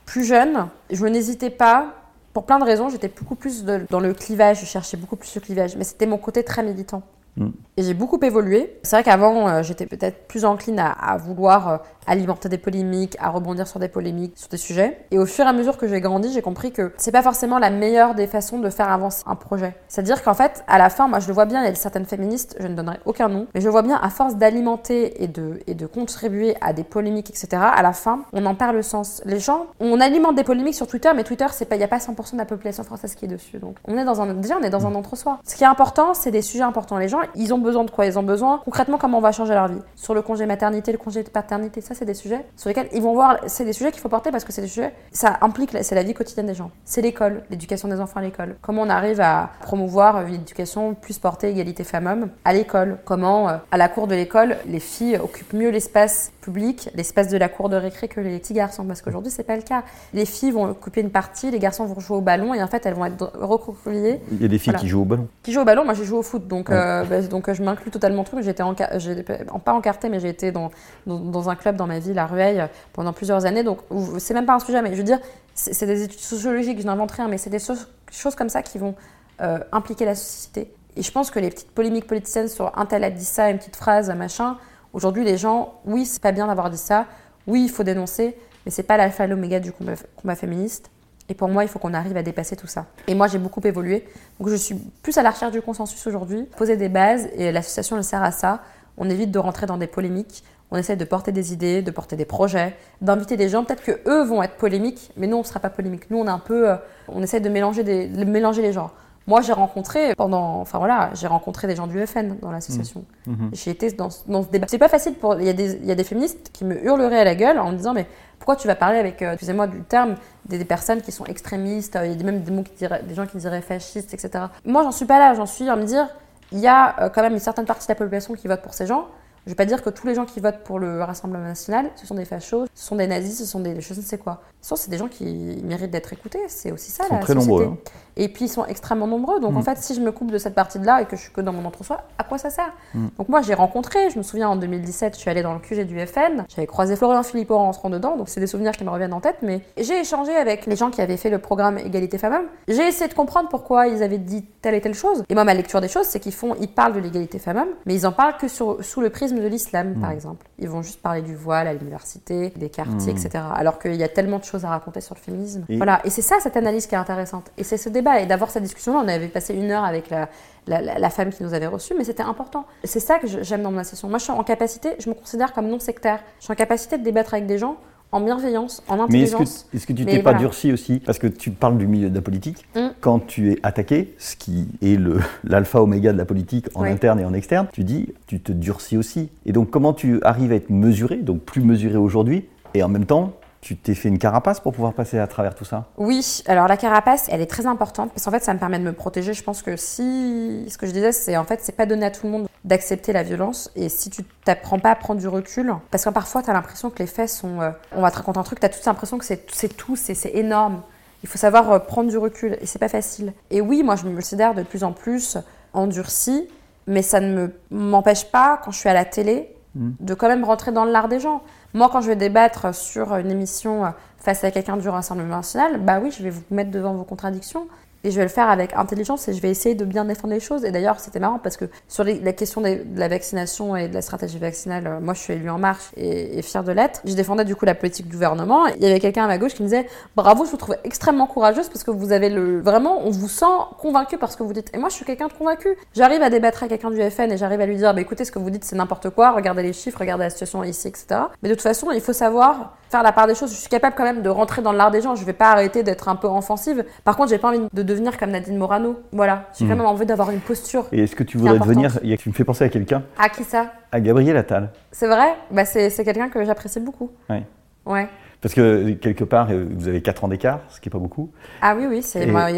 plus 0.06 0.24
jeune, 0.24 0.68
je 0.90 1.04
n'hésitais 1.04 1.50
pas 1.50 1.94
pour 2.34 2.44
plein 2.44 2.58
de 2.58 2.64
raisons, 2.64 2.90
j'étais 2.90 3.08
beaucoup 3.08 3.36
plus 3.36 3.64
dans 3.64 4.00
le 4.00 4.12
clivage, 4.12 4.60
je 4.60 4.66
cherchais 4.66 4.96
beaucoup 4.96 5.16
plus 5.16 5.34
le 5.36 5.40
clivage, 5.40 5.76
mais 5.76 5.84
c'était 5.84 6.04
mon 6.04 6.18
côté 6.18 6.42
très 6.42 6.64
militant. 6.64 7.02
Mm. 7.36 7.48
Et 7.76 7.82
j'ai 7.82 7.94
beaucoup 7.94 8.18
évolué. 8.22 8.76
C'est 8.82 8.96
vrai 8.96 9.04
qu'avant, 9.04 9.48
euh, 9.48 9.62
j'étais 9.62 9.86
peut-être 9.86 10.26
plus 10.26 10.44
encline 10.44 10.78
à, 10.78 11.16
vouloir 11.16 11.68
euh, 11.68 11.76
alimenter 12.06 12.48
des 12.48 12.58
polémiques, 12.58 13.16
à 13.20 13.30
rebondir 13.30 13.66
sur 13.66 13.80
des 13.80 13.88
polémiques, 13.88 14.34
sur 14.36 14.48
des 14.48 14.56
sujets. 14.56 15.06
Et 15.10 15.18
au 15.18 15.26
fur 15.26 15.44
et 15.44 15.48
à 15.48 15.52
mesure 15.52 15.78
que 15.78 15.86
j'ai 15.88 16.00
grandi, 16.00 16.32
j'ai 16.32 16.42
compris 16.42 16.72
que 16.72 16.92
c'est 16.96 17.12
pas 17.12 17.22
forcément 17.22 17.58
la 17.58 17.70
meilleure 17.70 18.14
des 18.14 18.26
façons 18.26 18.58
de 18.58 18.70
faire 18.70 18.90
avancer 18.90 19.22
un 19.26 19.36
projet. 19.36 19.76
C'est-à-dire 19.88 20.22
qu'en 20.22 20.34
fait, 20.34 20.64
à 20.66 20.78
la 20.78 20.90
fin, 20.90 21.08
moi 21.08 21.20
je 21.20 21.28
le 21.28 21.34
vois 21.34 21.46
bien, 21.46 21.62
il 21.62 21.66
y 21.66 21.70
a 21.70 21.74
certaines 21.74 22.06
féministes, 22.06 22.56
je 22.60 22.66
ne 22.66 22.74
donnerai 22.74 22.98
aucun 23.04 23.28
nom, 23.28 23.46
mais 23.54 23.60
je 23.60 23.68
vois 23.68 23.82
bien, 23.82 23.98
à 24.00 24.10
force 24.10 24.36
d'alimenter 24.36 25.22
et 25.22 25.28
de, 25.28 25.60
et 25.66 25.74
de 25.74 25.86
contribuer 25.86 26.56
à 26.60 26.72
des 26.72 26.84
polémiques, 26.84 27.30
etc., 27.30 27.62
à 27.62 27.82
la 27.82 27.92
fin, 27.92 28.24
on 28.32 28.44
en 28.46 28.54
perd 28.54 28.74
le 28.74 28.82
sens. 28.82 29.22
Les 29.24 29.38
gens, 29.38 29.66
on 29.80 30.00
alimente 30.00 30.34
des 30.34 30.44
polémiques 30.44 30.74
sur 30.74 30.86
Twitter, 30.86 31.10
mais 31.14 31.24
Twitter, 31.24 31.46
il 31.70 31.78
n'y 31.78 31.84
a 31.84 31.88
pas 31.88 31.98
100% 31.98 32.32
de 32.32 32.38
la 32.38 32.44
population 32.44 32.84
française 32.84 33.14
qui 33.14 33.24
est 33.24 33.28
dessus. 33.28 33.58
Donc, 33.58 33.76
on 33.86 33.98
est 33.98 34.04
dans 34.04 34.20
un, 34.20 34.34
déjà, 34.34 34.56
on 34.60 34.62
est 34.62 34.70
dans 34.70 34.86
un 34.86 34.94
entre-soi. 34.94 35.40
Ce 35.44 35.56
qui 35.56 35.64
est 35.64 35.66
important, 35.66 36.14
c'est 36.14 36.30
des 36.30 36.42
sujets 36.42 36.62
importants. 36.62 36.98
Les 36.98 37.08
gens, 37.08 37.20
ils 37.34 37.52
ont 37.52 37.58
besoin 37.58 37.84
de 37.84 37.90
quoi? 37.90 38.06
Ils 38.06 38.18
ont 38.18 38.22
besoin 38.22 38.60
concrètement 38.64 38.98
comment 38.98 39.18
on 39.18 39.22
va 39.22 39.32
changer 39.32 39.54
leur 39.54 39.68
vie? 39.68 39.80
Sur 39.96 40.14
le 40.14 40.22
congé 40.22 40.46
maternité, 40.46 40.92
le 40.92 40.98
congé 40.98 41.22
de 41.22 41.28
paternité, 41.28 41.80
ça 41.80 41.93
c'est 41.94 42.04
des 42.04 42.14
sujets 42.14 42.44
sur 42.56 42.68
lesquels 42.68 42.88
ils 42.92 43.02
vont 43.02 43.14
voir, 43.14 43.38
c'est 43.46 43.64
des 43.64 43.72
sujets 43.72 43.90
qu'il 43.92 44.00
faut 44.00 44.08
porter 44.08 44.30
parce 44.30 44.44
que 44.44 44.52
c'est 44.52 44.62
des 44.62 44.68
sujets, 44.68 44.92
ça 45.12 45.38
implique, 45.40 45.70
c'est 45.82 45.94
la 45.94 46.02
vie 46.02 46.14
quotidienne 46.14 46.46
des 46.46 46.54
gens. 46.54 46.70
C'est 46.84 47.02
l'école, 47.02 47.42
l'éducation 47.50 47.88
des 47.88 48.00
enfants 48.00 48.20
à 48.20 48.22
l'école. 48.22 48.56
Comment 48.62 48.82
on 48.82 48.90
arrive 48.90 49.20
à 49.20 49.50
promouvoir 49.62 50.26
une 50.26 50.34
éducation 50.34 50.94
plus 50.94 51.18
portée 51.18 51.48
égalité 51.50 51.84
femmes-hommes 51.84 52.30
à 52.44 52.52
l'école? 52.52 52.98
Comment 53.04 53.48
euh, 53.48 53.56
à 53.70 53.76
la 53.76 53.88
cour 53.88 54.06
de 54.06 54.14
l'école, 54.14 54.56
les 54.66 54.80
filles 54.80 55.18
occupent 55.18 55.52
mieux 55.52 55.70
l'espace 55.70 56.32
public, 56.44 56.90
l'espace 56.94 57.28
de 57.28 57.38
la 57.38 57.48
cour 57.48 57.68
de 57.68 57.76
récré 57.76 58.08
que 58.08 58.20
les 58.20 58.38
petits 58.38 58.54
garçons 58.54 58.84
parce 58.84 59.02
qu'aujourd'hui 59.02 59.30
c'est 59.30 59.44
pas 59.44 59.56
le 59.56 59.62
cas. 59.62 59.82
Les 60.12 60.26
filles 60.26 60.50
vont 60.50 60.70
occuper 60.70 61.00
une 61.00 61.10
partie, 61.10 61.50
les 61.50 61.58
garçons 61.58 61.86
vont 61.86 62.00
jouer 62.00 62.18
au 62.18 62.20
ballon 62.20 62.54
et 62.54 62.62
en 62.62 62.66
fait 62.66 62.84
elles 62.86 62.94
vont 62.94 63.06
être 63.06 63.32
recroquevillées. 63.40 64.20
Il 64.32 64.42
y 64.42 64.44
a 64.44 64.48
des 64.48 64.58
filles 64.58 64.74
qui 64.74 64.88
jouent 64.88 65.02
au 65.02 65.06
ballon. 65.06 65.28
Qui 65.42 65.52
jouent 65.52 65.62
au 65.62 65.64
ballon, 65.64 65.84
moi 65.84 65.94
j'ai 65.94 66.04
joué 66.04 66.18
au 66.18 66.22
foot 66.22 66.46
donc, 66.46 66.70
euh, 66.70 67.04
bah, 67.04 67.22
donc 67.22 67.52
je 67.52 67.62
m'inclus 67.62 67.90
totalement 67.90 68.22
le 68.22 68.26
truc. 68.26 68.42
J'étais 68.42 68.62
en, 68.62 68.74
pas 68.74 69.72
encarté, 69.72 70.08
mais 70.08 70.20
j'ai 70.20 70.28
été 70.28 70.52
dans, 70.52 70.70
dans, 71.06 71.48
un 71.48 71.56
club 71.56 71.76
dans 71.76 71.86
ma 71.86 71.98
ville, 71.98 72.18
à 72.18 72.26
Rueil, 72.26 72.64
pendant 72.92 73.12
plusieurs 73.12 73.46
années. 73.46 73.62
Donc, 73.62 73.78
c'est 74.18 74.34
même 74.34 74.46
pas 74.46 74.54
un 74.54 74.60
sujet, 74.60 74.82
mais 74.82 74.92
je 74.92 74.98
veux 74.98 75.04
dire, 75.04 75.20
c'est 75.54 75.86
des 75.86 76.02
études 76.02 76.20
sociologiques, 76.20 76.80
je 76.80 76.86
n'invente 76.86 77.12
rien, 77.12 77.28
mais 77.28 77.38
c'est 77.38 77.50
des 77.50 77.58
choses 77.58 78.34
comme 78.36 78.48
ça 78.48 78.62
qui 78.62 78.78
vont 78.78 78.94
euh, 79.40 79.58
impliquer 79.72 80.04
la 80.04 80.14
société. 80.14 80.72
Et 80.96 81.02
je 81.02 81.10
pense 81.10 81.30
que 81.30 81.40
les 81.40 81.50
petites 81.50 81.70
polémiques 81.72 82.06
politiciennes 82.06 82.48
sur 82.48 82.76
un 82.78 82.86
tel 82.86 83.02
a 83.02 83.10
dit 83.10 83.24
ça, 83.24 83.50
une 83.50 83.58
petite 83.58 83.76
phrase, 83.76 84.10
machin, 84.10 84.56
aujourd'hui, 84.94 85.24
les 85.24 85.36
gens, 85.36 85.74
oui, 85.84 86.06
c'est 86.06 86.22
pas 86.22 86.32
bien 86.32 86.46
d'avoir 86.46 86.70
dit 86.70 86.78
ça, 86.78 87.06
oui, 87.46 87.64
il 87.64 87.68
faut 87.70 87.82
dénoncer, 87.82 88.36
mais 88.64 88.70
c'est 88.70 88.84
pas 88.84 88.96
l'alpha 88.96 89.24
et 89.24 89.28
l'oméga 89.28 89.60
du 89.60 89.72
combat, 89.72 90.34
féministe. 90.36 90.90
Et 91.28 91.34
pour 91.34 91.48
moi, 91.48 91.64
il 91.64 91.68
faut 91.68 91.78
qu'on 91.78 91.94
arrive 91.94 92.16
à 92.16 92.22
dépasser 92.22 92.56
tout 92.56 92.66
ça. 92.66 92.86
Et 93.06 93.14
moi, 93.14 93.28
j'ai 93.28 93.38
beaucoup 93.38 93.60
évolué. 93.64 94.06
Donc, 94.38 94.48
je 94.48 94.56
suis 94.56 94.74
plus 95.02 95.16
à 95.18 95.22
la 95.22 95.30
recherche 95.30 95.52
du 95.52 95.62
consensus 95.62 96.06
aujourd'hui, 96.06 96.44
poser 96.56 96.76
des 96.76 96.88
bases, 96.88 97.28
et 97.34 97.50
l'association 97.50 97.96
le 97.96 98.02
sert 98.02 98.22
à 98.22 98.30
ça. 98.30 98.62
On 98.96 99.10
évite 99.10 99.30
de 99.30 99.38
rentrer 99.38 99.66
dans 99.66 99.76
des 99.76 99.86
polémiques. 99.86 100.44
On 100.70 100.76
essaie 100.76 100.96
de 100.96 101.04
porter 101.04 101.32
des 101.32 101.52
idées, 101.52 101.82
de 101.82 101.90
porter 101.90 102.16
des 102.16 102.24
projets, 102.24 102.76
d'inviter 103.00 103.36
des 103.36 103.48
gens. 103.48 103.64
Peut-être 103.64 103.82
que 103.82 104.00
eux 104.08 104.24
vont 104.24 104.42
être 104.42 104.56
polémiques, 104.56 105.12
mais 105.16 105.26
nous, 105.26 105.36
on 105.36 105.40
ne 105.40 105.44
sera 105.44 105.60
pas 105.60 105.70
polémiques. 105.70 106.10
Nous, 106.10 106.18
on 106.18 106.26
est 106.26 106.30
un 106.30 106.38
peu, 106.38 106.70
euh, 106.70 106.76
on 107.08 107.22
essaie 107.22 107.40
de 107.40 107.48
mélanger, 107.48 107.84
de 107.84 108.24
mélanger 108.24 108.62
les 108.62 108.72
genres. 108.72 108.94
Moi, 109.26 109.40
j'ai 109.40 109.52
rencontré 109.52 110.14
pendant, 110.14 110.60
enfin 110.60 110.78
voilà, 110.78 111.10
j'ai 111.14 111.26
rencontré 111.26 111.66
des 111.66 111.76
gens 111.76 111.86
du 111.86 112.06
FN 112.06 112.36
dans 112.42 112.50
l'association. 112.50 113.04
Mmh. 113.26 113.32
Mmh. 113.32 113.50
J'ai 113.52 113.70
été 113.70 113.90
dans, 113.92 114.08
dans, 114.26 114.42
ce 114.42 114.48
débat. 114.48 114.66
C'est 114.68 114.78
pas 114.78 114.88
facile 114.88 115.14
pour, 115.14 115.40
il 115.40 115.46
y, 115.46 115.48
a 115.48 115.54
des, 115.54 115.76
il 115.76 115.86
y 115.86 115.92
a 115.92 115.94
des 115.94 116.04
féministes 116.04 116.50
qui 116.52 116.64
me 116.64 116.82
hurleraient 116.84 117.20
à 117.20 117.24
la 117.24 117.34
gueule 117.34 117.58
en 117.58 117.72
me 117.72 117.76
disant 117.76 117.94
mais 117.94 118.06
pourquoi 118.38 118.56
tu 118.56 118.66
vas 118.66 118.74
parler 118.74 118.98
avec, 118.98 119.22
euh, 119.22 119.32
excusez-moi 119.32 119.66
du 119.66 119.80
terme, 119.84 120.16
des, 120.44 120.62
personnes 120.66 121.00
qui 121.00 121.12
sont 121.12 121.24
extrémistes, 121.24 121.96
euh, 121.96 122.06
il 122.06 122.18
y 122.18 122.20
a 122.20 122.24
même 122.24 122.42
des, 122.42 122.50
mots 122.50 122.62
qui 122.62 122.74
diraient, 122.74 123.02
des 123.02 123.14
gens 123.14 123.26
qui 123.26 123.38
diraient 123.38 123.62
fascistes, 123.62 124.12
etc. 124.12 124.44
Moi, 124.66 124.82
j'en 124.82 124.92
suis 124.92 125.06
pas 125.06 125.18
là, 125.18 125.32
j'en 125.32 125.46
suis 125.46 125.66
à 125.68 125.76
me 125.76 125.84
dire, 125.84 126.06
il 126.52 126.58
y 126.58 126.66
a 126.66 126.94
euh, 127.00 127.08
quand 127.08 127.22
même 127.22 127.32
une 127.32 127.38
certaine 127.38 127.64
partie 127.64 127.86
de 127.86 127.92
la 127.92 127.94
population 127.94 128.34
qui 128.34 128.46
vote 128.46 128.60
pour 128.60 128.74
ces 128.74 128.86
gens. 128.86 129.06
Je 129.46 129.50
ne 129.50 129.52
vais 129.52 129.56
pas 129.56 129.66
dire 129.66 129.82
que 129.82 129.90
tous 129.90 130.06
les 130.06 130.14
gens 130.14 130.24
qui 130.24 130.40
votent 130.40 130.64
pour 130.64 130.78
le 130.78 131.02
Rassemblement 131.02 131.44
national, 131.44 131.90
ce 131.96 132.06
sont 132.06 132.14
des 132.14 132.24
fachos, 132.24 132.64
ce 132.74 132.86
sont 132.86 132.96
des 132.96 133.06
nazis, 133.06 133.38
ce 133.38 133.44
sont 133.44 133.60
des 133.60 133.80
je 133.80 133.94
ne 133.94 134.00
sais 134.00 134.18
quoi. 134.18 134.40
Ce 134.62 134.74
c'est 134.76 134.90
des 134.90 134.96
gens 134.96 135.08
qui 135.08 135.60
méritent 135.62 135.90
d'être 135.90 136.12
écoutés. 136.14 136.40
C'est 136.48 136.72
aussi 136.72 136.90
ça 136.90 137.04
ils 137.04 137.08
sont 137.08 137.18
très 137.18 137.34
Nombreux, 137.34 137.64
hein. 137.64 137.76
Et 138.16 138.28
puis 138.28 138.46
ils 138.46 138.48
sont 138.48 138.64
extrêmement 138.64 139.06
nombreux. 139.06 139.40
Donc 139.40 139.56
en 139.56 139.60
mm. 139.60 139.64
fait, 139.64 139.78
si 139.78 139.94
je 139.94 140.00
me 140.00 140.12
coupe 140.12 140.30
de 140.30 140.38
cette 140.38 140.54
partie-là 140.54 141.02
et 141.02 141.04
que 141.04 141.16
je 141.16 141.22
suis 141.22 141.32
que 141.32 141.40
dans 141.40 141.52
mon 141.52 141.66
entre-soi, 141.66 142.02
à 142.16 142.24
quoi 142.24 142.38
ça 142.38 142.48
sert? 142.48 142.72
Mm. 142.94 143.08
Donc 143.18 143.28
moi, 143.28 143.42
j'ai 143.42 143.54
rencontré, 143.54 144.10
je 144.10 144.16
me 144.16 144.22
souviens 144.22 144.48
en 144.48 144.56
2017, 144.56 145.14
je 145.14 145.20
suis 145.20 145.28
allée 145.28 145.42
dans 145.42 145.52
le 145.52 145.58
QG 145.58 145.86
du 145.86 145.98
FN, 146.06 146.44
j'avais 146.48 146.66
croisé 146.66 146.96
Florian 146.96 147.22
Philippot 147.22 147.56
en 147.56 147.64
rentrant 147.64 147.90
dedans, 147.90 148.16
donc 148.16 148.28
c'est 148.28 148.40
des 148.40 148.46
souvenirs 148.46 148.72
qui 148.72 148.84
me 148.84 148.90
reviennent 148.90 149.12
en 149.12 149.20
tête, 149.20 149.38
mais 149.42 149.60
j'ai 149.76 150.00
échangé 150.00 150.34
avec 150.34 150.64
les 150.66 150.76
gens 150.76 150.90
qui 150.90 151.02
avaient 151.02 151.16
fait 151.16 151.30
le 151.30 151.38
programme 151.38 151.76
Égalité 151.76 152.16
Femmes-Hommes. 152.16 152.46
J'ai 152.68 152.86
essayé 152.86 153.08
de 153.08 153.14
comprendre 153.14 153.48
pourquoi 153.48 153.88
ils 153.88 154.02
avaient 154.02 154.18
dit 154.18 154.44
telle 154.62 154.74
et 154.74 154.80
telle 154.80 154.94
chose. 154.94 155.24
Et 155.28 155.34
moi, 155.34 155.44
ma 155.44 155.54
lecture 155.54 155.80
des 155.80 155.88
choses, 155.88 156.06
c'est 156.06 156.20
qu'ils 156.20 156.32
font, 156.32 156.54
ils 156.60 156.68
parlent 156.68 156.94
de 156.94 157.00
l'égalité 157.00 157.38
femmes-hommes, 157.38 157.74
mais 157.84 157.94
ils 157.94 158.06
en 158.06 158.12
parlent 158.12 158.36
que 158.38 158.48
sur, 158.48 158.82
sous 158.82 159.00
le 159.00 159.10
prisme 159.10 159.33
de 159.40 159.46
l'islam, 159.46 159.94
par 160.00 160.10
mm. 160.10 160.14
exemple. 160.14 160.46
Ils 160.58 160.68
vont 160.68 160.82
juste 160.82 161.00
parler 161.00 161.22
du 161.22 161.34
voile 161.34 161.66
à 161.66 161.72
l'université, 161.72 162.50
des 162.56 162.70
quartiers, 162.70 163.12
etc. 163.12 163.30
Alors 163.54 163.78
qu'il 163.78 163.94
y 163.94 164.02
a 164.02 164.08
tellement 164.08 164.38
de 164.38 164.44
choses 164.44 164.64
à 164.64 164.68
raconter 164.68 165.00
sur 165.00 165.14
le 165.14 165.20
féminisme. 165.20 165.64
Et... 165.68 165.76
Voilà. 165.76 166.00
Et 166.04 166.10
c'est 166.10 166.22
ça, 166.22 166.36
cette 166.40 166.56
analyse 166.56 166.86
qui 166.86 166.94
est 166.94 166.98
intéressante. 166.98 167.50
Et 167.56 167.64
c'est 167.64 167.76
ce 167.76 167.88
débat 167.88 168.20
et 168.20 168.26
d'avoir 168.26 168.50
cette 168.50 168.62
discussion 168.62 168.94
on 168.96 169.08
avait 169.08 169.28
passé 169.28 169.54
une 169.54 169.70
heure 169.70 169.84
avec 169.84 170.10
la, 170.10 171.10
femme 171.10 171.30
qui 171.30 171.42
nous 171.42 171.54
avait 171.54 171.66
reçus, 171.66 171.94
mais 171.96 172.04
c'était 172.04 172.22
important. 172.22 172.66
C'est 172.84 173.00
ça 173.00 173.18
que 173.18 173.26
j'aime 173.26 173.62
dans 173.62 173.70
ma 173.70 173.84
session. 173.84 174.08
Moi, 174.08 174.18
je 174.18 174.24
suis 174.24 174.32
en 174.32 174.44
capacité, 174.44 174.90
je 174.98 175.08
me 175.08 175.14
considère 175.14 175.52
comme 175.52 175.68
non 175.68 175.78
sectaire. 175.78 176.20
Je 176.38 176.44
suis 176.44 176.52
en 176.52 176.56
capacité 176.56 176.98
de 176.98 177.02
débattre 177.02 177.34
avec 177.34 177.46
des 177.46 177.58
gens 177.58 177.76
en 178.14 178.20
bienveillance, 178.20 178.80
en 178.86 179.00
intelligence. 179.00 179.66
Mais 179.72 179.78
est-ce 179.78 179.86
que, 179.88 179.92
tu 179.92 180.06
t'es 180.06 180.22
pas 180.22 180.34
durci 180.34 180.72
aussi 180.72 181.00
Parce 181.00 181.18
que 181.18 181.26
tu 181.26 181.50
parles 181.50 181.76
du 181.76 181.88
milieu 181.88 182.10
de 182.10 182.14
la 182.14 182.22
politique. 182.22 182.64
Hum. 182.76 182.92
Quand 183.00 183.18
tu 183.18 183.50
es 183.50 183.58
attaqué, 183.64 184.14
ce 184.18 184.36
qui 184.36 184.68
est 184.82 184.98
l'alpha 185.44 185.82
oméga 185.82 186.12
de 186.12 186.18
la 186.18 186.24
politique 186.24 186.66
en 186.76 186.84
interne 186.84 187.18
et 187.18 187.24
en 187.24 187.34
externe, 187.34 187.66
tu 187.72 187.82
dis, 187.82 188.14
tu 188.28 188.38
te 188.38 188.52
durcis 188.52 188.96
aussi. 188.96 189.30
Et 189.46 189.52
donc, 189.52 189.70
comment 189.70 189.92
tu 189.92 190.20
arrives 190.22 190.52
à 190.52 190.54
être 190.54 190.70
mesuré, 190.70 191.16
donc 191.16 191.40
plus 191.40 191.60
mesuré 191.60 191.96
aujourd'hui, 191.96 192.44
et 192.74 192.84
en 192.84 192.88
même 192.88 193.04
temps, 193.04 193.32
tu 193.64 193.78
t'es 193.78 193.94
fait 193.94 194.10
une 194.10 194.18
carapace 194.18 194.60
pour 194.60 194.74
pouvoir 194.74 194.92
passer 194.92 195.18
à 195.18 195.26
travers 195.26 195.54
tout 195.54 195.64
ça 195.64 195.86
Oui, 195.96 196.42
alors 196.46 196.68
la 196.68 196.76
carapace, 196.76 197.28
elle 197.30 197.40
est 197.40 197.46
très 197.46 197.64
importante 197.64 198.10
parce 198.12 198.22
qu'en 198.22 198.30
fait, 198.30 198.44
ça 198.44 198.52
me 198.52 198.58
permet 198.58 198.78
de 198.78 198.84
me 198.84 198.92
protéger. 198.92 199.32
Je 199.32 199.42
pense 199.42 199.62
que 199.62 199.74
si. 199.76 200.66
Ce 200.68 200.76
que 200.76 200.86
je 200.86 200.92
disais, 200.92 201.12
c'est 201.12 201.38
en 201.38 201.44
fait, 201.44 201.60
c'est 201.62 201.74
pas 201.74 201.86
donné 201.86 202.04
à 202.04 202.10
tout 202.10 202.26
le 202.26 202.32
monde 202.32 202.46
d'accepter 202.64 203.14
la 203.14 203.22
violence. 203.22 203.70
Et 203.74 203.88
si 203.88 204.10
tu 204.10 204.22
t'apprends 204.44 204.78
pas 204.78 204.90
à 204.90 204.94
prendre 204.94 205.18
du 205.18 205.28
recul, 205.28 205.74
parce 205.90 206.04
que 206.04 206.10
parfois, 206.10 206.42
tu 206.42 206.50
as 206.50 206.52
l'impression 206.52 206.90
que 206.90 206.98
les 206.98 207.06
faits 207.06 207.30
sont. 207.30 207.62
Euh, 207.62 207.70
on 207.92 208.02
va 208.02 208.10
te 208.10 208.18
raconter 208.18 208.38
un 208.38 208.42
truc, 208.42 208.60
tu 208.60 208.66
as 208.66 208.68
toute 208.68 208.84
l'impression 208.84 209.16
que 209.16 209.24
c'est 209.24 209.76
tout, 209.76 209.96
c'est 209.96 210.34
énorme. 210.34 210.82
Il 211.22 211.28
faut 211.30 211.38
savoir 211.38 211.72
euh, 211.72 211.78
prendre 211.78 212.10
du 212.10 212.18
recul 212.18 212.58
et 212.60 212.66
c'est 212.66 212.78
pas 212.78 212.90
facile. 212.90 213.32
Et 213.50 213.62
oui, 213.62 213.82
moi, 213.82 213.96
je 213.96 214.04
me 214.04 214.14
considère 214.14 214.54
de 214.54 214.62
plus 214.62 214.84
en 214.84 214.92
plus 214.92 215.38
endurcie, 215.72 216.50
mais 216.86 217.00
ça 217.00 217.20
ne 217.20 217.48
m'empêche 217.70 218.26
pas, 218.30 218.60
quand 218.62 218.72
je 218.72 218.78
suis 218.78 218.90
à 218.90 218.94
la 218.94 219.06
télé, 219.06 219.56
mmh. 219.74 219.90
de 220.00 220.12
quand 220.12 220.28
même 220.28 220.44
rentrer 220.44 220.70
dans 220.70 220.84
l'art 220.84 221.08
des 221.08 221.18
gens. 221.18 221.42
Moi, 221.74 221.88
quand 221.90 222.00
je 222.00 222.06
vais 222.06 222.16
débattre 222.16 222.72
sur 222.72 223.16
une 223.16 223.32
émission 223.32 223.84
euh, 223.84 223.88
face 224.18 224.44
à 224.44 224.52
quelqu'un 224.52 224.76
du 224.76 224.88
Rassemblement 224.88 225.38
national, 225.38 225.80
bah 225.80 225.98
oui, 226.00 226.12
je 226.16 226.22
vais 226.22 226.30
vous 226.30 226.44
mettre 226.52 226.70
devant 226.70 226.94
vos 226.94 227.02
contradictions. 227.02 227.66
Et 228.04 228.10
je 228.10 228.16
vais 228.16 228.22
le 228.22 228.28
faire 228.28 228.50
avec 228.50 228.74
intelligence 228.74 229.26
et 229.28 229.32
je 229.32 229.40
vais 229.40 229.50
essayer 229.50 229.74
de 229.74 229.84
bien 229.84 230.04
défendre 230.04 230.34
les 230.34 230.40
choses. 230.40 230.64
Et 230.64 230.70
d'ailleurs, 230.70 231.00
c'était 231.00 231.18
marrant 231.18 231.38
parce 231.38 231.56
que 231.56 231.64
sur 231.88 232.04
la 232.04 232.32
question 232.32 232.60
de 232.60 232.78
la 232.94 233.08
vaccination 233.08 233.74
et 233.74 233.88
de 233.88 233.94
la 233.94 234.02
stratégie 234.02 234.38
vaccinale, 234.38 234.86
euh, 234.86 235.00
moi 235.00 235.14
je 235.14 235.20
suis 235.20 235.32
élue 235.32 235.48
en 235.50 235.58
marche 235.58 235.90
et, 235.96 236.42
fière 236.42 236.62
de 236.62 236.72
l'être. 236.72 237.00
Je 237.04 237.14
défendais 237.14 237.44
du 237.44 237.56
coup 237.56 237.64
la 237.64 237.74
politique 237.74 238.06
du 238.06 238.12
gouvernement. 238.12 238.66
Il 238.66 238.82
y 238.82 238.86
avait 238.86 239.00
quelqu'un 239.00 239.24
à 239.24 239.26
ma 239.26 239.38
gauche 239.38 239.54
qui 239.54 239.62
me 239.62 239.68
disait 239.68 239.86
Bravo, 240.16 240.44
je 240.44 240.50
vous 240.50 240.56
trouve 240.58 240.76
extrêmement 240.84 241.26
courageuse 241.26 241.68
parce 241.68 241.82
que 241.82 241.90
vous 241.90 242.12
avez 242.12 242.28
le. 242.28 242.60
Vraiment, 242.60 243.00
on 243.06 243.10
vous 243.10 243.28
sent 243.28 243.46
convaincu 243.78 244.18
par 244.18 244.30
ce 244.30 244.36
que 244.36 244.42
vous 244.42 244.52
dites. 244.52 244.70
Et 244.74 244.78
moi, 244.78 244.90
je 244.90 244.94
suis 244.94 245.06
quelqu'un 245.06 245.28
de 245.28 245.32
convaincu. 245.32 245.68
J'arrive 245.94 246.22
à 246.22 246.28
débattre 246.28 246.62
avec 246.62 246.78
quelqu'un 246.78 246.94
du 246.94 247.10
FN 247.10 247.32
et 247.32 247.38
j'arrive 247.38 247.60
à 247.62 247.66
lui 247.66 247.76
dire 247.76 247.94
bah, 247.94 248.02
Écoutez, 248.02 248.26
ce 248.26 248.32
que 248.32 248.38
vous 248.38 248.50
dites, 248.50 248.64
c'est 248.64 248.76
n'importe 248.76 249.10
quoi, 249.10 249.32
regardez 249.32 249.62
les 249.62 249.72
chiffres, 249.72 249.98
regardez 249.98 250.24
la 250.24 250.30
situation 250.30 250.62
ici, 250.62 250.88
etc. 250.88 251.06
Mais 251.42 251.48
de 251.48 251.54
toute 251.54 251.62
façon, 251.62 251.90
il 251.90 252.02
faut 252.02 252.12
savoir 252.12 252.74
faire 252.90 253.02
la 253.02 253.12
part 253.12 253.26
des 253.26 253.34
choses. 253.34 253.50
Je 253.50 253.56
suis 253.56 253.68
capable 253.68 253.96
quand 253.96 254.04
même 254.04 254.22
de 254.22 254.28
rentrer 254.28 254.62
dans 254.62 254.72
l'art 254.72 254.90
des 254.90 255.00
gens. 255.00 255.16
Je 255.16 255.24
vais 255.24 255.32
pas 255.32 255.50
arrêter 255.50 255.82
d'être 255.82 256.08
un 256.08 256.16
peu 256.16 256.28
offensive. 256.28 256.84
Par 257.02 257.16
contre, 257.16 257.30
j'ai 257.30 257.38
pas 257.38 257.48
envie 257.48 257.60
de 257.72 257.82
devenir 257.94 258.18
comme 258.18 258.30
Nadine 258.30 258.56
Morano. 258.56 259.00
Voilà. 259.12 259.48
J'ai 259.58 259.66
quand 259.66 259.74
hmm. 259.74 259.78
même 259.78 259.86
envie 259.86 260.06
d'avoir 260.06 260.30
une 260.30 260.40
posture. 260.40 260.86
Et 260.92 261.04
est-ce 261.04 261.16
que 261.16 261.22
tu 261.24 261.38
voudrais 261.38 261.58
devenir. 261.58 261.98
Tu 262.18 262.28
me 262.28 262.34
fais 262.34 262.44
penser 262.44 262.64
à 262.64 262.68
quelqu'un 262.68 263.02
À 263.18 263.28
qui 263.28 263.44
ça? 263.44 263.72
À 263.92 264.00
Gabriel 264.00 264.36
Attal. 264.36 264.70
C'est 264.92 265.06
vrai? 265.06 265.34
Bah, 265.50 265.64
C'est 265.64 266.04
quelqu'un 266.04 266.28
que 266.28 266.44
j'apprécie 266.44 266.80
beaucoup. 266.80 267.10
Oui. 267.30 267.38
Ouais. 267.86 268.08
Parce 268.40 268.54
que 268.54 268.90
quelque 268.92 269.24
part, 269.24 269.48
euh, 269.50 269.64
vous 269.74 269.88
avez 269.88 270.02
4 270.02 270.24
ans 270.24 270.28
d'écart, 270.28 270.60
ce 270.68 270.78
qui 270.78 270.88
n'est 270.88 270.92
pas 270.92 270.98
beaucoup. 270.98 271.30
Ah 271.62 271.74
oui, 271.74 271.86
oui, 271.88 272.04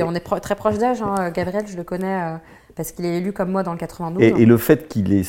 on 0.03 0.14
est 0.14 0.40
très 0.40 0.57
proche 0.57 0.79
d'âge. 0.79 1.01
Hein. 1.01 1.31
Gabriel, 1.31 1.64
je 1.68 1.77
le 1.77 1.85
connais 1.85 2.22
euh, 2.22 2.37
parce 2.75 2.90
qu'il 2.90 3.05
est 3.05 3.18
élu 3.18 3.33
comme 3.33 3.53
moi 3.53 3.62
dans 3.62 3.70
le 3.70 3.79
92. 3.79 4.20
Et, 4.20 4.42
et 4.42 4.46
le 4.46 4.57
fait 4.57 4.88
qu'il 4.88 5.12
ait 5.12 5.22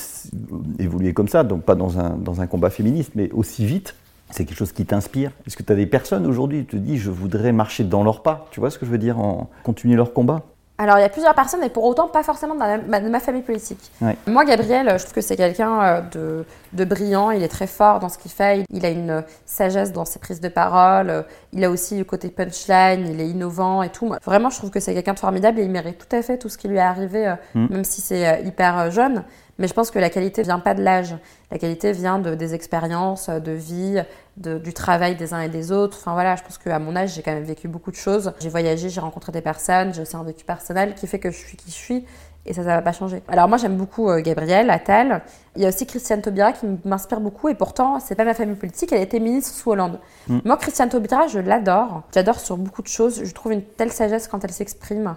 évolué 0.79 1.13
comme 1.13 1.27
ça, 1.27 1.43
donc 1.43 1.61
pas 1.61 1.75
dans 1.75 1.99
un, 1.99 2.17
dans 2.17 2.41
un 2.41 2.47
combat 2.47 2.71
féministe, 2.71 3.11
mais 3.13 3.29
aussi 3.33 3.67
vite, 3.67 3.93
c'est 4.29 4.45
quelque 4.45 4.57
chose 4.57 4.71
qui 4.71 4.85
t'inspire 4.85 5.31
Est-ce 5.45 5.55
que 5.57 5.63
tu 5.63 5.71
as 5.71 5.75
des 5.75 5.85
personnes 5.85 6.25
aujourd'hui 6.25 6.61
qui 6.61 6.71
te 6.71 6.77
disent 6.77 7.01
je 7.01 7.11
voudrais 7.11 7.51
marcher 7.51 7.83
dans 7.83 8.03
leurs 8.03 8.21
pas? 8.21 8.47
Tu 8.51 8.59
vois 8.59 8.71
ce 8.71 8.77
que 8.77 8.85
je 8.85 8.91
veux 8.91 8.97
dire 8.97 9.19
en 9.19 9.49
continuer 9.63 9.95
leur 9.95 10.13
combat? 10.13 10.43
Alors, 10.79 10.99
il 10.99 11.01
y 11.01 11.05
a 11.05 11.09
plusieurs 11.09 11.33
personnes, 11.33 11.63
et 11.63 11.69
pour 11.69 11.85
autant, 11.85 12.07
pas 12.07 12.21
forcément 12.21 12.53
de 12.53 13.09
ma, 13.09 13.19
famille 13.19 13.41
politique. 13.41 13.91
Moi, 14.27 14.45
Gabriel, 14.45 14.87
je 14.99 15.03
trouve 15.03 15.13
que 15.13 15.21
c'est 15.21 15.35
quelqu'un 15.35 15.81
euh, 15.81 16.01
de, 16.11 16.45
de, 16.73 16.85
brillant, 16.85 17.31
il 17.31 17.41
est 17.41 17.47
très 17.47 17.65
fort 17.65 17.99
dans 17.99 18.09
ce 18.09 18.19
qu'il 18.19 18.29
fait, 18.29 18.63
il 18.69 18.85
a 18.85 18.89
une 18.89 19.23
sagesse 19.47 19.91
dans 19.91 20.05
ses 20.05 20.19
prises 20.19 20.39
de 20.39 20.49
parole, 20.49 21.25
il 21.51 21.63
a 21.63 21.71
aussi 21.71 21.97
le 21.97 22.03
côté 22.03 22.29
punchline, 22.29 23.07
il 23.07 23.19
est 23.19 23.27
innovant 23.27 23.81
et 23.81 23.89
tout. 23.89 24.13
Vraiment, 24.23 24.51
je 24.51 24.57
trouve 24.57 24.69
que 24.69 24.79
c'est 24.79 24.93
quelqu'un 24.93 25.15
de 25.15 25.19
formidable 25.19 25.59
et 25.59 25.63
il 25.63 25.71
mérite 25.71 25.97
tout 25.97 26.15
à 26.15 26.21
fait 26.21 26.37
tout 26.37 26.49
ce 26.49 26.59
qui 26.59 26.67
lui 26.67 26.77
est 26.77 26.81
arrivé, 26.81 27.27
euh, 27.27 27.35
mm. 27.55 27.67
même 27.71 27.83
si 27.83 28.01
c'est 28.01 28.27
euh, 28.27 28.39
hyper 28.45 28.91
jeune. 28.91 29.23
Mais 29.59 29.67
je 29.67 29.73
pense 29.73 29.91
que 29.91 29.99
la 29.99 30.09
qualité 30.09 30.43
vient 30.43 30.59
pas 30.59 30.73
de 30.73 30.83
l'âge. 30.83 31.15
La 31.51 31.57
qualité 31.57 31.91
vient 31.91 32.19
de, 32.19 32.35
des 32.35 32.53
expériences, 32.53 33.29
de 33.29 33.51
vie, 33.51 34.01
de, 34.37 34.57
du 34.57 34.73
travail 34.73 35.15
des 35.15 35.33
uns 35.33 35.41
et 35.41 35.49
des 35.49 35.71
autres. 35.71 35.97
Enfin 35.99 36.13
voilà, 36.13 36.35
je 36.35 36.43
pense 36.43 36.57
qu'à 36.57 36.79
mon 36.79 36.95
âge, 36.95 37.13
j'ai 37.15 37.23
quand 37.23 37.33
même 37.33 37.43
vécu 37.43 37.67
beaucoup 37.67 37.91
de 37.91 37.95
choses. 37.95 38.33
J'ai 38.39 38.49
voyagé, 38.49 38.89
j'ai 38.89 39.01
rencontré 39.01 39.31
des 39.31 39.41
personnes, 39.41 39.93
j'ai 39.93 40.01
aussi 40.01 40.15
un 40.15 40.23
vécu 40.23 40.45
personnel 40.45 40.93
qui 40.93 41.07
fait 41.07 41.19
que 41.19 41.31
je 41.31 41.37
suis 41.37 41.57
qui 41.57 41.71
je 41.71 41.75
suis. 41.75 42.05
Et 42.47 42.53
ça, 42.53 42.63
ça 42.63 42.69
va 42.69 42.81
pas 42.81 42.93
changer. 42.93 43.21
Alors 43.27 43.49
moi, 43.49 43.57
j'aime 43.57 43.75
beaucoup 43.75 44.09
euh, 44.09 44.21
Gabriel 44.21 44.69
Attal. 44.69 45.21
Il 45.57 45.63
y 45.63 45.65
a 45.65 45.69
aussi 45.69 45.85
Christiane 45.85 46.21
Taubira 46.21 46.53
qui 46.53 46.65
m'inspire 46.85 47.19
beaucoup. 47.19 47.49
Et 47.49 47.55
pourtant, 47.55 47.99
c'est 47.99 48.15
pas 48.15 48.23
ma 48.23 48.33
famille 48.33 48.55
politique. 48.55 48.93
Elle 48.93 48.99
a 48.99 49.01
été 49.01 49.19
ministre 49.19 49.53
sous 49.53 49.71
Hollande. 49.71 49.99
Mm. 50.29 50.39
Moi, 50.45 50.55
Christiane 50.55 50.87
Taubira, 50.87 51.27
je 51.27 51.39
l'adore. 51.39 52.03
J'adore 52.13 52.39
sur 52.39 52.55
beaucoup 52.55 52.81
de 52.81 52.87
choses. 52.87 53.21
Je 53.25 53.33
trouve 53.33 53.51
une 53.51 53.63
telle 53.63 53.91
sagesse 53.91 54.29
quand 54.29 54.45
elle 54.45 54.53
s'exprime 54.53 55.15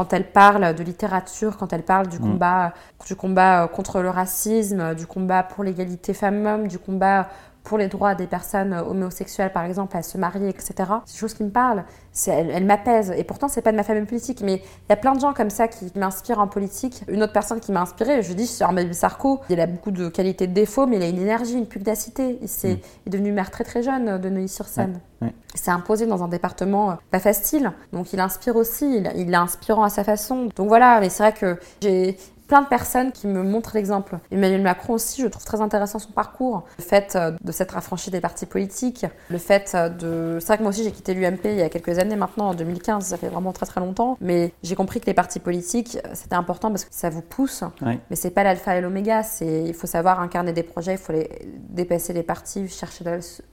quand 0.00 0.14
elle 0.14 0.32
parle 0.32 0.74
de 0.74 0.82
littérature, 0.82 1.58
quand 1.58 1.74
elle 1.74 1.82
parle 1.82 2.08
du 2.08 2.16
mm. 2.16 2.22
combat, 2.22 2.72
du 3.06 3.14
combat 3.14 3.64
euh, 3.64 3.66
contre 3.66 4.00
le 4.00 4.08
racisme, 4.08 4.94
du 4.94 5.06
combat 5.06 5.42
pour 5.42 5.62
l'égalité 5.62 6.14
femmes-hommes, 6.14 6.68
du 6.68 6.78
combat 6.78 7.28
pour 7.64 7.78
les 7.78 7.88
droits 7.88 8.14
des 8.14 8.26
personnes 8.26 8.72
homosexuelles, 8.74 9.52
par 9.52 9.64
exemple, 9.64 9.96
à 9.96 10.02
se 10.02 10.18
marier, 10.18 10.48
etc. 10.48 10.74
C'est 11.04 11.14
des 11.14 11.18
choses 11.18 11.34
qui 11.34 11.44
me 11.44 11.50
parlent, 11.50 11.84
elle, 12.26 12.50
elle 12.50 12.64
m'apaise. 12.64 13.12
Et 13.16 13.24
pourtant, 13.24 13.48
c'est 13.48 13.62
pas 13.62 13.72
de 13.72 13.76
ma 13.76 13.82
famille 13.82 14.04
politique, 14.04 14.40
mais 14.42 14.56
il 14.56 14.90
y 14.90 14.92
a 14.92 14.96
plein 14.96 15.14
de 15.14 15.20
gens 15.20 15.32
comme 15.32 15.50
ça 15.50 15.68
qui 15.68 15.90
m'inspirent 15.94 16.40
en 16.40 16.48
politique. 16.48 17.02
Une 17.08 17.22
autre 17.22 17.32
personne 17.32 17.60
qui 17.60 17.72
m'a 17.72 17.82
inspirée, 17.82 18.22
je 18.22 18.32
dis, 18.32 18.46
c'est 18.46 18.64
Armel 18.64 18.94
Sarko. 18.94 19.40
Il 19.48 19.60
a 19.60 19.66
beaucoup 19.66 19.90
de 19.90 20.08
qualités 20.08 20.46
de 20.46 20.52
défaut, 20.52 20.86
mais 20.86 20.96
il 20.96 21.02
a 21.02 21.08
une 21.08 21.20
énergie, 21.20 21.54
une 21.54 21.66
pugnacité. 21.66 22.38
Il, 22.40 22.44
est, 22.44 22.64
mm. 22.64 22.78
est 23.06 23.10
devenu 23.10 23.32
maire 23.32 23.50
très 23.50 23.64
très 23.64 23.82
jeune 23.82 24.18
de 24.18 24.28
Neuilly-sur-Seine. 24.28 25.00
Il 25.22 25.60
s'est 25.60 25.70
imposé 25.70 26.06
dans 26.06 26.22
un 26.22 26.28
département 26.28 26.92
euh, 26.92 26.94
pas 27.10 27.18
facile, 27.18 27.72
donc 27.92 28.14
il 28.14 28.20
inspire 28.20 28.56
aussi, 28.56 28.86
il, 28.86 29.12
il 29.16 29.30
est 29.30 29.36
inspirant 29.36 29.82
à 29.82 29.90
sa 29.90 30.02
façon. 30.02 30.48
Donc 30.56 30.68
voilà, 30.68 30.98
mais 31.00 31.10
c'est 31.10 31.22
vrai 31.22 31.34
que 31.34 31.58
j'ai 31.82 32.16
plein 32.50 32.62
de 32.62 32.66
personnes 32.66 33.12
qui 33.12 33.28
me 33.28 33.44
montrent 33.44 33.76
l'exemple. 33.76 34.18
Emmanuel 34.32 34.60
Macron 34.60 34.94
aussi, 34.94 35.22
je 35.22 35.28
trouve 35.28 35.44
très 35.44 35.60
intéressant 35.60 36.00
son 36.00 36.10
parcours. 36.10 36.64
Le 36.78 36.82
fait 36.82 37.14
euh, 37.14 37.30
de 37.40 37.52
s'être 37.52 37.76
affranchi 37.76 38.10
des 38.10 38.20
partis 38.20 38.44
politiques, 38.44 39.06
le 39.28 39.38
fait 39.38 39.70
euh, 39.76 39.88
de... 39.88 40.38
C'est 40.40 40.48
vrai 40.48 40.56
que 40.58 40.62
moi 40.62 40.70
aussi 40.70 40.82
j'ai 40.82 40.90
quitté 40.90 41.14
l'UMP 41.14 41.44
il 41.44 41.58
y 41.58 41.62
a 41.62 41.68
quelques 41.68 42.00
années 42.00 42.16
maintenant, 42.16 42.48
en 42.48 42.54
2015, 42.54 43.04
ça 43.06 43.16
fait 43.16 43.28
vraiment 43.28 43.52
très 43.52 43.66
très 43.66 43.80
longtemps, 43.80 44.18
mais 44.20 44.52
j'ai 44.64 44.74
compris 44.74 45.00
que 45.00 45.06
les 45.06 45.14
partis 45.14 45.38
politiques, 45.38 45.98
euh, 46.04 46.10
c'était 46.14 46.34
important 46.34 46.70
parce 46.70 46.84
que 46.84 46.92
ça 46.92 47.08
vous 47.08 47.22
pousse, 47.22 47.62
mais 47.82 48.00
mais 48.10 48.16
c'est 48.16 48.30
pas 48.30 48.42
l'alpha 48.42 48.76
et 48.76 48.80
l'oméga, 48.80 49.22
il 49.42 49.72
faut 49.72 49.86
savoir 49.86 50.18
incarner 50.18 50.52
des 50.52 50.64
projets, 50.64 50.94
il 50.94 50.98
faut 50.98 51.12
les, 51.12 51.30
dépasser 51.68 52.12
les 52.12 52.24
partis, 52.24 52.66
chercher 52.66 53.04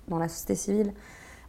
dans 0.08 0.18
la 0.18 0.28
société 0.28 0.56
civile. 0.56 0.94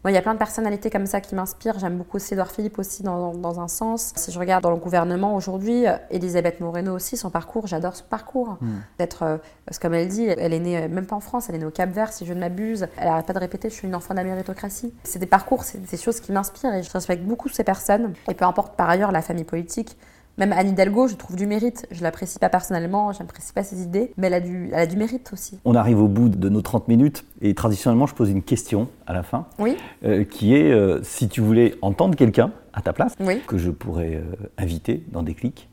Moi, 0.04 0.12
il 0.12 0.14
y 0.14 0.18
a 0.18 0.22
plein 0.22 0.34
de 0.34 0.38
personnalités 0.38 0.90
comme 0.90 1.06
ça 1.06 1.20
qui 1.20 1.34
m'inspirent. 1.34 1.78
J'aime 1.80 1.98
beaucoup 1.98 2.16
aussi 2.16 2.34
Edouard 2.34 2.52
Philippe 2.52 2.78
aussi 2.78 3.02
dans, 3.02 3.34
dans, 3.34 3.58
un 3.58 3.66
sens. 3.66 4.12
Si 4.14 4.30
je 4.30 4.38
regarde 4.38 4.62
dans 4.62 4.70
le 4.70 4.76
gouvernement 4.76 5.34
aujourd'hui, 5.34 5.88
euh, 5.88 5.96
Elisabeth 6.10 6.60
Moreno 6.60 6.94
aussi, 6.94 7.16
son 7.16 7.30
parcours, 7.30 7.66
j'adore 7.66 7.96
son 7.96 8.04
parcours. 8.04 8.58
Hmm. 8.60 8.78
D'être, 8.98 9.22
euh, 9.24 9.36
parce 9.66 9.78
que 9.78 9.82
comme 9.82 9.94
elle 9.94 10.06
dit, 10.06 10.24
elle 10.24 10.52
est 10.52 10.60
née 10.60 10.78
euh, 10.78 10.88
même 10.88 11.06
pas 11.06 11.16
en 11.16 11.20
France, 11.20 11.48
elle 11.48 11.56
est 11.56 11.58
née 11.58 11.66
au 11.66 11.72
Cap 11.72 11.90
Vert, 11.90 12.12
si 12.12 12.26
je 12.26 12.32
ne 12.32 12.38
m'abuse. 12.38 12.86
Elle 12.96 13.08
n'arrête 13.08 13.26
pas 13.26 13.32
de 13.32 13.40
répéter, 13.40 13.70
je 13.70 13.74
suis 13.74 13.88
une 13.88 13.94
enfant 13.96 14.14
de 14.14 14.18
la 14.18 14.24
méritocratie. 14.24 14.94
C'est 15.02 15.18
des 15.18 15.26
parcours, 15.26 15.64
c'est 15.64 15.78
des 15.78 15.96
choses 15.96 16.20
qui 16.20 16.30
m'inspirent 16.30 16.74
et 16.74 16.84
je 16.84 16.90
respecte 16.92 17.24
beaucoup 17.24 17.48
ces 17.48 17.64
personnes. 17.64 18.12
Et 18.30 18.34
peu 18.34 18.44
importe 18.44 18.76
par 18.76 18.88
ailleurs 18.88 19.10
la 19.10 19.22
famille 19.22 19.44
politique, 19.44 19.96
même 20.38 20.52
Anne 20.52 20.68
Hidalgo, 20.68 21.08
je 21.08 21.16
trouve 21.16 21.36
du 21.36 21.46
mérite. 21.46 21.86
Je 21.90 22.02
l'apprécie 22.02 22.38
pas 22.38 22.48
personnellement, 22.48 23.12
je 23.12 23.18
n'apprécie 23.18 23.52
pas 23.52 23.64
ses 23.64 23.82
idées, 23.82 24.12
mais 24.16 24.28
elle 24.28 24.34
a, 24.34 24.40
du, 24.40 24.70
elle 24.72 24.80
a 24.80 24.86
du 24.86 24.96
mérite 24.96 25.30
aussi. 25.32 25.58
On 25.64 25.74
arrive 25.74 26.00
au 26.00 26.08
bout 26.08 26.28
de 26.28 26.48
nos 26.48 26.62
30 26.62 26.88
minutes 26.88 27.24
et 27.42 27.54
traditionnellement, 27.54 28.06
je 28.06 28.14
pose 28.14 28.30
une 28.30 28.42
question 28.42 28.88
à 29.06 29.12
la 29.12 29.22
fin. 29.22 29.46
Oui. 29.58 29.76
Euh, 30.04 30.24
qui 30.24 30.54
est 30.54 30.70
euh, 30.70 31.00
si 31.02 31.28
tu 31.28 31.40
voulais 31.40 31.74
entendre 31.82 32.16
quelqu'un 32.16 32.52
à 32.72 32.80
ta 32.80 32.92
place, 32.92 33.16
que 33.46 33.58
je 33.58 33.70
pourrais 33.70 34.14
euh, 34.14 34.22
inviter 34.56 35.04
dans 35.10 35.24
des 35.24 35.34
clics, 35.34 35.68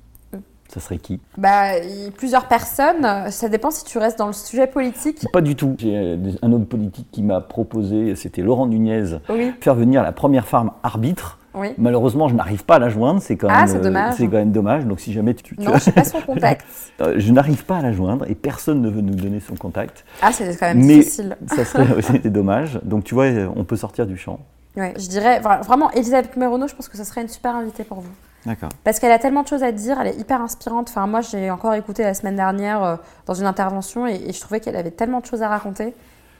ça 0.68 0.80
serait 0.80 0.98
qui? 0.98 1.22
Bah, 1.38 1.74
Plusieurs 2.18 2.48
personnes. 2.48 3.30
Ça 3.30 3.50
dépend 3.50 3.70
si 3.70 3.86
tu 3.86 4.00
restes 4.00 4.18
dans 4.18 4.26
le 4.28 4.34
sujet 4.34 4.66
politique. 4.66 5.24
Pas 5.32 5.42
du 5.42 5.56
tout. 5.56 5.76
J'ai 5.78 6.18
un 6.42 6.52
homme 6.52 6.66
politique 6.66 7.08
qui 7.12 7.22
m'a 7.22 7.40
proposé, 7.40 8.16
c'était 8.16 8.42
Laurent 8.42 8.66
Nunez, 8.66 9.20
faire 9.62 9.76
venir 9.76 10.02
la 10.02 10.12
première 10.12 10.48
femme 10.48 10.72
arbitre 10.82 11.38
Malheureusement, 11.78 12.28
je 12.28 12.36
n'arrive 12.36 12.64
pas 12.64 12.76
à 12.76 12.80
la 12.80 12.90
joindre. 12.90 13.22
C'est 13.22 13.38
quand, 13.38 13.48
ah, 13.50 13.66
même, 13.66 13.96
euh, 13.96 14.12
c'est 14.16 14.26
quand 14.26 14.38
même 14.38 14.52
dommage. 14.52 14.86
Donc, 14.86 15.00
si 15.00 15.14
jamais 15.14 15.34
tu. 15.34 15.56
Non, 15.60 15.74
je 15.78 15.90
pas 15.92 16.04
son 16.04 16.22
contact. 16.22 16.66
Euh, 17.02 17.16
je 17.18 17.32
n'arrive 17.32 17.66
pas 17.66 17.78
à 17.78 17.82
la 17.82 17.92
joindre 17.92 18.26
et 18.30 18.36
personne 18.36 18.82
ne 18.82 18.90
veut 18.90 19.02
nous 19.02 19.16
donner 19.16 19.40
son 19.40 19.56
contact. 19.56 20.06
Ah, 20.22 20.32
c'est 20.32 20.56
quand 20.58 20.68
même 20.68 20.86
Mais 20.86 21.00
difficile. 21.00 21.38
ça 21.48 21.66
serait 21.66 22.20
dommage. 22.26 22.80
Donc, 22.84 23.04
tu 23.04 23.16
vois, 23.16 23.28
on 23.56 23.64
peut 23.64 23.78
sortir 23.78 24.06
du 24.06 24.18
champ. 24.18 24.40
Oui, 24.78 24.88
je 24.98 25.08
dirais 25.08 25.40
vraiment, 25.40 25.90
Elisabeth 25.92 26.36
Merono, 26.36 26.68
je 26.68 26.76
pense 26.76 26.90
que 26.90 26.98
ce 26.98 27.06
serait 27.06 27.22
une 27.22 27.30
super 27.30 27.56
invitée 27.56 27.86
pour 27.86 28.02
vous. 28.02 28.12
D'accord. 28.46 28.70
Parce 28.84 29.00
qu'elle 29.00 29.12
a 29.12 29.20
tellement 29.20 29.44
de 29.44 29.48
choses 29.48 29.64
à 29.64 29.72
dire, 29.72 30.00
elle 30.00 30.08
est 30.08 30.20
hyper 30.20 30.42
inspirante. 30.42 30.90
Enfin, 30.90 31.08
moi, 31.08 31.22
j'ai 31.22 31.50
encore 31.50 31.74
écouté 31.74 32.04
la 32.04 32.14
semaine 32.14 32.36
dernière 32.36 32.84
euh, 32.84 32.96
dans 33.26 33.34
une 33.34 33.48
intervention 33.48 34.06
et 34.06 34.32
je 34.32 34.40
trouvais 34.40 34.60
qu'elle 34.60 34.76
avait 34.76 34.92
tellement 34.92 35.20
de 35.20 35.26
choses 35.26 35.42
à 35.42 35.50
raconter. 35.50 35.96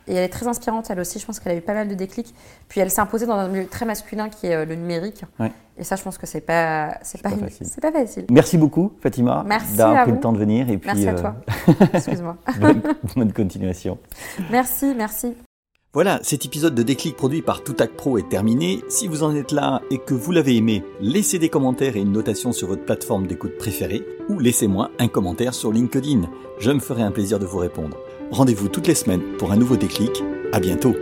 Et 0.08 0.14
elle 0.14 0.24
est 0.24 0.30
très 0.30 0.48
inspirante, 0.48 0.90
elle 0.90 1.00
aussi. 1.00 1.20
Je 1.20 1.26
pense 1.26 1.40
qu'elle 1.40 1.54
a 1.54 1.56
eu 1.56 1.62
pas 1.62 1.74
mal 1.74 1.88
de 1.88 1.96
déclics. 1.96 2.34
Puis 2.68 2.80
elle 2.80 2.92
s'est 2.92 3.02
imposée 3.02 3.26
dans 3.26 3.36
un 3.36 3.48
milieu 3.48 3.68
très 3.68 3.86
masculin 3.86 4.30
qui 4.30 4.48
est 4.48 4.56
euh, 4.56 4.66
le 4.66 4.76
numérique. 4.76 5.24
Et 5.78 5.84
ça, 5.84 5.96
je 5.96 6.04
pense 6.04 6.18
que 6.18 6.26
c'est 6.26 6.42
pas, 6.42 6.98
c'est 7.02 7.22
pas, 7.22 7.30
facile. 7.30 7.68
C'est 7.68 7.82
pas 7.82 7.92
facile. 7.92 8.26
Merci 8.32 8.58
beaucoup, 8.58 8.94
Fatima, 9.02 9.46
d'avoir 9.76 10.04
pris 10.04 10.12
le 10.12 10.20
temps 10.20 10.32
de 10.32 10.38
venir. 10.38 10.70
Et 10.70 10.78
puis, 10.78 10.88
merci 10.88 11.08
à 11.08 11.14
euh, 11.14 11.20
toi. 11.20 11.36
Excuse-moi. 11.94 12.38
bonne, 13.16 13.34
continuation. 13.34 13.98
Merci, 14.52 14.94
merci. 14.96 15.34
Voilà, 15.94 16.20
cet 16.24 16.46
épisode 16.46 16.76
de 16.76 16.84
Déclic 16.84 17.16
produit 17.16 17.42
par 17.42 17.64
Toutac 17.64 17.92
Pro 17.92 18.18
est 18.18 18.28
terminé. 18.28 18.82
Si 18.90 19.08
vous 19.08 19.24
en 19.24 19.34
êtes 19.34 19.54
là 19.54 19.82
et 19.90 19.98
que 19.98 20.14
vous 20.14 20.34
l'avez 20.34 20.58
aimé, 20.58 20.84
laissez 21.00 21.40
des 21.40 21.48
commentaires 21.48 21.96
et 21.96 22.02
une 22.02 22.12
notation 22.12 22.52
sur 22.52 22.68
votre 22.68 22.84
plateforme 22.84 23.28
d'écoute 23.28 23.58
préférée 23.58 24.06
ou 24.28 24.38
laissez-moi 24.40 24.92
un 25.00 25.08
commentaire 25.08 25.54
sur 25.54 25.72
LinkedIn. 25.72 26.24
Je 26.60 26.72
me 26.72 26.80
ferai 26.80 27.02
un 27.02 27.12
plaisir 27.12 27.40
de 27.40 27.46
vous 27.46 27.60
répondre. 27.60 27.98
Rendez-vous 28.32 28.68
toutes 28.68 28.88
les 28.88 28.96
semaines 28.96 29.22
pour 29.38 29.52
un 29.52 29.58
nouveau 29.58 29.78
déclic. 29.78 30.24
À 30.52 30.60
bientôt. 30.60 30.96